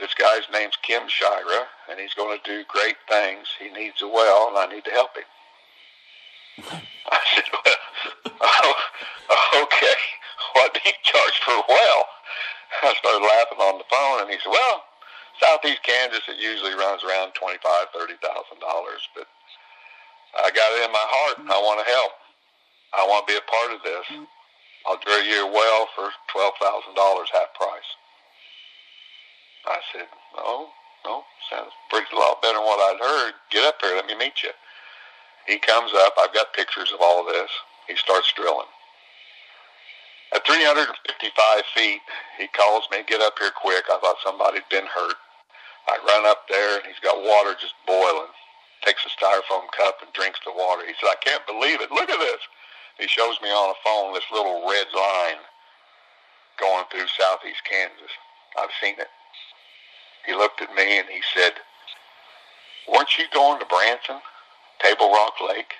This 0.00 0.12
guy's 0.14 0.50
name's 0.52 0.76
Kim 0.82 1.08
Shira, 1.08 1.70
and 1.88 2.00
he's 2.00 2.14
going 2.14 2.36
to 2.36 2.42
do 2.44 2.64
great 2.66 2.96
things. 3.08 3.46
He 3.58 3.70
needs 3.70 4.02
a 4.02 4.08
well, 4.08 4.48
and 4.48 4.58
I 4.58 4.66
need 4.66 4.84
to 4.84 4.90
help 4.90 5.14
him. 5.14 5.30
I 7.06 7.20
said, 7.34 7.44
well, 7.54 8.34
oh, 9.30 9.62
okay. 9.62 10.00
What 10.54 10.74
do 10.74 10.80
you 10.84 10.92
charge 11.04 11.38
for 11.44 11.52
a 11.52 11.62
well? 11.68 12.04
I 12.82 12.94
started 12.98 13.24
laughing 13.24 13.62
on 13.62 13.78
the 13.78 13.88
phone, 13.90 14.22
and 14.22 14.30
he 14.30 14.38
said, 14.42 14.50
well, 14.52 14.84
Southeast 15.40 15.82
Kansas, 15.82 16.24
it 16.28 16.40
usually 16.40 16.74
runs 16.74 17.04
around 17.04 17.36
twenty-five, 17.36 17.92
thirty 17.92 18.16
thousand 18.24 18.58
dollars, 18.60 19.04
but 19.14 19.28
I 20.36 20.48
got 20.50 20.72
it 20.76 20.84
in 20.84 20.92
my 20.92 21.06
heart. 21.06 21.36
I 21.44 21.58
want 21.60 21.80
to 21.84 21.86
help. 21.88 22.12
I 22.96 23.02
want 23.04 23.26
to 23.26 23.32
be 23.32 23.38
a 23.38 23.44
part 23.50 23.70
of 23.76 23.80
this. 23.84 24.06
I'll 24.88 25.00
drill 25.02 25.24
you 25.24 25.44
a 25.44 25.52
well 25.52 25.88
for 25.94 26.08
twelve 26.32 26.54
thousand 26.60 26.94
dollars, 26.96 27.28
half 27.32 27.52
price. 27.52 27.90
I 29.66 29.78
said, 29.92 30.06
no, 30.36 30.68
no, 31.04 31.24
sounds 31.50 31.74
pretty 31.90 32.06
a 32.14 32.16
lot 32.16 32.40
better 32.40 32.56
than 32.56 32.64
what 32.64 32.78
I'd 32.78 33.02
heard. 33.02 33.34
Get 33.50 33.66
up 33.66 33.76
here, 33.82 33.96
let 33.96 34.06
me 34.06 34.14
meet 34.16 34.42
you. 34.42 34.54
He 35.46 35.58
comes 35.58 35.92
up. 35.94 36.14
I've 36.18 36.32
got 36.34 36.54
pictures 36.54 36.92
of 36.94 37.00
all 37.02 37.26
this. 37.26 37.50
He 37.88 37.96
starts 37.96 38.32
drilling. 38.36 38.70
At 40.34 40.46
355 40.46 40.90
feet, 41.74 42.02
he 42.38 42.46
calls 42.48 42.84
me, 42.90 43.06
get 43.06 43.22
up 43.22 43.38
here 43.38 43.54
quick. 43.54 43.84
I 43.86 43.98
thought 44.00 44.18
somebody'd 44.24 44.68
been 44.70 44.86
hurt. 44.86 45.16
I 45.86 45.98
run 46.02 46.26
up 46.26 46.48
there, 46.48 46.78
and 46.78 46.86
he's 46.86 46.98
got 46.98 47.22
water 47.22 47.54
just 47.60 47.78
boiling. 47.86 48.32
Takes 48.82 49.06
a 49.06 49.10
styrofoam 49.14 49.70
cup 49.70 50.02
and 50.02 50.12
drinks 50.12 50.40
the 50.44 50.52
water. 50.52 50.82
He 50.82 50.94
said, 50.98 51.14
I 51.14 51.22
can't 51.22 51.46
believe 51.46 51.80
it. 51.80 51.94
Look 51.94 52.10
at 52.10 52.18
this. 52.18 52.42
He 52.98 53.06
shows 53.06 53.38
me 53.42 53.48
on 53.50 53.70
a 53.70 53.82
phone 53.84 54.14
this 54.14 54.26
little 54.32 54.66
red 54.68 54.86
line 54.94 55.42
going 56.58 56.84
through 56.90 57.06
southeast 57.14 57.62
Kansas. 57.68 58.12
I've 58.58 58.74
seen 58.82 58.94
it. 58.98 59.08
He 60.26 60.34
looked 60.34 60.60
at 60.60 60.74
me 60.74 60.98
and 60.98 61.08
he 61.08 61.20
said, 61.34 61.52
weren't 62.88 63.16
you 63.18 63.24
going 63.32 63.60
to 63.60 63.66
Branson, 63.66 64.20
Table 64.82 65.12
Rock 65.12 65.34
Lake? 65.46 65.72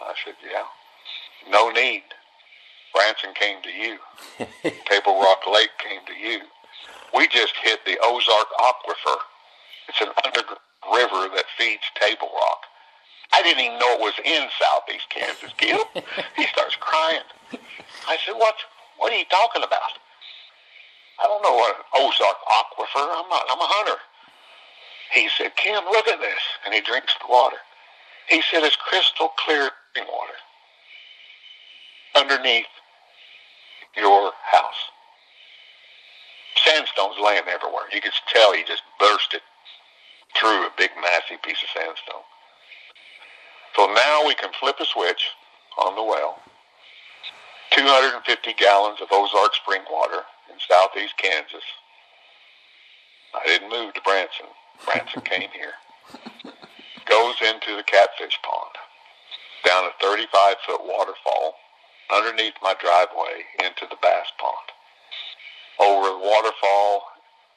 I 0.00 0.14
said, 0.24 0.34
yeah. 0.42 0.64
No 1.50 1.70
need. 1.70 2.02
Branson 2.94 3.34
came 3.34 3.62
to 3.62 3.70
you. 3.70 3.98
Table 4.86 5.20
Rock 5.20 5.42
Lake 5.52 5.70
came 5.78 6.00
to 6.06 6.14
you. 6.14 6.40
We 7.14 7.28
just 7.28 7.54
hit 7.62 7.80
the 7.84 7.98
Ozark 8.02 8.48
Aquifer. 8.60 9.18
It's 9.88 10.00
an 10.00 10.08
underground 10.24 10.60
river 10.92 11.28
that 11.36 11.44
feeds 11.58 11.82
Table 12.00 12.30
Rock. 12.34 12.62
I 13.32 13.42
didn't 13.42 13.64
even 13.64 13.78
know 13.78 13.96
it 13.96 14.00
was 14.00 14.14
in 14.24 14.48
southeast 14.60 15.08
Kansas. 15.08 15.52
Gil, 15.56 15.84
he 16.36 16.46
starts 16.46 16.76
crying. 16.76 17.24
I 18.08 18.16
said, 18.24 18.34
what, 18.34 18.54
what 18.98 19.12
are 19.12 19.16
you 19.16 19.24
talking 19.30 19.62
about? 19.62 19.96
I 21.22 21.26
don't 21.26 21.42
know 21.42 21.54
what 21.54 21.76
an 21.76 21.84
Ozark 21.96 22.36
aquifer. 22.44 23.04
I'm 23.08 23.28
not. 23.28 23.44
I'm 23.48 23.60
a 23.60 23.68
hunter. 23.68 24.00
He 25.12 25.28
said, 25.36 25.54
Kim, 25.56 25.84
look 25.84 26.08
at 26.08 26.20
this. 26.20 26.40
And 26.64 26.74
he 26.74 26.80
drinks 26.80 27.14
the 27.20 27.30
water. 27.30 27.56
He 28.28 28.42
said, 28.50 28.64
it's 28.64 28.76
crystal 28.76 29.30
clear 29.44 29.70
water 29.96 30.38
underneath 32.14 32.66
your 33.96 34.32
house. 34.50 34.82
Sandstone's 36.64 37.16
laying 37.22 37.48
everywhere. 37.48 37.88
You 37.92 38.00
could 38.00 38.12
tell 38.28 38.52
he 38.52 38.62
just 38.64 38.82
burst 38.98 39.34
it 39.34 39.42
through 40.38 40.66
a 40.66 40.70
big, 40.76 40.90
massive 41.00 41.42
piece 41.42 41.62
of 41.62 41.68
sandstone. 41.74 42.24
So 43.76 43.86
now 43.92 44.26
we 44.26 44.34
can 44.34 44.50
flip 44.58 44.76
a 44.80 44.84
switch 44.84 45.30
on 45.78 45.96
the 45.96 46.02
well. 46.02 46.40
250 47.72 48.52
gallons 48.54 49.00
of 49.00 49.08
Ozark 49.10 49.54
spring 49.54 49.82
water 49.90 50.22
in 50.52 50.56
southeast 50.68 51.16
Kansas. 51.16 51.64
I 53.34 53.46
didn't 53.46 53.70
move 53.70 53.94
to 53.94 54.00
Branson. 54.02 54.46
Branson 54.84 55.22
came 55.22 55.48
here. 55.56 55.72
Goes 57.06 57.36
into 57.40 57.76
the 57.76 57.82
catfish 57.82 58.38
pond, 58.44 58.76
down 59.64 59.84
a 59.84 59.90
35 60.00 60.56
foot 60.66 60.80
waterfall, 60.84 61.54
underneath 62.12 62.60
my 62.60 62.76
driveway 62.76 63.48
into 63.64 63.88
the 63.88 63.96
bass 64.04 64.28
pond, 64.36 64.68
over 65.80 66.12
the 66.12 66.20
waterfall 66.20 67.08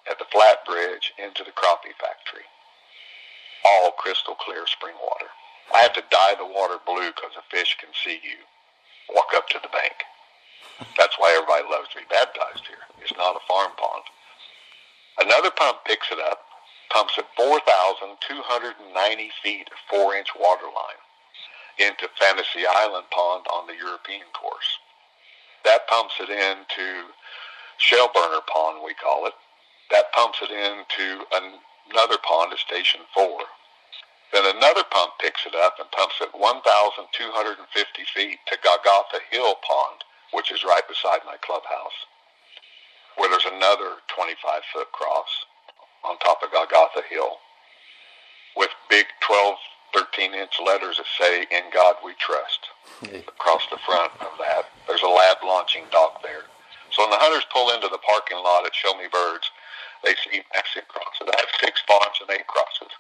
at 0.10 0.18
the 0.18 0.32
flat 0.32 0.64
bridge 0.66 1.12
into 1.20 1.44
the 1.44 1.52
crappie 1.52 1.92
factory. 2.00 2.48
All 3.66 3.92
crystal 3.92 4.36
clear 4.36 4.66
spring 4.66 4.96
water. 5.04 5.28
I 5.74 5.82
have 5.82 5.94
to 5.94 6.04
dye 6.10 6.36
the 6.38 6.46
water 6.48 6.80
blue 6.86 7.12
because 7.12 7.36
the 7.36 7.44
fish 7.52 7.76
can 7.82 7.90
see 7.92 8.22
you. 8.24 8.40
Walk 9.14 9.36
up 9.36 9.50
to 9.50 9.60
the 9.62 9.74
bank. 9.76 10.08
That's 10.98 11.20
why 11.20 11.36
everybody 11.36 11.68
loves 11.68 11.90
to 11.92 12.00
be 12.00 12.08
baptized 12.10 12.64
here. 12.68 12.86
It's 13.02 13.18
not 13.18 13.36
a 13.36 13.48
farm 13.48 13.76
pond. 13.76 14.06
Another 15.20 15.52
pump 15.52 15.84
picks 15.86 16.12
it 16.12 16.20
up, 16.20 16.46
pumps 16.92 17.18
at 17.18 17.28
4,290 17.36 19.32
feet 19.44 19.68
of 19.68 19.80
4-inch 19.92 20.30
water 20.40 20.66
line 20.66 21.02
into 21.80 22.10
Fantasy 22.20 22.66
Island 22.68 23.06
Pond 23.12 23.46
on 23.52 23.68
the 23.68 23.76
European 23.76 24.28
course. 24.34 24.80
That 25.64 25.88
pumps 25.88 26.16
it 26.20 26.30
into 26.30 27.12
Shellburner 27.80 28.46
Pond, 28.48 28.84
we 28.84 28.94
call 28.94 29.28
it. 29.28 29.34
That 29.92 30.12
pumps 30.14 30.40
it 30.42 30.52
into 30.52 31.26
another 31.92 32.18
pond 32.24 32.54
at 32.54 32.60
Station 32.60 33.02
4. 33.14 33.40
Then 34.34 34.56
another 34.56 34.84
pump 34.90 35.14
picks 35.20 35.46
it 35.46 35.56
up 35.56 35.76
and 35.80 35.90
pumps 35.92 36.16
it 36.22 36.30
1,250 36.34 38.04
feet 38.14 38.40
to 38.48 38.58
Golgotha 38.64 39.20
Hill 39.32 39.56
Pond 39.62 40.04
which 40.36 40.52
is 40.52 40.68
right 40.68 40.84
beside 40.88 41.24
my 41.26 41.40
clubhouse, 41.40 41.96
where 43.16 43.32
there's 43.32 43.48
another 43.48 44.04
25 44.12 44.36
foot 44.74 44.92
cross 44.92 45.32
on 46.04 46.20
top 46.20 46.44
of 46.44 46.52
Golgotha 46.52 47.02
Hill 47.10 47.40
with 48.58 48.70
big 48.90 49.06
12, 49.22 49.56
13 49.96 50.36
inch 50.36 50.60
letters 50.60 51.00
that 51.00 51.08
say, 51.16 51.48
In 51.56 51.72
God 51.72 51.96
We 52.04 52.12
Trust. 52.20 52.68
Hmm. 53.00 53.24
Across 53.24 53.72
the 53.72 53.80
front 53.88 54.12
of 54.20 54.36
that, 54.44 54.68
there's 54.92 55.08
a 55.08 55.10
lab 55.10 55.40
launching 55.40 55.88
dock 55.88 56.20
there. 56.20 56.44
So 56.92 57.08
when 57.08 57.16
the 57.16 57.24
hunters 57.24 57.48
pull 57.48 57.72
into 57.72 57.88
the 57.88 58.04
parking 58.04 58.44
lot 58.44 58.68
at 58.68 58.76
Show 58.76 58.92
Me 59.00 59.08
Birds, 59.08 59.48
they 60.04 60.14
see 60.20 60.44
massive 60.52 60.88
crosses. 60.92 61.32
I 61.32 61.40
have 61.40 61.60
six 61.64 61.80
spawns 61.80 62.20
and 62.20 62.30
eight 62.36 62.48
crosses. 62.52 62.92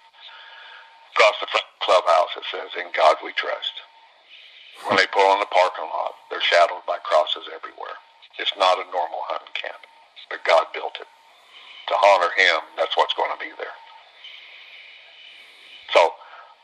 Across 1.11 1.35
the 1.43 1.51
front 1.51 1.67
clubhouse, 1.83 2.33
it 2.39 2.47
says, 2.47 2.71
In 2.79 2.87
God 2.95 3.19
We 3.19 3.35
Trust. 3.35 3.75
When 4.87 4.95
they 4.95 5.07
pull 5.11 5.35
in 5.35 5.43
the 5.43 5.51
parking 5.51 5.87
lot, 5.87 6.15
they're 6.31 6.43
shadowed 6.43 6.83
by 6.87 6.99
crosses 7.03 7.47
everywhere. 7.51 7.99
It's 8.39 8.55
not 8.59 8.79
a 8.79 8.87
normal 8.91 9.23
hunting 9.31 9.55
camp, 9.55 9.79
but 10.27 10.43
God 10.43 10.71
built 10.75 10.99
it. 10.99 11.07
To 11.07 11.95
honor 11.95 12.31
him, 12.35 12.59
that's 12.75 12.95
what's 12.99 13.15
going 13.15 13.31
to 13.31 13.39
be 13.39 13.51
there. 13.55 13.75
So, 15.93 16.11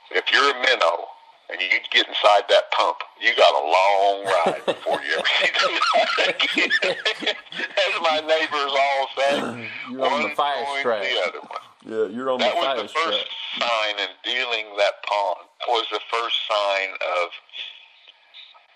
if 0.10 0.26
you're 0.32 0.50
a 0.52 0.60
minnow 0.62 1.08
and 1.52 1.62
you 1.62 1.68
get 1.92 2.08
inside 2.08 2.44
that 2.50 2.72
pump, 2.72 2.98
you 3.22 3.32
got 3.36 3.54
a 3.54 3.64
long 3.64 4.24
ride 4.26 4.66
before 4.66 5.00
you 5.04 5.14
ever 5.20 5.28
see 5.40 5.52
the 5.52 6.30
again. 6.32 6.96
As 7.62 7.94
my 8.02 8.20
neighbors 8.26 8.72
all 8.72 9.08
say, 9.18 9.70
you're 9.92 10.06
on 10.06 10.24
the 10.24 10.36
fire 10.36 10.66
track. 10.82 11.04
The 11.04 11.28
other 11.28 11.40
one. 11.40 11.62
Yeah, 11.86 12.06
you're 12.16 12.30
on 12.30 12.40
that 12.40 12.54
the 12.54 12.62
was 12.62 12.82
the 12.84 12.88
first 12.88 13.26
track. 13.58 13.70
sign 13.70 14.00
in 14.00 14.12
dealing 14.24 14.66
that 14.78 15.04
pond. 15.04 15.48
That 15.60 15.70
was 15.70 15.86
the 15.92 16.00
first 16.12 16.38
sign 16.48 16.90
of 17.20 17.30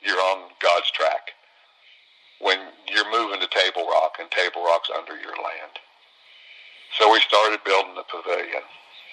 you're 0.03 0.19
on 0.19 0.49
God's 0.61 0.91
track. 0.91 1.31
When 2.41 2.59
you're 2.91 3.09
moving 3.09 3.39
to 3.39 3.47
Table 3.47 3.87
Rock 3.87 4.17
and 4.19 4.29
Table 4.31 4.63
Rock's 4.65 4.89
under 4.91 5.15
your 5.15 5.37
land. 5.37 5.79
So 6.97 7.11
we 7.11 7.19
started 7.21 7.63
building 7.63 7.95
the 7.95 8.03
pavilion. 8.03 8.63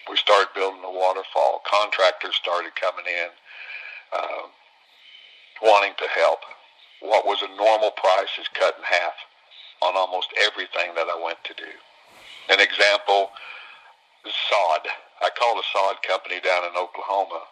We 0.08 0.16
started 0.16 0.48
building 0.54 0.82
the 0.82 0.90
waterfall. 0.90 1.62
Contractors 1.64 2.34
started 2.34 2.74
coming 2.74 3.06
in, 3.06 3.30
uh, 4.12 4.46
wanting 5.62 5.94
to 5.98 6.08
help. 6.14 6.40
What 7.00 7.26
was 7.26 7.42
a 7.42 7.56
normal 7.56 7.90
price 7.92 8.34
is 8.38 8.48
cut 8.54 8.76
in 8.78 8.84
half 8.84 9.14
on 9.82 9.96
almost 9.96 10.28
everything 10.38 10.94
that 10.94 11.08
I 11.10 11.18
went 11.18 11.42
to 11.44 11.54
do. 11.54 11.70
An 12.50 12.60
example, 12.60 13.30
sod. 14.24 14.86
I 15.20 15.30
called 15.34 15.58
a 15.58 15.66
sod 15.72 16.02
company 16.02 16.40
down 16.40 16.64
in 16.64 16.76
Oklahoma 16.76 17.42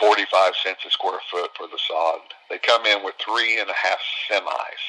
45 0.00 0.56
cents 0.56 0.80
a 0.88 0.90
square 0.90 1.20
foot 1.30 1.52
for 1.52 1.68
the 1.68 1.76
sod. 1.76 2.24
They 2.48 2.56
come 2.56 2.88
in 2.88 3.04
with 3.04 3.20
three 3.20 3.60
and 3.60 3.68
a 3.68 3.76
half 3.76 4.00
semis. 4.24 4.82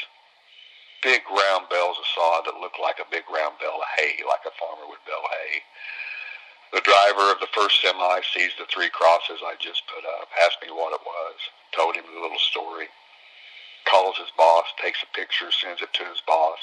Big 1.04 1.20
round 1.28 1.68
bales 1.68 2.00
of 2.00 2.08
sod 2.16 2.48
that 2.48 2.64
look 2.64 2.80
like 2.80 2.96
a 3.04 3.12
big 3.12 3.28
round 3.28 3.60
bale 3.60 3.76
of 3.76 3.92
hay, 4.00 4.24
like 4.24 4.48
a 4.48 4.56
farmer 4.56 4.88
would 4.88 5.04
bale 5.04 5.28
hay. 5.28 5.60
The 6.72 6.82
driver 6.88 7.32
of 7.32 7.40
the 7.44 7.52
first 7.52 7.82
semi 7.82 8.22
sees 8.32 8.56
the 8.58 8.66
three 8.72 8.90
crosses 8.90 9.44
I 9.44 9.60
just 9.60 9.84
put 9.92 10.08
up, 10.08 10.32
asked 10.48 10.64
me 10.64 10.72
what 10.72 10.96
it 10.96 11.04
was, 11.04 11.36
told 11.76 11.96
him 11.96 12.06
the 12.08 12.22
little 12.22 12.40
story, 12.40 12.88
calls 13.84 14.16
his 14.18 14.32
boss, 14.38 14.66
takes 14.82 15.04
a 15.04 15.16
picture, 15.16 15.52
sends 15.52 15.82
it 15.82 15.92
to 15.94 16.04
his 16.08 16.24
boss. 16.26 16.60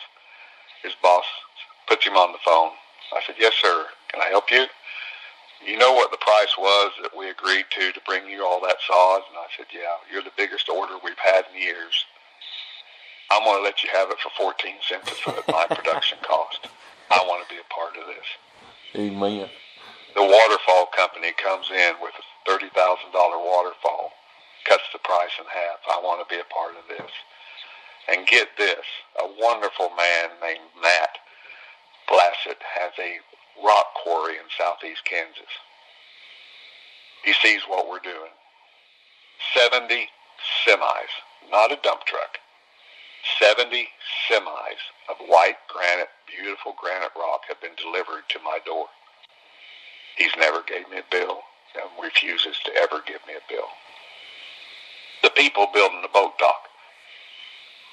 His 0.82 0.94
boss 1.02 1.24
puts 1.86 2.06
him 2.06 2.16
on 2.16 2.32
the 2.32 2.40
phone. 2.44 2.72
I 3.12 3.20
said, 3.26 3.36
yes, 3.38 3.52
sir. 3.60 3.86
Can 4.08 4.20
I 4.22 4.28
help 4.28 4.50
you? 4.50 4.64
You 5.64 5.76
know 5.76 5.92
what 5.92 6.10
the 6.10 6.18
price 6.18 6.56
was 6.56 6.92
that 7.02 7.16
we 7.16 7.28
agreed 7.28 7.66
to 7.76 7.92
to 7.92 8.00
bring 8.06 8.28
you 8.28 8.44
all 8.44 8.60
that 8.62 8.76
sod? 8.86 9.22
And 9.28 9.36
I 9.36 9.48
said, 9.56 9.66
yeah, 9.74 9.96
you're 10.10 10.22
the 10.22 10.36
biggest 10.36 10.68
order 10.68 10.94
we've 11.02 11.18
had 11.18 11.44
in 11.52 11.60
years. 11.60 12.04
I'm 13.30 13.44
going 13.44 13.58
to 13.58 13.62
let 13.62 13.82
you 13.82 13.90
have 13.92 14.10
it 14.10 14.18
for 14.20 14.30
14 14.38 14.74
cents 14.88 15.10
a 15.10 15.14
foot, 15.14 15.44
my 15.48 15.66
production 15.70 16.18
cost. 16.22 16.68
I 17.10 17.18
want 17.26 17.46
to 17.46 17.54
be 17.54 17.60
a 17.60 17.74
part 17.74 17.96
of 17.96 18.06
this. 18.06 18.24
Amen. 18.96 19.48
The 20.18 20.26
waterfall 20.26 20.90
company 20.98 21.30
comes 21.38 21.70
in 21.70 21.94
with 22.02 22.10
a 22.18 22.50
$30,000 22.50 22.74
waterfall, 23.14 24.10
cuts 24.66 24.82
the 24.92 24.98
price 24.98 25.30
in 25.38 25.46
half. 25.46 25.78
I 25.86 26.02
want 26.02 26.18
to 26.18 26.26
be 26.26 26.42
a 26.42 26.52
part 26.52 26.74
of 26.74 26.90
this. 26.90 27.12
And 28.10 28.26
get 28.26 28.48
this, 28.58 28.82
a 29.22 29.30
wonderful 29.38 29.90
man 29.94 30.30
named 30.42 30.74
Matt 30.82 31.22
Blassett 32.10 32.58
has 32.58 32.90
a 32.98 33.22
rock 33.62 33.94
quarry 34.02 34.34
in 34.34 34.50
southeast 34.58 35.04
Kansas. 35.04 35.54
He 37.22 37.32
sees 37.34 37.62
what 37.68 37.88
we're 37.88 38.02
doing. 38.02 38.34
70 39.54 40.08
semis, 40.66 41.14
not 41.48 41.70
a 41.70 41.78
dump 41.84 42.02
truck. 42.10 42.42
70 43.38 43.86
semis 44.26 44.82
of 45.08 45.14
white 45.28 45.62
granite, 45.68 46.10
beautiful 46.26 46.74
granite 46.74 47.14
rock 47.14 47.42
have 47.46 47.60
been 47.60 47.78
delivered 47.78 48.26
to 48.30 48.40
my 48.42 48.58
door. 48.66 48.86
He's 50.18 50.34
never 50.36 50.62
gave 50.62 50.90
me 50.90 50.98
a 50.98 51.10
bill 51.10 51.38
and 51.74 51.88
refuses 52.02 52.56
to 52.64 52.74
ever 52.74 53.00
give 53.06 53.20
me 53.26 53.34
a 53.34 53.48
bill. 53.48 53.68
The 55.22 55.30
people 55.30 55.68
building 55.72 56.02
the 56.02 56.12
boat 56.12 56.36
dock 56.38 56.68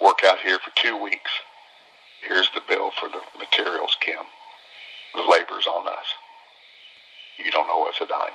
work 0.01 0.19
out 0.25 0.39
here 0.39 0.57
for 0.57 0.71
two 0.75 0.97
weeks. 1.01 1.31
Here's 2.27 2.49
the 2.55 2.61
bill 2.67 2.89
for 2.99 3.09
the 3.09 3.21
materials, 3.37 3.95
Kim. 4.01 4.25
The 5.13 5.21
labor's 5.21 5.67
on 5.67 5.87
us. 5.87 6.05
You 7.37 7.51
don't 7.51 7.67
know 7.67 7.79
what's 7.79 8.01
a 8.01 8.07
dime. 8.07 8.33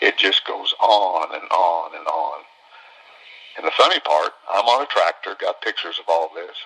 It 0.00 0.16
just 0.16 0.46
goes 0.46 0.72
on 0.80 1.34
and 1.34 1.50
on 1.50 1.96
and 1.96 2.06
on. 2.06 2.40
And 3.56 3.66
the 3.66 3.72
funny 3.76 3.98
part, 4.00 4.32
I'm 4.48 4.66
on 4.66 4.84
a 4.84 4.86
tractor, 4.86 5.34
got 5.40 5.62
pictures 5.62 5.98
of 5.98 6.04
all 6.08 6.30
this, 6.32 6.56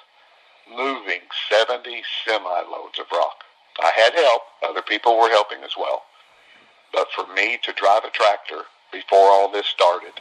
moving 0.68 1.22
70 1.50 2.02
semi-loads 2.26 2.98
of 2.98 3.06
rock. 3.10 3.44
I 3.80 3.92
had 3.96 4.14
help. 4.14 4.42
Other 4.68 4.82
people 4.82 5.18
were 5.18 5.30
helping 5.30 5.62
as 5.64 5.76
well. 5.78 6.02
But 6.92 7.08
for 7.14 7.26
me 7.34 7.58
to 7.62 7.72
drive 7.72 8.04
a 8.04 8.10
tractor 8.10 8.68
before 8.92 9.30
all 9.30 9.50
this 9.50 9.66
started 9.66 10.20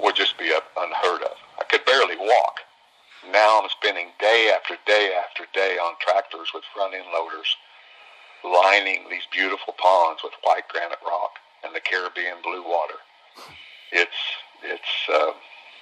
would 0.00 0.16
just 0.16 0.38
be 0.38 0.52
unheard 0.76 1.22
of. 1.22 1.36
I 1.58 1.64
could 1.64 1.84
barely 1.84 2.16
walk. 2.16 2.60
Now 3.32 3.60
I'm 3.62 3.68
spending 3.68 4.08
day 4.18 4.52
after 4.54 4.76
day 4.86 5.12
after 5.12 5.44
day 5.52 5.76
on 5.78 5.94
tractors 6.00 6.48
with 6.54 6.64
front-end 6.72 7.06
loaders 7.12 7.56
lining 8.44 9.04
these 9.10 9.26
beautiful 9.32 9.74
ponds 9.78 10.22
with 10.22 10.32
white 10.44 10.68
granite 10.68 11.00
rock 11.04 11.38
and 11.64 11.74
the 11.74 11.80
Caribbean 11.80 12.38
blue 12.42 12.62
water. 12.62 13.00
It's 13.92 14.22
it's 14.62 14.94
uh, 15.12 15.32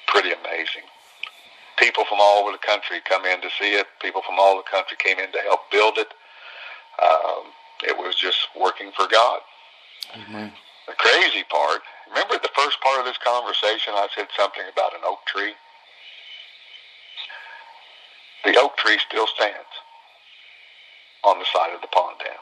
pretty 0.06 0.30
amazing. 0.32 0.88
People 1.78 2.04
from 2.04 2.18
all 2.20 2.42
over 2.42 2.52
the 2.52 2.58
country 2.58 3.00
come 3.08 3.24
in 3.24 3.40
to 3.42 3.50
see 3.58 3.74
it. 3.74 3.86
People 4.00 4.22
from 4.22 4.36
all 4.38 4.56
the 4.56 4.70
country 4.70 4.96
came 4.98 5.18
in 5.18 5.32
to 5.32 5.38
help 5.40 5.70
build 5.70 5.98
it. 5.98 6.08
Um, 7.02 7.50
it 7.82 7.96
was 7.96 8.14
just 8.16 8.48
working 8.58 8.90
for 8.96 9.06
God. 9.10 9.40
Mm-hmm. 10.14 10.48
The 10.86 10.94
crazy 10.98 11.44
part, 11.48 11.80
remember 12.08 12.34
the 12.42 12.52
first 12.54 12.80
part 12.80 13.00
of 13.00 13.06
this 13.06 13.18
conversation, 13.18 13.94
I 13.96 14.08
said 14.14 14.28
something 14.36 14.62
about 14.70 14.94
an 14.94 15.00
oak 15.04 15.24
tree. 15.26 15.54
The 18.44 18.58
oak 18.60 18.76
tree 18.76 18.98
still 19.08 19.26
stands 19.26 19.72
on 21.24 21.38
the 21.38 21.46
side 21.52 21.74
of 21.74 21.80
the 21.80 21.88
pond 21.88 22.16
dam. 22.20 22.36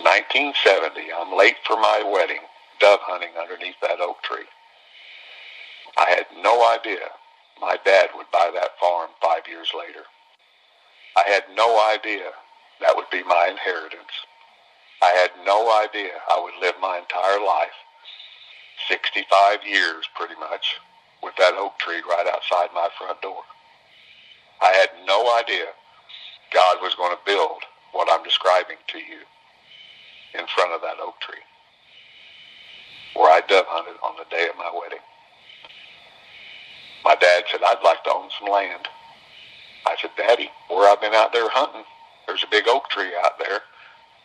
1970, 0.00 1.12
I'm 1.12 1.36
late 1.36 1.56
for 1.66 1.76
my 1.76 2.02
wedding, 2.06 2.40
dove 2.80 3.00
hunting 3.02 3.36
underneath 3.38 3.76
that 3.82 4.00
oak 4.00 4.22
tree. 4.22 4.48
I 5.98 6.08
had 6.08 6.26
no 6.40 6.64
idea 6.72 7.12
my 7.60 7.76
dad 7.84 8.08
would 8.14 8.30
buy 8.32 8.50
that 8.54 8.78
farm 8.80 9.10
five 9.20 9.46
years 9.46 9.68
later. 9.76 10.04
I 11.16 11.28
had 11.28 11.44
no 11.54 11.76
idea 11.92 12.32
that 12.80 12.96
would 12.96 13.10
be 13.10 13.22
my 13.24 13.48
inheritance. 13.50 14.12
I 15.02 15.10
had 15.10 15.30
no 15.44 15.70
idea 15.82 16.12
I 16.28 16.40
would 16.40 16.54
live 16.60 16.74
my 16.80 16.98
entire 16.98 17.40
life, 17.44 17.76
65 18.88 19.64
years 19.66 20.04
pretty 20.16 20.38
much, 20.38 20.76
with 21.22 21.34
that 21.36 21.54
oak 21.54 21.78
tree 21.78 22.02
right 22.08 22.26
outside 22.26 22.68
my 22.74 22.88
front 22.98 23.20
door. 23.22 23.42
I 24.60 24.72
had 24.72 24.90
no 25.06 25.38
idea 25.38 25.66
God 26.52 26.78
was 26.82 26.94
going 26.94 27.16
to 27.16 27.26
build 27.26 27.62
what 27.92 28.08
I'm 28.10 28.24
describing 28.24 28.76
to 28.88 28.98
you 28.98 29.24
in 30.38 30.46
front 30.46 30.72
of 30.72 30.80
that 30.82 31.00
oak 31.00 31.20
tree 31.20 31.42
where 33.14 33.30
I 33.30 33.40
dove 33.46 33.66
hunted 33.68 33.98
on 34.02 34.14
the 34.16 34.24
day 34.30 34.48
of 34.48 34.56
my 34.56 34.70
wedding. 34.72 35.02
My 37.04 37.16
dad 37.16 37.44
said, 37.50 37.60
I'd 37.64 37.82
like 37.82 38.04
to 38.04 38.12
own 38.12 38.28
some 38.38 38.48
land. 38.48 38.86
I 39.86 39.96
said, 40.00 40.10
Daddy, 40.16 40.50
where 40.68 40.90
I've 40.90 41.00
been 41.00 41.14
out 41.14 41.32
there 41.32 41.48
hunting, 41.48 41.84
there's 42.30 42.44
a 42.44 42.50
big 42.50 42.68
oak 42.68 42.88
tree 42.88 43.10
out 43.24 43.38
there. 43.40 43.58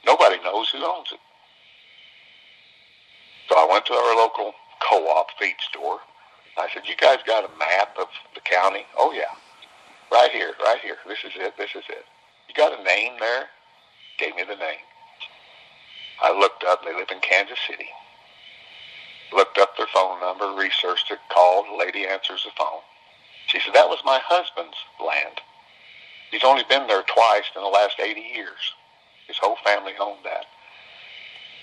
Nobody 0.06 0.38
knows 0.44 0.70
who 0.70 0.78
owns 0.86 1.08
it. 1.12 1.20
So 3.50 3.56
I 3.58 3.66
went 3.66 3.86
to 3.88 3.94
our 3.94 4.16
local 4.16 4.54
co-op 4.80 5.28
feed 5.40 5.56
store. 5.68 6.00
I 6.56 6.70
said, 6.72 6.84
you 6.86 6.96
guys 6.96 7.18
got 7.26 7.50
a 7.50 7.58
map 7.58 7.98
of 8.00 8.08
the 8.36 8.42
county? 8.42 8.86
Oh, 8.96 9.12
yeah. 9.12 9.34
Right 10.12 10.30
here, 10.32 10.54
right 10.62 10.80
here. 10.82 10.98
This 11.08 11.18
is 11.26 11.32
it, 11.36 11.58
this 11.58 11.72
is 11.72 11.84
it. 11.90 12.06
You 12.48 12.54
got 12.54 12.80
a 12.80 12.84
name 12.84 13.14
there? 13.20 13.46
Gave 14.20 14.36
me 14.36 14.44
the 14.44 14.56
name. 14.56 14.86
I 16.22 16.32
looked 16.32 16.64
up, 16.64 16.86
they 16.86 16.94
live 16.94 17.10
in 17.12 17.20
Kansas 17.22 17.58
City. 17.68 17.90
Looked 19.34 19.58
up 19.58 19.76
their 19.78 19.88
phone 19.92 20.20
number, 20.20 20.54
researched 20.54 21.10
it, 21.10 21.20
called, 21.34 21.66
the 21.72 21.76
lady 21.76 22.06
answers 22.06 22.46
the 22.46 22.52
phone. 22.56 22.86
She 23.48 23.60
said, 23.60 23.74
that 23.74 23.90
was 23.90 24.00
my 24.06 24.20
husband's 24.24 24.78
land. 25.04 25.42
He's 26.32 26.44
only 26.44 26.64
been 26.68 26.88
there 26.88 27.04
twice 27.04 27.46
in 27.56 27.62
the 27.62 27.68
last 27.68 28.00
80 28.00 28.20
years. 28.20 28.74
His 29.28 29.38
whole 29.38 29.58
family 29.64 29.94
owned 30.00 30.26
that. 30.26 30.46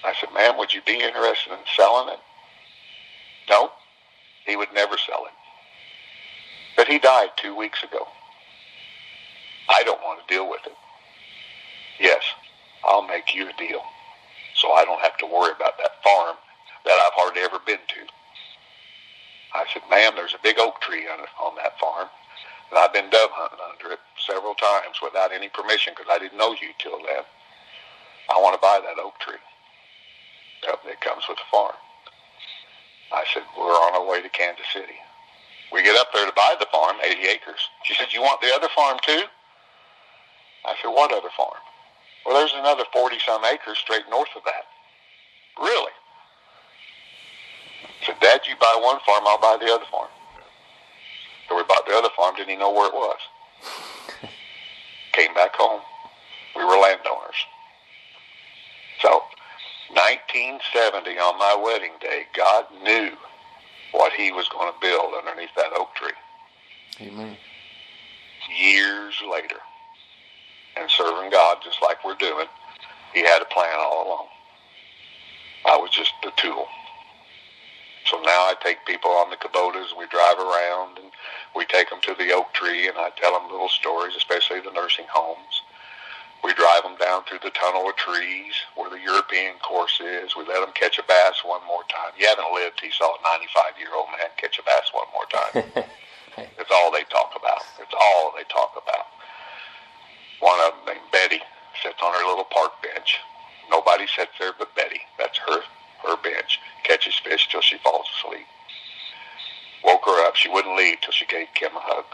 I 0.05 0.15
said, 0.19 0.31
ma'am, 0.35 0.59
would 0.59 0.73
you 0.73 0.81
be 0.85 0.95
interested 0.95 1.53
in 1.53 1.59
selling 1.77 2.13
it? 2.13 2.19
No, 3.49 3.71
he 4.47 4.57
would 4.57 4.73
never 4.75 4.97
sell 4.97 5.25
it. 5.27 5.33
But 6.77 6.89
he 6.89 6.99
died 6.99 7.31
two 7.37 7.55
weeks 7.55 7.83
ago. 7.85 8.07
I 9.69 9.83
don't 9.85 10.01
want 10.03 10.27
to 10.27 10.35
deal 10.35 10.49
with 10.49 10.61
it. 10.67 10.73
Yes, 12.01 12.23
I'll 12.85 13.07
make 13.07 13.35
you 13.35 13.49
a 13.49 13.53
deal 13.53 13.83
so 14.55 14.73
I 14.73 14.85
don't 14.85 15.01
have 15.01 15.17
to 15.19 15.27
worry 15.27 15.53
about 15.55 15.79
that 15.79 16.03
farm 16.03 16.37
that 16.85 16.99
I've 16.99 17.15
hardly 17.15 17.43
ever 17.43 17.59
been 17.65 17.83
to. 17.83 18.03
I 19.55 19.65
said, 19.73 19.83
ma'am, 19.91 20.13
there's 20.17 20.35
a 20.35 20.43
big 20.43 20.59
oak 20.59 20.81
tree 20.81 21.07
on, 21.07 21.21
on 21.41 21.55
that 21.57 21.79
farm, 21.79 22.09
and 22.71 22.79
I've 22.79 22.93
been 22.93 23.11
dove 23.11 23.31
hunting 23.33 23.59
under 23.59 23.93
it 23.95 24.01
several 24.27 24.55
times 24.55 25.01
without 25.03 25.33
any 25.33 25.49
permission 25.49 25.93
because 25.97 26.11
I 26.11 26.19
didn't 26.19 26.39
know 26.39 26.53
you 26.53 26.71
till 26.79 26.99
then. 26.99 27.25
I 28.31 28.41
want 28.41 28.55
to 28.55 28.63
buy 28.63 28.81
that 28.83 29.03
oak 29.03 29.19
tree. 29.19 29.41
It 30.63 31.01
comes 31.01 31.25
with 31.29 31.39
the 31.39 31.49
farm. 31.51 31.75
I 33.13 33.25
said, 33.35 33.43
we're 33.59 33.65
on 33.65 33.95
our 33.95 34.07
way 34.07 34.23
to 34.23 34.29
Kansas 34.29 34.67
City. 34.73 34.97
We 35.73 35.83
get 35.83 35.97
up 35.97 36.09
there 36.13 36.27
to 36.27 36.33
buy 36.33 36.55
the 36.61 36.67
farm, 36.71 36.97
80 37.05 37.21
acres. 37.29 37.61
She 37.85 37.95
said, 37.95 38.13
you 38.13 38.23
want 38.23 38.41
the 38.41 38.53
other 38.55 38.69
farm 38.75 38.99
too? 39.03 39.25
I 40.65 40.75
said, 40.81 40.89
what 40.89 41.13
other 41.13 41.33
farm? 41.37 41.59
Well, 42.25 42.39
there's 42.39 42.55
another 42.55 42.85
40 42.93 43.19
some 43.27 43.45
acres 43.45 43.79
straight 43.79 44.05
north 44.09 44.31
of 44.37 44.45
that. 44.45 44.65
Really? 45.59 45.93
I 47.83 48.07
said, 48.07 48.21
Dad, 48.21 48.41
you 48.47 48.55
buy 48.61 48.79
one 48.81 49.01
farm, 49.05 49.25
I'll 49.27 49.41
buy 49.41 49.59
the 49.59 49.73
other 49.73 49.87
farm. 49.91 50.09
So 51.49 51.57
we 51.57 51.65
bought 51.65 51.87
the 51.87 51.95
other 51.95 52.11
farm, 52.17 52.37
didn't 52.37 52.51
even 52.51 52.61
know 52.61 52.73
where 52.73 52.89
it 52.89 52.95
was. 52.95 53.19
Came 55.13 55.35
back 55.35 55.55
home. 55.55 55.81
We 56.57 56.65
were 56.65 56.77
landowners. 56.77 57.37
So, 59.01 59.23
1970 59.91 61.19
on 61.19 61.39
my 61.39 61.57
wedding 61.63 61.93
day, 62.01 62.25
God 62.35 62.67
knew 62.83 63.11
what 63.93 64.13
he 64.13 64.33
was 64.33 64.49
going 64.49 64.73
to 64.73 64.79
build 64.81 65.13
underneath 65.15 65.55
that 65.57 65.73
oak 65.77 65.95
tree. 65.95 66.13
Amen. 67.01 67.37
Years 68.59 69.15
later, 69.31 69.57
and 70.77 70.91
serving 70.91 71.31
God 71.31 71.59
just 71.63 71.79
like 71.83 72.05
we're 72.05 72.15
doing, 72.15 72.47
he 73.13 73.21
had 73.21 73.43
a 73.43 73.47
plan 73.47 73.77
all 73.79 74.07
along. 74.07 74.27
I 75.67 75.77
was 75.77 75.91
just 75.91 76.13
the 76.23 76.33
tool. 76.37 76.67
Take 78.63 78.87
people 78.87 79.11
on 79.11 79.31
the 79.31 79.37
Kubotas. 79.37 79.97
We 79.99 80.07
drive 80.07 80.39
around 80.39 80.99
and 80.99 81.11
we 81.55 81.67
take 81.67 81.91
them 81.91 82.01
to 82.03 82.15
the 82.15 82.33
oak 82.33 82.53
tree, 82.55 82.89
and 82.89 82.97
I 82.97 83.11
tell 83.19 83.33
them 83.35 83.51
little 83.51 83.69
stories, 83.69 84.15
especially 84.17 84.61
the 84.61 84.71
nursing 84.71 85.07
homes. 85.11 85.63
We 86.45 86.55
drive 86.55 86.83
them 86.83 86.97
down 86.99 87.23
through 87.25 87.43
the 87.43 87.55
tunnel 87.55 87.89
of 87.89 87.95
trees 87.97 88.55
where 88.75 88.91
the 88.91 88.99
European 88.99 89.55
course 89.63 90.01
is. 90.01 90.35
We 90.35 90.43
let 90.47 90.59
them 90.65 90.75
catch 90.75 90.99
a 90.99 91.07
bass 91.07 91.43
one 91.45 91.63
more 91.67 91.87
time. 91.87 92.15
You 92.19 92.27
haven't 92.27 92.51
lived 92.55 92.79
till 92.79 92.89
you 92.89 92.95
saw 92.95 93.15
a 93.15 93.19
95-year-old 93.23 94.11
man 94.11 94.31
catch 94.39 94.59
a 94.59 94.63
bass 94.63 94.91
one 94.95 95.11
more 95.13 95.29
time. 95.31 95.87
It's 96.59 96.71
all 96.73 96.91
they 96.91 97.05
talk 97.13 97.37
about. 97.37 97.61
It's 97.79 97.93
all 97.93 98.33
they 98.35 98.45
talk 98.49 98.73
about. 98.73 99.05
One 100.41 100.59
of 100.65 100.73
them 100.73 100.97
named 100.97 101.13
Betty 101.13 101.43
sits 101.83 102.01
on 102.03 102.15
her 102.15 102.25
little 102.27 102.49
park 102.49 102.73
bench. 102.81 103.19
Nobody 103.69 104.07
sits 104.07 104.33
there 104.41 104.53
but 104.59 104.75
Betty. 104.75 105.01
That's 105.19 105.37
her 105.37 105.61
her 106.07 106.17
bench. 106.17 106.61
Catches 106.85 107.15
fish 107.19 107.49
till 107.51 107.61
she 107.61 107.79
falls 107.79 108.07
asleep. 108.17 108.47
Woke 109.85 110.05
her 110.07 110.27
up. 110.27 110.37
She 110.37 110.49
wouldn't 110.49 110.77
leave 110.77 111.01
till 111.01 111.13
she 111.13 111.27
gave 111.27 111.49
Kim 111.55 111.77
a 111.77 111.81
hug. 111.81 112.05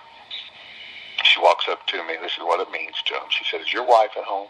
She 1.25 1.41
walks 1.41 1.67
up 1.69 1.87
to 1.89 2.03
me. 2.05 2.15
This 2.21 2.33
is 2.33 2.43
what 2.43 2.61
it 2.61 2.71
means 2.71 3.03
to 3.07 3.15
him. 3.15 3.29
She 3.31 3.45
said, 3.45 3.61
"Is 3.61 3.73
your 3.73 3.85
wife 3.85 4.17
at 4.17 4.25
home?" 4.25 4.49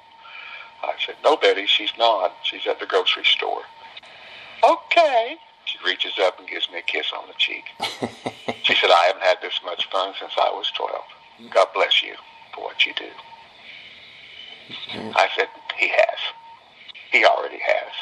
I 0.83 0.95
said, 1.05 1.17
"No, 1.25 1.37
Betty. 1.37 1.67
She's 1.67 1.93
not. 1.99 2.37
She's 2.43 2.67
at 2.67 2.79
the 2.79 2.87
grocery 2.87 3.25
store." 3.25 3.65
Okay. 4.63 5.39
She 5.65 5.79
reaches 5.85 6.19
up 6.21 6.39
and 6.39 6.49
gives 6.49 6.71
me 6.71 6.79
a 6.79 6.83
kiss 6.83 7.13
on 7.13 7.27
the 7.27 7.35
cheek. 7.35 7.65
she 8.63 8.75
said, 8.75 8.91
"I 8.91 9.07
haven't 9.07 9.23
had 9.23 9.39
this 9.43 9.61
much 9.65 9.89
fun 9.91 10.15
since 10.19 10.33
I 10.37 10.51
was 10.51 10.71
12. 10.73 11.03
God 11.51 11.69
bless 11.75 12.03
you 12.03 12.15
for 12.55 12.65
what 12.65 12.87
you 12.87 12.95
do." 12.95 13.11
Mm-hmm. 14.69 15.11
I 15.17 15.29
said, 15.37 15.49
"He 15.77 15.89
has. 15.89 16.19
He 17.11 17.25
already 17.25 17.59
has." 17.59 17.93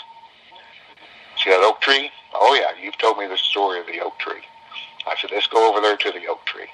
See 1.47 1.53
that 1.53 1.63
oak 1.63 1.81
tree? 1.81 2.11
Oh 2.35 2.59
yeah, 2.59 2.75
you've 2.83 2.99
told 2.99 3.19
me 3.19 3.29
the 3.29 3.39
story 3.39 3.79
of 3.79 3.87
the 3.87 4.01
oak 4.01 4.19
tree. 4.19 4.43
I 5.07 5.15
said, 5.15 5.31
let's 5.31 5.47
go 5.47 5.71
over 5.71 5.81
there 5.81 5.97
to 5.97 6.11
the 6.11 6.27
oak 6.27 6.45
tree. 6.45 6.67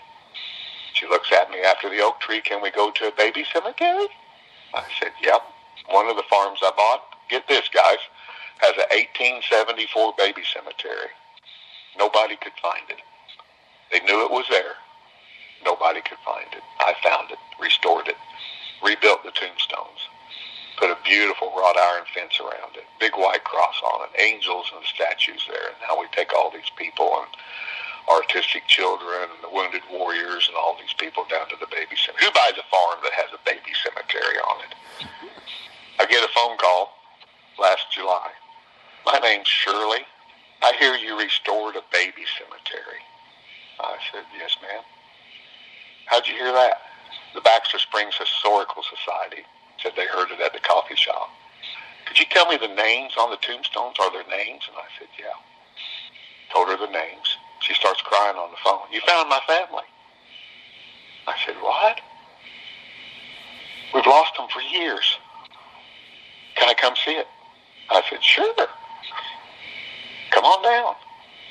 She 0.95 1.07
looks 1.09 1.31
at 1.31 1.51
me 1.51 1.59
after 1.61 1.91
the 1.91 2.01
oak 2.01 2.21
tree. 2.21 2.41
Can 2.41 2.63
we 2.63 2.71
go 2.71 2.91
to 2.91 3.09
a 3.09 3.13
baby 3.13 3.45
cemetery? 3.53 4.09
I 4.73 4.85
said, 4.99 5.13
yep. 5.21 5.43
One 5.91 6.09
of 6.09 6.17
the 6.17 6.25
farms 6.31 6.61
I 6.63 6.73
bought, 6.75 7.05
get 7.29 7.47
this, 7.49 7.69
guys, 7.69 8.01
has 8.65 8.73
an 8.81 8.89
1874 8.97 10.15
baby 10.17 10.41
cemetery. 10.49 11.13
Nobody 11.99 12.37
could 12.37 12.57
find 12.63 12.89
it. 12.89 13.05
They 13.93 14.01
knew 14.09 14.25
it 14.25 14.31
was 14.31 14.47
there. 14.49 14.81
Nobody 15.67 16.01
could 16.01 16.17
find 16.25 16.49
it. 16.49 16.65
I 16.81 16.95
found 17.05 17.31
it, 17.31 17.39
restored 17.61 18.09
it, 18.09 18.17
rebuilt 18.83 19.21
the 19.23 19.37
tombstones, 19.37 20.01
put 20.83 20.91
a 20.91 20.99
beautiful 21.07 21.55
wrought 21.55 21.79
iron 21.79 22.03
fence 22.11 22.43
around 22.43 22.75
it, 22.75 22.83
big 22.99 23.15
white 23.15 23.47
cross 23.47 23.79
on 23.95 24.03
it, 24.03 24.11
angels 24.19 24.67
and 24.75 24.83
statues 24.83 25.47
there. 25.47 25.71
And 25.71 25.79
now 25.87 25.95
we 25.95 26.11
take 26.11 26.35
all 26.35 26.51
these 26.51 26.75
people 26.75 27.23
and 27.23 27.31
artistic 28.11 28.67
children 28.67 29.31
and 29.31 29.39
the 29.47 29.55
wounded 29.55 29.87
warriors 29.95 30.51
and 30.51 30.59
all 30.59 30.75
these 30.75 30.91
people 30.99 31.23
down 31.31 31.47
to 31.55 31.57
the 31.63 31.71
baby 31.71 31.95
cemetery. 31.95 32.27
Who 32.27 32.35
buys 32.35 32.59
a 32.59 32.67
farm 32.67 32.99
that 33.07 33.15
has 33.15 33.31
a 33.31 33.39
baby 33.47 33.71
cemetery 33.79 34.43
on 34.43 34.57
it? 34.67 34.73
I 36.03 36.11
get 36.11 36.27
a 36.27 36.35
phone 36.35 36.59
call 36.59 36.99
last 37.63 37.87
July. 37.95 38.35
My 39.07 39.23
name's 39.23 39.47
Shirley. 39.47 40.03
I 40.67 40.75
hear 40.83 40.99
you 40.99 41.15
restored 41.15 41.79
a 41.79 41.87
baby 41.95 42.27
cemetery. 42.27 43.07
I 43.79 44.03
said, 44.11 44.27
yes, 44.35 44.59
ma'am. 44.59 44.83
How'd 46.11 46.27
you 46.27 46.35
hear 46.35 46.51
that? 46.51 46.83
The 47.39 47.41
Baxter 47.47 47.79
Springs 47.79 48.19
Historical 48.19 48.83
Society 48.83 49.47
said 49.83 49.93
they 49.97 50.07
heard 50.07 50.31
it 50.31 50.41
at 50.41 50.53
the 50.53 50.61
coffee 50.61 50.97
shop. 50.97 51.29
Could 52.07 52.19
you 52.19 52.27
tell 52.31 52.47
me 52.47 52.57
the 52.57 52.69
names 52.69 53.13
on 53.19 53.31
the 53.31 53.37
tombstones? 53.37 53.97
Are 54.01 54.13
there 54.13 54.25
names? 54.29 54.63
And 54.69 54.77
I 54.77 54.87
said, 54.99 55.09
yeah. 55.19 55.35
Told 56.53 56.69
her 56.69 56.77
the 56.77 56.93
names. 56.93 57.37
She 57.61 57.75
starts 57.75 58.01
crying 58.03 58.37
on 58.37 58.51
the 58.51 58.57
phone. 58.63 58.81
You 58.93 59.01
found 59.07 59.29
my 59.29 59.41
family. 59.47 59.85
I 61.27 61.35
said, 61.47 61.55
what? 61.63 62.01
We've 63.95 64.07
lost 64.07 64.37
them 64.37 64.49
for 64.53 64.61
years. 64.61 65.19
Can 66.57 66.69
I 66.69 66.75
come 66.75 66.95
see 67.05 67.13
it? 67.13 67.27
I 67.91 68.03
said, 68.11 68.23
sure. 68.23 68.55
Come 70.31 70.45
on 70.45 70.63
down. 70.63 70.95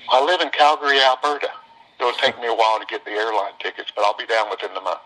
I 0.10 0.24
live 0.26 0.42
in 0.42 0.50
Calgary, 0.50 1.00
Alberta. 1.00 1.50
It'll 2.00 2.14
take 2.14 2.40
me 2.40 2.48
a 2.48 2.54
while 2.54 2.80
to 2.80 2.86
get 2.90 3.06
the 3.06 3.12
airline 3.12 3.54
tickets, 3.60 3.92
but 3.96 4.04
I'll 4.04 4.18
be 4.18 4.26
down 4.26 4.50
within 4.50 4.74
the 4.74 4.82
month. 4.82 5.06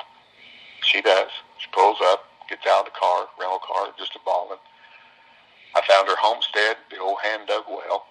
She 0.82 1.02
does. 1.02 1.30
She 1.60 1.68
pulls 1.72 1.98
up, 2.02 2.24
gets 2.50 2.66
out 2.68 2.88
of 2.88 2.94
the 2.94 2.98
car, 2.98 3.28
rental 3.40 3.60
car, 3.60 3.90
just 3.98 4.16
a 4.16 4.22
bawling. 4.24 4.62
I 5.76 5.82
found 5.84 6.08
her 6.08 6.16
homestead, 6.18 6.78
the 6.90 7.00
old 7.00 7.20
hand 7.24 7.48
dug 7.48 7.66
well. 7.68 8.06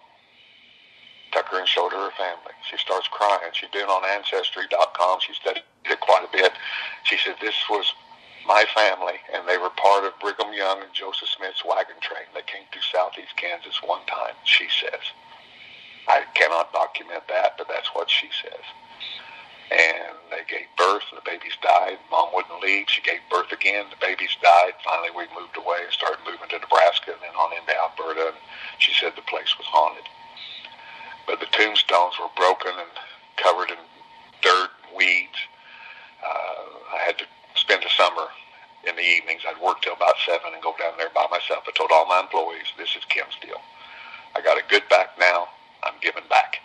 Took 1.32 1.46
her 1.48 1.58
and 1.58 1.68
showed 1.68 1.90
her 1.92 2.10
her 2.10 2.16
family. 2.16 2.54
She 2.70 2.76
starts 2.76 3.08
crying. 3.08 3.50
She's 3.52 3.70
been 3.70 3.88
on 3.88 4.04
Ancestry.com. 4.04 5.18
She 5.20 5.34
studied 5.34 5.64
it 5.86 6.00
quite 6.00 6.22
a 6.22 6.30
bit. 6.30 6.52
She 7.04 7.16
said, 7.18 7.36
this 7.40 7.56
was 7.68 7.92
my 8.46 8.64
family, 8.74 9.16
and 9.32 9.48
they 9.48 9.56
were 9.56 9.70
part 9.70 10.04
of 10.04 10.12
Brigham 10.20 10.52
Young 10.52 10.82
and 10.82 10.92
Joseph 10.92 11.28
Smith's 11.28 11.64
wagon 11.64 11.96
train 12.00 12.28
that 12.34 12.46
came 12.46 12.62
through 12.70 12.84
southeast 12.92 13.34
Kansas 13.36 13.80
one 13.82 14.04
time, 14.06 14.36
she 14.44 14.68
says. 14.68 15.00
I 16.06 16.24
cannot 16.34 16.72
document 16.72 17.24
that, 17.28 17.56
but 17.56 17.68
that's 17.68 17.88
what 17.94 18.10
she 18.10 18.28
says. 18.42 18.64
And 19.70 20.14
they 20.30 20.44
gave 20.44 20.68
birth, 20.76 21.02
the 21.14 21.24
babies 21.24 21.56
died. 21.62 21.98
Mom 22.10 22.28
wouldn't 22.34 22.60
leave. 22.60 22.88
She 22.88 23.00
gave 23.00 23.20
birth 23.30 23.50
again. 23.50 23.86
The 23.88 24.00
babies 24.00 24.36
died. 24.42 24.76
Finally, 24.84 25.10
we 25.16 25.24
moved 25.32 25.56
away 25.56 25.80
and 25.82 25.92
started 25.92 26.20
moving 26.24 26.48
to 26.50 26.58
Nebraska 26.60 27.12
and 27.12 27.22
then 27.22 27.34
on 27.34 27.56
into 27.56 27.72
Alberta. 27.72 28.36
And 28.36 28.40
she 28.78 28.92
said 28.92 29.16
the 29.16 29.24
place 29.24 29.56
was 29.56 29.66
haunted. 29.66 30.04
But 31.26 31.40
the 31.40 31.48
tombstones 31.56 32.14
were 32.20 32.32
broken 32.36 32.76
and 32.76 32.92
covered 33.36 33.70
in 33.72 33.80
dirt 34.42 34.70
and 34.84 34.96
weeds. 34.96 35.40
Uh, 36.20 36.96
I 36.96 37.00
had 37.06 37.16
to 37.18 37.26
spend 37.56 37.82
the 37.82 37.92
summer 37.96 38.28
in 38.86 38.96
the 38.96 39.02
evenings. 39.02 39.42
I'd 39.48 39.60
work 39.60 39.80
till 39.80 39.94
about 39.94 40.20
7 40.26 40.40
and 40.52 40.62
go 40.62 40.74
down 40.78 40.92
there 40.98 41.10
by 41.14 41.26
myself. 41.30 41.64
I 41.66 41.72
told 41.72 41.90
all 41.92 42.06
my 42.06 42.20
employees, 42.20 42.68
this 42.76 42.96
is 42.96 43.04
Kim's 43.08 43.36
deal. 43.40 43.60
I 44.36 44.40
got 44.40 44.58
a 44.58 44.64
good 44.68 44.84
back 44.90 45.16
now. 45.18 45.48
I'm 45.82 45.94
giving 46.00 46.24
back. 46.28 46.60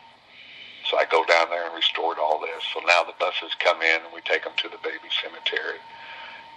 So 0.90 0.98
I 0.98 1.06
go 1.06 1.24
down 1.26 1.54
there 1.54 1.66
and 1.70 1.76
restored 1.76 2.18
all 2.18 2.42
this. 2.42 2.66
So 2.74 2.82
now 2.82 3.06
the 3.06 3.14
buses 3.22 3.54
come 3.62 3.82
in 3.82 4.02
and 4.02 4.14
we 4.14 4.22
take 4.26 4.44
them 4.44 4.58
to 4.58 4.70
the 4.70 4.82
baby 4.82 5.06
cemetery. 5.22 5.78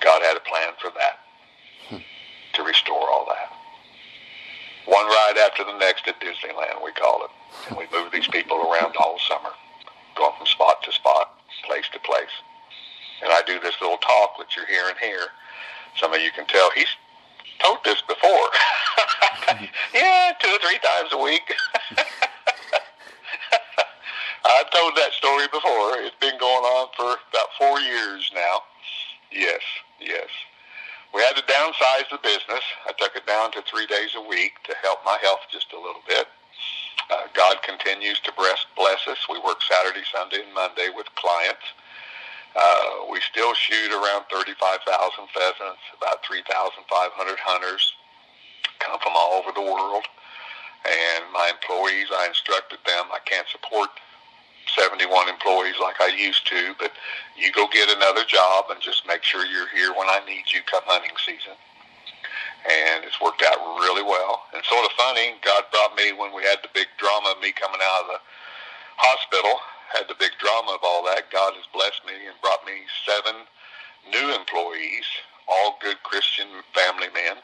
God 0.00 0.22
had 0.24 0.40
a 0.40 0.48
plan 0.48 0.72
for 0.80 0.90
that, 0.96 1.16
hmm. 1.92 2.02
to 2.56 2.62
restore 2.64 3.12
all 3.12 3.28
that. 3.28 3.52
One 4.88 5.04
ride 5.06 5.36
after 5.36 5.64
the 5.64 5.76
next 5.78 6.08
at 6.08 6.18
Disneyland, 6.18 6.82
we 6.82 6.92
call 6.92 7.28
it. 7.28 7.30
And 7.68 7.76
we 7.76 7.84
move 7.92 8.10
these 8.10 8.26
people 8.26 8.56
around 8.56 8.96
all 8.96 9.20
summer, 9.20 9.52
going 10.16 10.32
from 10.38 10.46
spot 10.46 10.82
to 10.84 10.92
spot, 10.92 11.36
place 11.68 11.86
to 11.92 12.00
place. 12.00 12.32
And 13.22 13.30
I 13.30 13.42
do 13.46 13.60
this 13.60 13.76
little 13.80 13.98
talk 13.98 14.38
that 14.38 14.56
you're 14.56 14.66
hearing 14.66 14.96
here. 15.00 15.28
Some 16.00 16.14
of 16.14 16.20
you 16.20 16.30
can 16.32 16.46
tell 16.46 16.70
he's 16.72 16.90
told 17.60 17.78
this 17.84 18.00
before. 18.08 18.48
yeah, 19.94 20.32
two 20.40 20.48
or 20.48 20.58
three 20.58 20.80
times 20.80 21.12
a 21.12 21.18
week. 21.18 21.52
I've 24.58 24.70
told 24.70 24.96
that 24.96 25.12
story 25.12 25.46
before. 25.48 26.00
It's 26.04 26.18
been 26.20 26.38
going 26.38 26.64
on 26.64 26.88
for 26.96 27.16
about 27.30 27.50
four 27.58 27.80
years 27.80 28.30
now. 28.34 28.62
Yes, 29.30 29.62
yes. 30.00 30.28
We 31.14 31.20
had 31.22 31.36
to 31.36 31.44
downsize 31.44 32.08
the 32.10 32.18
business. 32.22 32.64
I 32.88 32.92
took 32.98 33.16
it 33.16 33.26
down 33.26 33.52
to 33.52 33.62
three 33.62 33.86
days 33.86 34.12
a 34.16 34.20
week 34.20 34.60
to 34.64 34.74
help 34.82 35.04
my 35.04 35.16
health 35.22 35.44
just 35.50 35.72
a 35.72 35.80
little 35.80 36.04
bit. 36.08 36.26
Uh, 37.10 37.28
God 37.34 37.60
continues 37.62 38.20
to 38.20 38.32
bless, 38.36 38.64
us. 39.08 39.18
We 39.28 39.40
work 39.40 39.60
Saturday, 39.62 40.04
Sunday, 40.12 40.44
and 40.44 40.54
Monday 40.54 40.88
with 40.94 41.06
clients. 41.16 41.64
Uh, 42.54 43.08
we 43.10 43.20
still 43.20 43.54
shoot 43.54 43.90
around 43.90 44.24
35,000 44.30 44.84
pheasants, 45.32 45.82
about 45.96 46.24
3,500 46.24 46.84
hunters 47.40 47.92
come 48.82 48.98
from 49.00 49.12
all 49.14 49.38
over 49.38 49.52
the 49.54 49.62
world. 49.62 50.04
And 50.82 51.24
my 51.32 51.50
employees, 51.54 52.08
I 52.10 52.26
instructed 52.28 52.78
them, 52.84 53.06
I 53.14 53.20
can't 53.24 53.46
support 53.48 53.90
71 54.76 55.28
employees 55.28 55.76
like 55.80 56.00
I 56.00 56.08
used 56.08 56.46
to, 56.48 56.74
but 56.78 56.92
you 57.36 57.52
go 57.52 57.68
get 57.68 57.88
another 57.90 58.24
job 58.24 58.66
and 58.70 58.80
just 58.80 59.06
make 59.06 59.22
sure 59.22 59.44
you're 59.44 59.68
here 59.68 59.92
when 59.92 60.08
I 60.08 60.20
need 60.26 60.48
you 60.52 60.60
come 60.64 60.84
hunting 60.86 61.16
season. 61.20 61.56
And 62.62 63.04
it's 63.04 63.20
worked 63.20 63.42
out 63.42 63.58
really 63.82 64.06
well. 64.06 64.46
And 64.54 64.64
sort 64.64 64.86
of 64.86 64.92
funny, 64.96 65.34
God 65.44 65.64
brought 65.72 65.96
me 65.96 66.12
when 66.12 66.32
we 66.32 66.42
had 66.46 66.62
the 66.62 66.72
big 66.72 66.86
drama 66.96 67.34
of 67.36 67.42
me 67.42 67.52
coming 67.52 67.82
out 67.82 68.06
of 68.06 68.16
the 68.16 68.20
hospital, 68.96 69.60
had 69.92 70.06
the 70.08 70.16
big 70.16 70.32
drama 70.38 70.78
of 70.78 70.82
all 70.82 71.04
that. 71.10 71.28
God 71.32 71.52
has 71.58 71.66
blessed 71.74 72.06
me 72.06 72.14
and 72.24 72.38
brought 72.40 72.64
me 72.64 72.86
seven 73.02 73.44
new 74.08 74.32
employees, 74.32 75.04
all 75.48 75.76
good 75.82 76.00
Christian 76.06 76.48
family 76.72 77.10
men, 77.12 77.42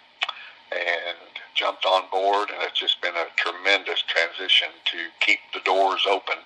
and 0.70 1.18
jumped 1.58 1.84
on 1.84 2.06
board. 2.14 2.54
And 2.54 2.62
it's 2.62 2.78
just 2.78 3.02
been 3.02 3.18
a 3.18 3.28
tremendous 3.34 4.00
transition 4.06 4.70
to 4.94 5.10
keep 5.18 5.42
the 5.52 5.66
doors 5.66 6.06
open 6.06 6.38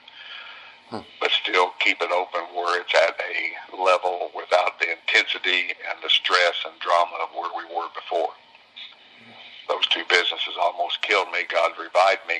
but 1.20 1.30
still 1.32 1.72
keep 1.80 2.00
it 2.02 2.12
open 2.12 2.42
where 2.54 2.80
it's 2.80 2.94
at 2.94 3.16
a 3.20 3.76
level 3.82 4.30
without 4.36 4.78
the 4.80 4.86
intensity 4.92 5.72
and 5.88 5.98
the 6.04 6.10
stress 6.10 6.56
and 6.66 6.74
drama 6.80 7.16
of 7.24 7.30
where 7.34 7.50
we 7.56 7.64
were 7.74 7.88
before. 7.94 8.32
Those 9.68 9.86
two 9.88 10.04
businesses 10.08 10.54
almost 10.60 11.02
killed 11.02 11.28
me. 11.32 11.40
God 11.50 11.72
revived 11.80 12.26
me 12.28 12.38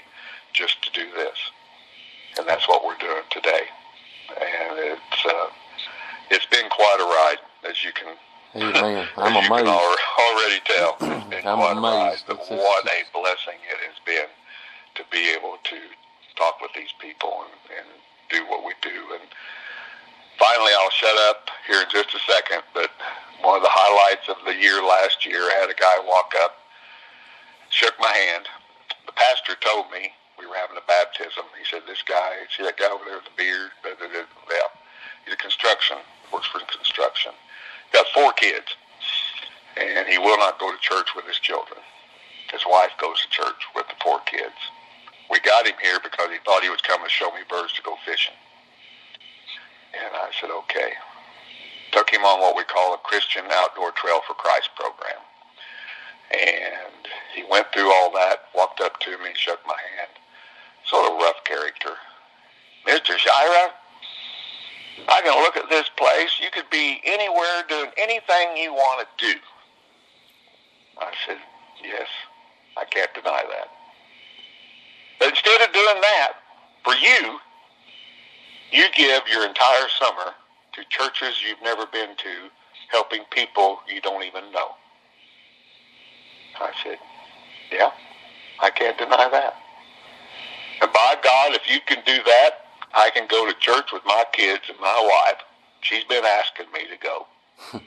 just 0.54 0.82
to 0.84 0.90
do 0.92 1.10
this. 1.16 1.38
and 2.38 2.48
that's 2.48 2.68
what 2.68 2.84
we're 2.84 2.98
doing 2.98 3.22
today. 3.30 3.62
And 4.30 4.78
it's 4.78 5.26
uh, 5.26 5.48
it's 6.30 6.46
been 6.46 6.68
quite 6.70 6.98
a 7.00 7.04
ride, 7.04 7.70
as 7.70 7.84
you 7.84 7.92
can. 7.92 8.16
Amen. 8.56 9.08
I'm 9.16 9.36
as 9.36 9.48
you 9.48 9.54
amazed. 9.54 9.66
can 9.66 9.98
already 10.20 10.60
tell. 10.66 10.96
It's 11.02 11.30
been 11.30 11.46
I'm 11.48 11.58
quite 11.58 11.76
amazed. 11.78 12.24
a 12.28 12.34
ride, 12.34 12.40
but 12.48 12.50
what 12.58 12.86
a 12.86 12.98
blessing 13.14 13.60
it 13.70 13.78
has 13.88 13.98
been 14.06 14.28
to 14.96 15.02
be 15.10 15.30
able 15.36 15.56
to 15.64 15.76
talk 16.36 16.60
with 16.62 16.72
these 16.76 16.92
people 17.00 17.44
and, 17.46 17.78
and 17.78 17.88
do 18.32 18.42
what 18.48 18.64
we 18.64 18.72
do. 18.80 18.96
And 19.12 19.28
finally, 20.40 20.72
I'll 20.80 20.96
shut 20.96 21.16
up 21.28 21.52
here 21.68 21.84
in 21.84 21.88
just 21.92 22.16
a 22.16 22.20
second. 22.24 22.64
But 22.72 22.90
one 23.44 23.56
of 23.56 23.62
the 23.62 23.70
highlights 23.70 24.28
of 24.32 24.40
the 24.48 24.56
year 24.56 24.80
last 24.80 25.28
year, 25.28 25.44
I 25.52 25.60
had 25.60 25.70
a 25.70 25.78
guy 25.78 26.00
walk 26.08 26.32
up, 26.42 26.56
shook 27.68 27.94
my 28.00 28.10
hand. 28.10 28.48
The 29.06 29.12
pastor 29.12 29.54
told 29.60 29.92
me 29.92 30.10
we 30.40 30.46
were 30.48 30.56
having 30.56 30.80
a 30.80 30.86
baptism. 30.88 31.44
He 31.58 31.64
said, 31.68 31.84
"This 31.86 32.02
guy, 32.02 32.48
see 32.56 32.64
that 32.64 32.80
guy 32.80 32.90
over 32.90 33.04
there 33.04 33.20
with 33.20 33.28
the 33.28 33.36
beard? 33.36 33.70
Blah. 33.84 34.72
He's 35.24 35.34
a 35.34 35.36
construction, 35.36 35.98
works 36.32 36.48
for 36.48 36.58
construction. 36.66 37.32
Got 37.92 38.08
four 38.08 38.32
kids, 38.32 38.74
and 39.76 40.08
he 40.08 40.18
will 40.18 40.38
not 40.38 40.58
go 40.58 40.72
to 40.72 40.78
church 40.80 41.14
with 41.14 41.26
his 41.26 41.38
children. 41.38 41.78
His 42.50 42.64
wife 42.66 42.90
goes 42.98 43.20
to 43.22 43.28
church 43.30 43.62
with 43.74 43.86
the 43.88 43.94
four 44.02 44.20
kids. 44.20 44.56
We 45.32 45.40
got 45.40 45.66
him 45.66 45.80
here 45.80 45.96
because 46.04 46.28
he 46.28 46.36
thought 46.44 46.62
he 46.62 46.68
was 46.68 46.82
coming 46.82 47.06
to 47.06 47.10
show 47.10 47.32
me 47.32 47.40
birds 47.48 47.72
to 47.72 47.82
go 47.82 47.96
fishing. 48.04 48.36
And 49.96 50.12
I 50.12 50.28
said, 50.38 50.50
okay. 50.50 50.92
Took 51.92 52.10
him 52.10 52.20
on 52.20 52.40
what 52.40 52.54
we 52.54 52.64
call 52.64 52.92
a 52.92 52.98
Christian 52.98 53.44
Outdoor 53.50 53.92
Trail 53.92 54.20
for 54.28 54.34
Christ 54.34 54.68
program. 54.76 55.24
And 56.32 57.08
he 57.34 57.44
went 57.50 57.72
through 57.72 57.90
all 57.90 58.12
that, 58.12 58.52
walked 58.54 58.82
up 58.82 59.00
to 59.00 59.10
me, 59.24 59.32
shook 59.34 59.60
my 59.66 59.76
hand. 59.96 60.12
Sort 60.84 61.10
of 61.10 61.16
rough 61.16 61.42
character. 61.44 61.96
Mr. 62.86 63.16
Shira, 63.16 63.72
I 65.08 65.20
can 65.22 65.40
look 65.42 65.56
at 65.56 65.70
this 65.70 65.88
place. 65.96 66.30
You 66.42 66.50
could 66.52 66.68
be 66.70 67.00
anywhere 67.06 67.64
doing 67.68 67.90
anything 67.96 68.56
you 68.56 68.74
want 68.74 69.06
to 69.06 69.32
do. 69.32 69.38
I 71.00 71.10
said, 71.26 71.38
yes, 71.82 72.08
I 72.76 72.84
can't 72.84 73.12
deny 73.14 73.44
that. 73.48 73.68
But 75.22 75.28
instead 75.28 75.60
of 75.60 75.72
doing 75.72 76.00
that, 76.00 76.32
for 76.82 76.94
you, 76.94 77.38
you 78.72 78.86
give 79.02 79.22
your 79.26 79.44
entire 79.44 79.88
summer 79.98 80.30
to 80.74 80.84
churches 80.88 81.42
you've 81.44 81.60
never 81.60 81.86
been 81.86 82.14
to, 82.16 82.48
helping 82.88 83.24
people 83.32 83.80
you 83.92 84.00
don't 84.00 84.22
even 84.22 84.44
know. 84.52 84.76
I 86.60 86.70
said, 86.84 86.98
yeah, 87.72 87.90
I 88.60 88.70
can't 88.70 88.96
deny 88.96 89.28
that. 89.28 89.56
And 90.80 90.92
by 90.92 91.16
God, 91.22 91.52
if 91.52 91.68
you 91.68 91.80
can 91.84 91.98
do 92.06 92.22
that, 92.24 92.50
I 92.94 93.10
can 93.10 93.26
go 93.26 93.44
to 93.44 93.58
church 93.58 93.90
with 93.92 94.02
my 94.06 94.22
kids 94.32 94.62
and 94.68 94.78
my 94.78 95.00
wife. 95.02 95.42
She's 95.80 96.04
been 96.04 96.24
asking 96.24 96.66
me 96.72 96.86
to 96.86 96.96
go. 97.02 97.26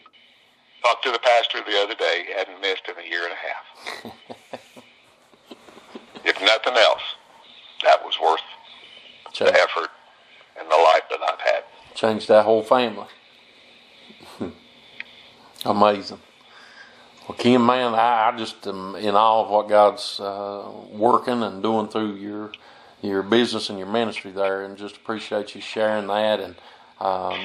Talked 0.84 1.04
to 1.04 1.12
the 1.12 1.20
pastor 1.20 1.60
the 1.66 1.80
other 1.82 1.96
day. 1.96 2.26
Hadn't 2.36 2.60
missed 2.60 2.90
in 2.90 3.02
a 3.02 3.08
year 3.08 3.24
and 3.24 3.34
a 3.34 3.38
half. 3.48 4.14
if 6.26 6.42
nothing 6.42 6.78
else, 6.78 7.04
that 7.84 8.04
was 8.04 8.20
worth 8.22 8.42
the 9.40 9.54
effort 9.54 9.90
and 10.60 10.68
the 10.70 10.76
life 10.76 11.04
that 11.10 11.20
I've 11.22 11.40
had. 11.40 11.64
changed 11.94 12.28
that 12.28 12.46
whole 12.46 12.64
family. 12.64 13.08
Amazing. 15.66 16.20
Well, 17.28 17.38
Kim, 17.38 17.66
man, 17.66 17.96
I, 17.96 18.30
I 18.32 18.38
just 18.38 18.68
am 18.68 18.96
in 18.96 19.16
awe 19.16 19.44
of 19.44 19.50
what 19.50 19.68
God's 19.68 20.20
uh, 20.20 20.70
working 20.92 21.42
and 21.42 21.64
doing 21.64 21.88
through 21.88 22.16
your 22.16 22.52
your 23.02 23.24
business 23.24 23.70
and 23.70 23.78
your 23.78 23.88
ministry 23.88 24.32
there, 24.32 24.64
and 24.64 24.78
just 24.78 24.96
appreciate 24.98 25.54
you 25.54 25.62
sharing 25.62 26.08
that. 26.08 26.40
And 26.40 26.56
um, 27.00 27.40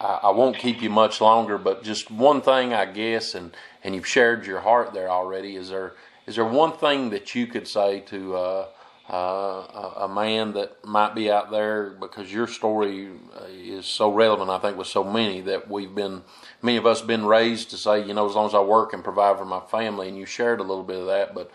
I, 0.00 0.20
I 0.24 0.30
won't 0.30 0.56
keep 0.56 0.82
you 0.82 0.90
much 0.90 1.20
longer, 1.20 1.58
but 1.58 1.82
just 1.82 2.10
one 2.10 2.40
thing, 2.42 2.72
I 2.74 2.86
guess, 2.86 3.34
and 3.34 3.56
and 3.84 3.94
you've 3.94 4.06
shared 4.06 4.46
your 4.46 4.60
heart 4.60 4.92
there 4.92 5.10
already. 5.10 5.56
Is 5.56 5.70
there 5.70 5.94
is 6.26 6.36
there 6.36 6.44
one 6.44 6.72
thing 6.72 7.10
that 7.10 7.34
you 7.34 7.46
could 7.46 7.68
say 7.68 8.00
to 8.00 8.36
uh, 8.36 8.66
uh, 9.10 9.16
a, 9.16 9.92
a 10.02 10.08
man 10.08 10.52
that 10.52 10.84
might 10.84 11.16
be 11.16 11.30
out 11.30 11.50
there 11.50 11.90
because 11.90 12.32
your 12.32 12.46
story 12.46 13.08
uh, 13.34 13.44
is 13.48 13.84
so 13.84 14.12
relevant, 14.12 14.50
I 14.50 14.58
think, 14.58 14.76
with 14.76 14.86
so 14.86 15.02
many 15.02 15.40
that 15.42 15.68
we've 15.68 15.92
been, 15.92 16.22
many 16.62 16.76
of 16.76 16.86
us 16.86 17.02
been 17.02 17.26
raised 17.26 17.70
to 17.70 17.76
say, 17.76 18.04
you 18.06 18.14
know, 18.14 18.28
as 18.28 18.36
long 18.36 18.46
as 18.46 18.54
I 18.54 18.60
work 18.60 18.92
and 18.92 19.02
provide 19.02 19.36
for 19.36 19.44
my 19.44 19.60
family, 19.60 20.08
and 20.08 20.16
you 20.16 20.26
shared 20.26 20.60
a 20.60 20.62
little 20.62 20.84
bit 20.84 21.00
of 21.00 21.06
that, 21.06 21.34
but, 21.34 21.50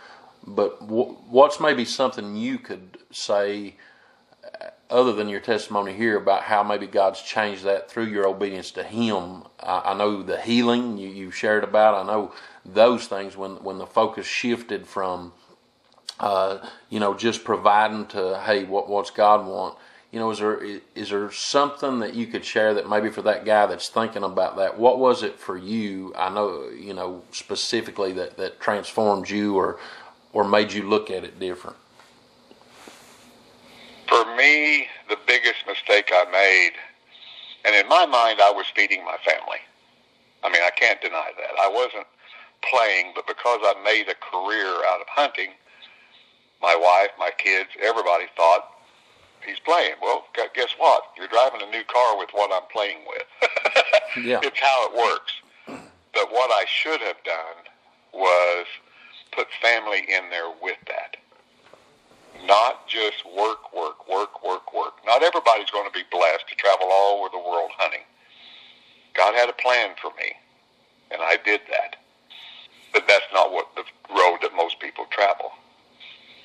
but 0.45 0.81
w- 0.81 1.15
what's 1.29 1.61
maybe 1.61 1.85
something 1.85 2.35
you 2.35 2.59
could 2.59 2.97
say 3.11 3.77
uh, 4.43 4.67
other 4.89 5.13
than 5.13 5.29
your 5.29 5.39
testimony 5.39 5.93
here 5.93 6.17
about 6.17 6.41
how 6.41 6.61
maybe 6.61 6.87
God's 6.87 7.21
changed 7.21 7.63
that 7.63 7.89
through 7.89 8.07
your 8.07 8.27
obedience 8.27 8.71
to 8.71 8.83
Him? 8.83 9.43
I, 9.61 9.91
I 9.91 9.97
know 9.97 10.23
the 10.23 10.41
healing 10.41 10.97
you, 10.97 11.07
you 11.07 11.31
shared 11.31 11.63
about. 11.63 12.03
I 12.03 12.05
know 12.05 12.33
those 12.65 13.07
things 13.07 13.37
when 13.37 13.63
when 13.63 13.77
the 13.77 13.85
focus 13.87 14.25
shifted 14.25 14.87
from 14.87 15.31
uh, 16.19 16.59
you 16.89 16.99
know, 16.99 17.13
just 17.13 17.43
providing 17.43 18.05
to, 18.07 18.41
hey, 18.45 18.63
what 18.63 18.89
what's 18.89 19.11
God 19.11 19.45
want? 19.45 19.77
You 20.11 20.19
know, 20.19 20.31
is 20.31 20.39
there 20.39 20.63
is 20.95 21.09
there 21.09 21.31
something 21.31 21.99
that 21.99 22.13
you 22.13 22.27
could 22.27 22.45
share 22.45 22.73
that 22.75 22.89
maybe 22.89 23.09
for 23.09 23.21
that 23.23 23.43
guy 23.43 23.65
that's 23.65 23.89
thinking 23.89 24.23
about 24.23 24.55
that? 24.57 24.77
What 24.77 24.99
was 24.99 25.23
it 25.23 25.37
for 25.39 25.57
you? 25.57 26.13
I 26.15 26.29
know, 26.29 26.69
you 26.69 26.93
know, 26.93 27.23
specifically 27.31 28.13
that 28.13 28.37
that 28.37 28.61
transformed 28.61 29.29
you 29.29 29.55
or 29.55 29.77
or 30.31 30.43
made 30.43 30.71
you 30.71 30.83
look 30.83 31.11
at 31.11 31.23
it 31.23 31.39
different. 31.39 31.75
For 34.07 34.35
me, 34.35 34.87
the 35.09 35.17
biggest 35.27 35.67
mistake 35.67 36.11
I 36.13 36.25
made, 36.31 36.71
and 37.65 37.75
in 37.75 37.89
my 37.89 38.05
mind, 38.05 38.39
I 38.41 38.51
was 38.51 38.65
feeding 38.73 39.03
my 39.03 39.17
family. 39.25 39.59
I 40.43 40.49
mean, 40.49 40.61
I 40.61 40.69
can't 40.77 41.01
deny 41.01 41.31
that. 41.35 41.59
I 41.59 41.67
wasn't 41.67 42.05
playing, 42.69 43.13
but 43.15 43.27
because 43.27 43.59
I 43.63 43.73
made 43.83 44.07
a 44.07 44.15
career 44.15 44.67
out 44.67 45.01
of 45.01 45.07
hunting, 45.07 45.49
my 46.65 46.75
wife, 46.75 47.13
my 47.19 47.29
kids, 47.37 47.69
everybody 47.79 48.25
thought 48.35 48.73
he's 49.45 49.59
playing. 49.59 49.93
Well, 50.01 50.25
guess 50.33 50.73
what? 50.79 51.13
You're 51.15 51.27
driving 51.27 51.61
a 51.61 51.69
new 51.69 51.83
car 51.85 52.17
with 52.17 52.29
what 52.33 52.49
I'm 52.51 52.67
playing 52.73 53.05
with. 53.07 53.27
Yeah. 54.23 54.39
It's 54.43 54.57
how 54.61 54.87
it 54.87 54.95
works. 54.95 55.33
But 56.13 56.31
what 56.31 56.49
I 56.49 56.63
should 56.69 57.01
have 57.01 57.21
done 57.25 57.67
was 58.13 58.65
put 59.33 59.47
family 59.61 60.07
in 60.07 60.29
there 60.29 60.49
with 60.63 60.77
that. 60.87 61.17
Not 62.47 62.87
just 62.87 63.25
work, 63.25 63.75
work, 63.75 64.07
work, 64.07 64.41
work, 64.41 64.73
work. 64.73 64.93
Not 65.05 65.21
everybody's 65.21 65.69
going 65.69 65.85
to 65.85 65.91
be 65.91 66.07
blessed 66.09 66.47
to 66.47 66.55
travel 66.55 66.87
all 66.89 67.19
over 67.19 67.27
the 67.29 67.43
world 67.43 67.71
hunting. 67.75 68.07
God 69.15 69.35
had 69.35 69.49
a 69.49 69.53
plan 69.59 69.95
for 70.01 70.11
me, 70.15 70.31
and 71.11 71.21
I 71.21 71.35
did 71.43 71.59
that. 71.67 71.97
But 72.93 73.03
that's 73.09 73.27
not 73.33 73.51
what 73.51 73.67
the 73.75 73.83
road 74.15 74.37
that 74.43 74.55
most 74.55 74.79
people 74.79 75.07
travel. 75.11 75.51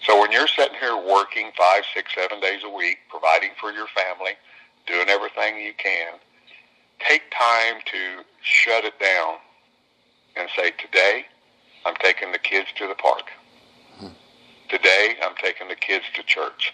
So 0.07 0.19
when 0.19 0.33
you're 0.33 0.49
sitting 0.49 0.79
here 0.81 0.97
working 0.97 1.51
five, 1.57 1.85
six, 1.95 2.15
seven 2.15 2.41
days 2.41 2.63
a 2.65 2.71
week, 2.71 2.99
providing 3.11 3.51
for 3.61 3.71
your 3.71 3.87
family, 3.89 4.33
doing 4.87 5.09
everything 5.09 5.59
you 5.59 5.75
can, 5.77 6.15
take 6.99 7.23
time 7.31 7.83
to 7.85 8.25
shut 8.43 8.85
it 8.85 8.99
down 8.99 9.37
and 10.37 10.49
say, 10.57 10.71
today 10.71 11.27
I'm 11.85 11.95
taking 11.97 12.33
the 12.33 12.39
kids 12.39 12.69
to 12.77 12.87
the 12.87 12.95
park. 12.95 13.31
Today 14.71 15.17
I'm 15.23 15.35
taking 15.43 15.69
the 15.69 15.75
kids 15.75 16.05
to 16.15 16.23
church. 16.23 16.73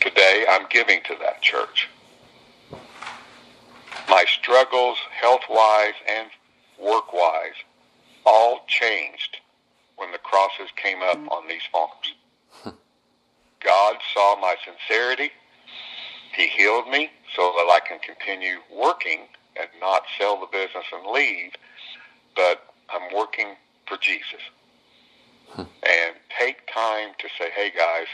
Today 0.00 0.46
I'm 0.48 0.66
giving 0.70 1.02
to 1.04 1.16
that 1.20 1.42
church. 1.42 1.88
My 4.08 4.24
struggles, 4.26 4.96
health-wise 5.20 5.94
and 6.08 6.30
work-wise, 6.78 7.58
all 8.24 8.64
changed 8.66 9.38
when 10.00 10.12
the 10.12 10.18
crosses 10.18 10.70
came 10.76 11.02
up 11.02 11.18
on 11.30 11.48
these 11.48 11.62
farms. 11.70 12.14
God 13.62 13.96
saw 14.14 14.36
my 14.40 14.56
sincerity. 14.64 15.30
He 16.34 16.48
healed 16.48 16.88
me 16.88 17.10
so 17.36 17.52
that 17.56 17.68
I 17.70 17.80
can 17.86 17.98
continue 18.00 18.58
working 18.74 19.20
and 19.58 19.68
not 19.80 20.02
sell 20.18 20.40
the 20.40 20.46
business 20.50 20.86
and 20.92 21.06
leave, 21.12 21.52
but 22.36 22.64
I'm 22.90 23.14
working 23.14 23.56
for 23.86 23.98
Jesus. 23.98 24.40
and 25.84 26.16
take 26.38 26.66
time 26.72 27.10
to 27.18 27.28
say, 27.38 27.50
hey 27.54 27.70
guys, 27.76 28.06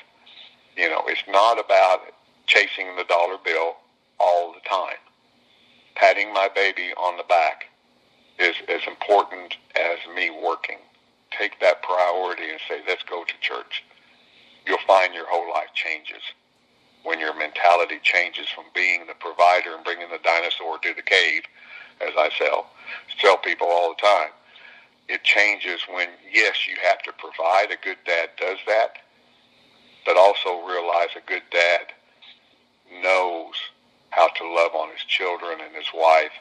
you 0.76 0.88
know, 0.88 1.02
it's 1.06 1.22
not 1.28 1.58
about 1.58 2.00
chasing 2.46 2.96
the 2.96 3.04
dollar 3.04 3.36
bill 3.44 3.76
all 4.20 4.52
the 4.52 4.68
time. 4.68 4.96
Patting 5.94 6.32
my 6.32 6.48
baby 6.54 6.92
on 6.96 7.16
the 7.16 7.24
back 7.24 7.66
is 8.38 8.56
as 8.68 8.82
important 8.86 9.56
as 9.76 9.98
me 10.14 10.30
working 10.30 10.78
take 11.38 11.60
that 11.60 11.82
priority 11.82 12.50
and 12.50 12.60
say, 12.68 12.80
let's 12.86 13.02
go 13.04 13.24
to 13.24 13.34
church, 13.40 13.84
you'll 14.66 14.78
find 14.86 15.14
your 15.14 15.26
whole 15.28 15.48
life 15.50 15.72
changes 15.74 16.22
when 17.06 17.20
your 17.20 17.34
mentality 17.38 18.00
changes 18.02 18.48
from 18.48 18.64
being 18.74 19.06
the 19.06 19.14
provider 19.14 19.76
and 19.76 19.84
bringing 19.84 20.10
the 20.10 20.18
dinosaur 20.24 20.76
to 20.78 20.92
the 20.92 21.02
cave, 21.02 21.42
as 22.00 22.12
I 22.18 22.30
sell, 22.36 22.66
tell 23.20 23.36
people 23.36 23.68
all 23.68 23.94
the 23.94 24.02
time. 24.02 24.30
It 25.08 25.22
changes 25.22 25.80
when, 25.88 26.08
yes, 26.32 26.66
you 26.66 26.74
have 26.82 27.00
to 27.02 27.12
provide. 27.12 27.70
A 27.70 27.76
good 27.82 27.98
dad 28.04 28.30
does 28.40 28.58
that, 28.66 28.98
but 30.04 30.16
also 30.16 30.66
realize 30.66 31.14
a 31.16 31.24
good 31.28 31.44
dad 31.52 31.94
knows 33.00 33.54
how 34.10 34.26
to 34.26 34.44
love 34.44 34.74
on 34.74 34.90
his 34.90 35.04
children 35.06 35.60
and 35.60 35.76
his 35.76 35.86
wife 35.94 36.32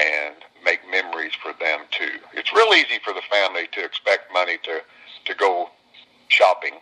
and 0.00 0.34
make 0.64 0.80
memories 0.90 1.32
for 1.42 1.52
them 1.60 1.80
too. 1.90 2.18
It's 2.32 2.52
real 2.52 2.72
easy 2.74 3.00
for 3.04 3.12
the 3.12 3.22
family 3.30 3.68
to 3.72 3.84
expect 3.84 4.32
money 4.32 4.58
to, 4.64 4.80
to 5.26 5.34
go 5.34 5.68
shopping. 6.28 6.74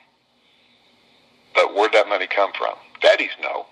But 1.54 1.74
where'd 1.74 1.92
that 1.92 2.08
money 2.08 2.26
come 2.26 2.52
from? 2.52 2.74
Daddies 3.00 3.34
know. 3.42 3.66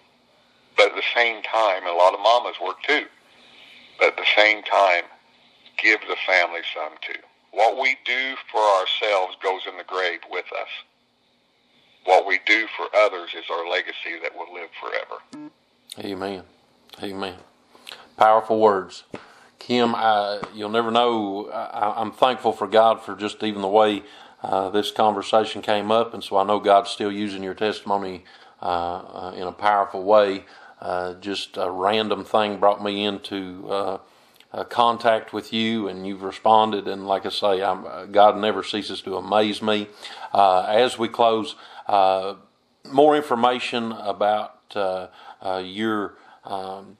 But 0.76 0.90
at 0.90 0.96
the 0.96 1.02
same 1.14 1.42
time, 1.42 1.86
a 1.86 1.92
lot 1.92 2.14
of 2.14 2.20
mamas 2.20 2.56
work 2.62 2.82
too. 2.82 3.06
But 3.98 4.08
at 4.08 4.16
the 4.16 4.26
same 4.36 4.62
time, 4.62 5.04
give 5.82 6.00
the 6.00 6.16
family 6.26 6.60
some 6.74 6.92
too. 7.00 7.20
What 7.52 7.80
we 7.80 7.96
do 8.04 8.34
for 8.50 8.60
ourselves 8.60 9.36
goes 9.42 9.62
in 9.70 9.78
the 9.78 9.84
grave 9.84 10.20
with 10.30 10.44
us. 10.52 10.68
What 12.04 12.26
we 12.26 12.40
do 12.46 12.66
for 12.76 12.86
others 12.96 13.30
is 13.36 13.44
our 13.50 13.68
legacy 13.68 14.20
that 14.22 14.36
will 14.36 14.52
live 14.52 14.68
forever. 14.80 15.50
Amen. 15.98 16.42
Amen. 17.02 17.36
Powerful 18.16 18.60
words. 18.60 19.04
Kim, 19.58 19.94
I, 19.94 20.40
you'll 20.54 20.70
never 20.70 20.90
know. 20.90 21.48
I, 21.50 22.00
am 22.00 22.12
thankful 22.12 22.52
for 22.52 22.66
God 22.66 23.02
for 23.02 23.16
just 23.16 23.42
even 23.42 23.62
the 23.62 23.68
way 23.68 24.02
uh, 24.42 24.70
this 24.70 24.90
conversation 24.90 25.62
came 25.62 25.90
up, 25.90 26.14
and 26.14 26.22
so 26.22 26.36
I 26.36 26.44
know 26.44 26.60
God's 26.60 26.90
still 26.90 27.10
using 27.10 27.42
your 27.42 27.54
testimony 27.54 28.24
uh, 28.62 28.66
uh, 28.66 29.34
in 29.36 29.42
a 29.42 29.52
powerful 29.52 30.02
way. 30.02 30.44
Uh, 30.80 31.14
just 31.14 31.56
a 31.56 31.70
random 31.70 32.24
thing 32.24 32.58
brought 32.58 32.82
me 32.82 33.04
into 33.04 33.66
uh, 33.68 33.98
contact 34.68 35.32
with 35.32 35.52
you, 35.52 35.88
and 35.88 36.06
you've 36.06 36.22
responded. 36.22 36.86
And 36.86 37.06
like 37.06 37.26
I 37.26 37.30
say, 37.30 37.62
I'm, 37.62 38.12
God 38.12 38.38
never 38.38 38.62
ceases 38.62 39.00
to 39.02 39.16
amaze 39.16 39.62
me. 39.62 39.88
as 40.34 40.98
we 40.98 41.08
close, 41.08 41.56
more 41.88 43.16
information 43.16 43.92
about 43.92 44.52
your 45.64 46.14
um, 46.44 46.98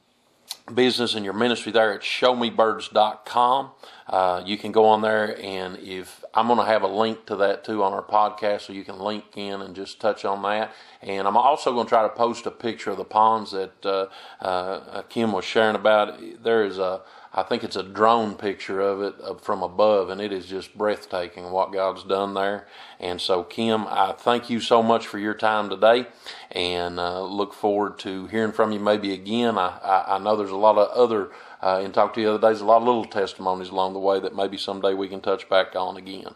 business 0.75 1.15
and 1.15 1.25
your 1.25 1.35
ministry 1.35 1.73
there 1.73 1.93
at 1.93 2.01
showmebirds.com. 2.01 3.71
Uh, 4.07 4.43
you 4.45 4.57
can 4.57 4.73
go 4.73 4.85
on 4.87 5.03
there, 5.03 5.39
and 5.41 5.79
if 5.79 6.25
I'm 6.33 6.47
going 6.47 6.59
to 6.59 6.65
have 6.65 6.83
a 6.83 6.89
link 6.89 7.27
to 7.27 7.37
that 7.37 7.65
too 7.65 7.83
on 7.83 7.93
our 7.93 8.03
podcast, 8.03 8.63
so 8.63 8.73
you 8.73 8.85
can 8.85 8.99
link 8.99 9.25
in 9.35 9.63
and 9.63 9.75
just 9.75 10.01
touch 10.01 10.25
on 10.25 10.43
that. 10.43 10.73
And 11.03 11.27
I'm 11.27 11.37
also 11.37 11.73
going 11.73 11.87
to 11.87 11.89
try 11.89 12.03
to 12.03 12.09
post 12.09 12.47
a 12.47 12.51
picture 12.51 12.91
of 12.91 12.99
the 12.99 13.05
ponds 13.05 13.51
that 13.51 13.85
uh, 13.85 14.07
uh, 14.41 15.03
Kim 15.09 15.33
was 15.33 15.45
sharing 15.45 15.77
about. 15.77 16.21
There 16.43 16.65
is 16.65 16.79
a 16.79 17.03
I 17.39 17.43
think 17.43 17.63
it's 17.63 17.77
a 17.77 17.83
drone 17.83 18.35
picture 18.35 18.81
of 18.81 19.03
it 19.03 19.15
uh, 19.23 19.35
from 19.35 19.63
above, 19.63 20.09
and 20.09 20.23
it 20.23 20.33
is 20.33 20.47
just 20.47 20.77
breathtaking 20.77 21.51
what 21.51 21.71
God's 21.71 22.03
done 22.03 22.33
there. 22.33 22.67
And 22.99 23.21
so, 23.21 23.45
Kim, 23.45 23.87
I 23.87 24.15
thank 24.17 24.49
you 24.49 24.59
so 24.59 24.83
much 24.83 25.07
for 25.07 25.19
your 25.19 25.35
time 25.35 25.69
today, 25.69 26.07
and 26.51 26.99
uh, 26.99 27.23
look 27.23 27.53
forward 27.53 27.99
to 28.01 28.27
hearing 28.29 28.53
from 28.53 28.73
you 28.73 28.81
maybe 28.81 29.13
again. 29.13 29.59
I, 29.59 29.79
I, 29.85 30.17
I 30.17 30.19
know 30.19 30.35
there's 30.35 30.51
a 30.51 30.57
lot 30.57 30.79
of 30.79 30.89
other, 30.97 31.31
uh, 31.63 31.83
and 31.85 31.93
talked 31.93 32.15
to 32.15 32.23
you 32.23 32.29
the 32.29 32.35
other 32.37 32.51
days, 32.51 32.63
a 32.63 32.65
lot 32.65 32.79
of 32.79 32.85
little 32.85 33.05
testimonies 33.05 33.69
along 33.69 33.93
the 33.93 33.99
way 33.99 34.19
that 34.19 34.35
maybe 34.35 34.57
someday 34.57 34.95
we 34.95 35.07
can 35.07 35.21
touch 35.21 35.47
back 35.51 35.77
on 35.77 35.99
again. 35.99 36.35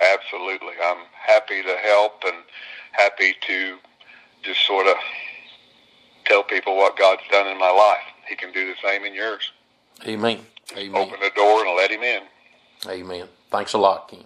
Absolutely. 0.00 0.74
I'm 0.80 1.06
happy 1.26 1.60
to 1.60 1.76
help 1.82 2.22
and 2.24 2.36
happy 2.92 3.34
to 3.48 3.78
just 4.44 4.64
sort 4.64 4.86
of 4.86 4.94
tell 6.24 6.44
people 6.44 6.76
what 6.76 6.96
God's 6.96 7.22
done 7.32 7.48
in 7.48 7.58
my 7.58 7.70
life 7.70 8.13
he 8.28 8.36
can 8.36 8.52
do 8.52 8.66
the 8.66 8.74
same 8.82 9.04
in 9.04 9.14
yours. 9.14 9.52
Amen. 10.06 10.40
Amen. 10.76 11.00
Open 11.00 11.20
the 11.20 11.30
door 11.36 11.66
and 11.66 11.76
let 11.76 11.90
him 11.90 12.02
in. 12.02 12.22
Amen. 12.88 13.28
Thanks 13.50 13.72
a 13.74 13.78
lot, 13.78 14.08
Ken. 14.08 14.24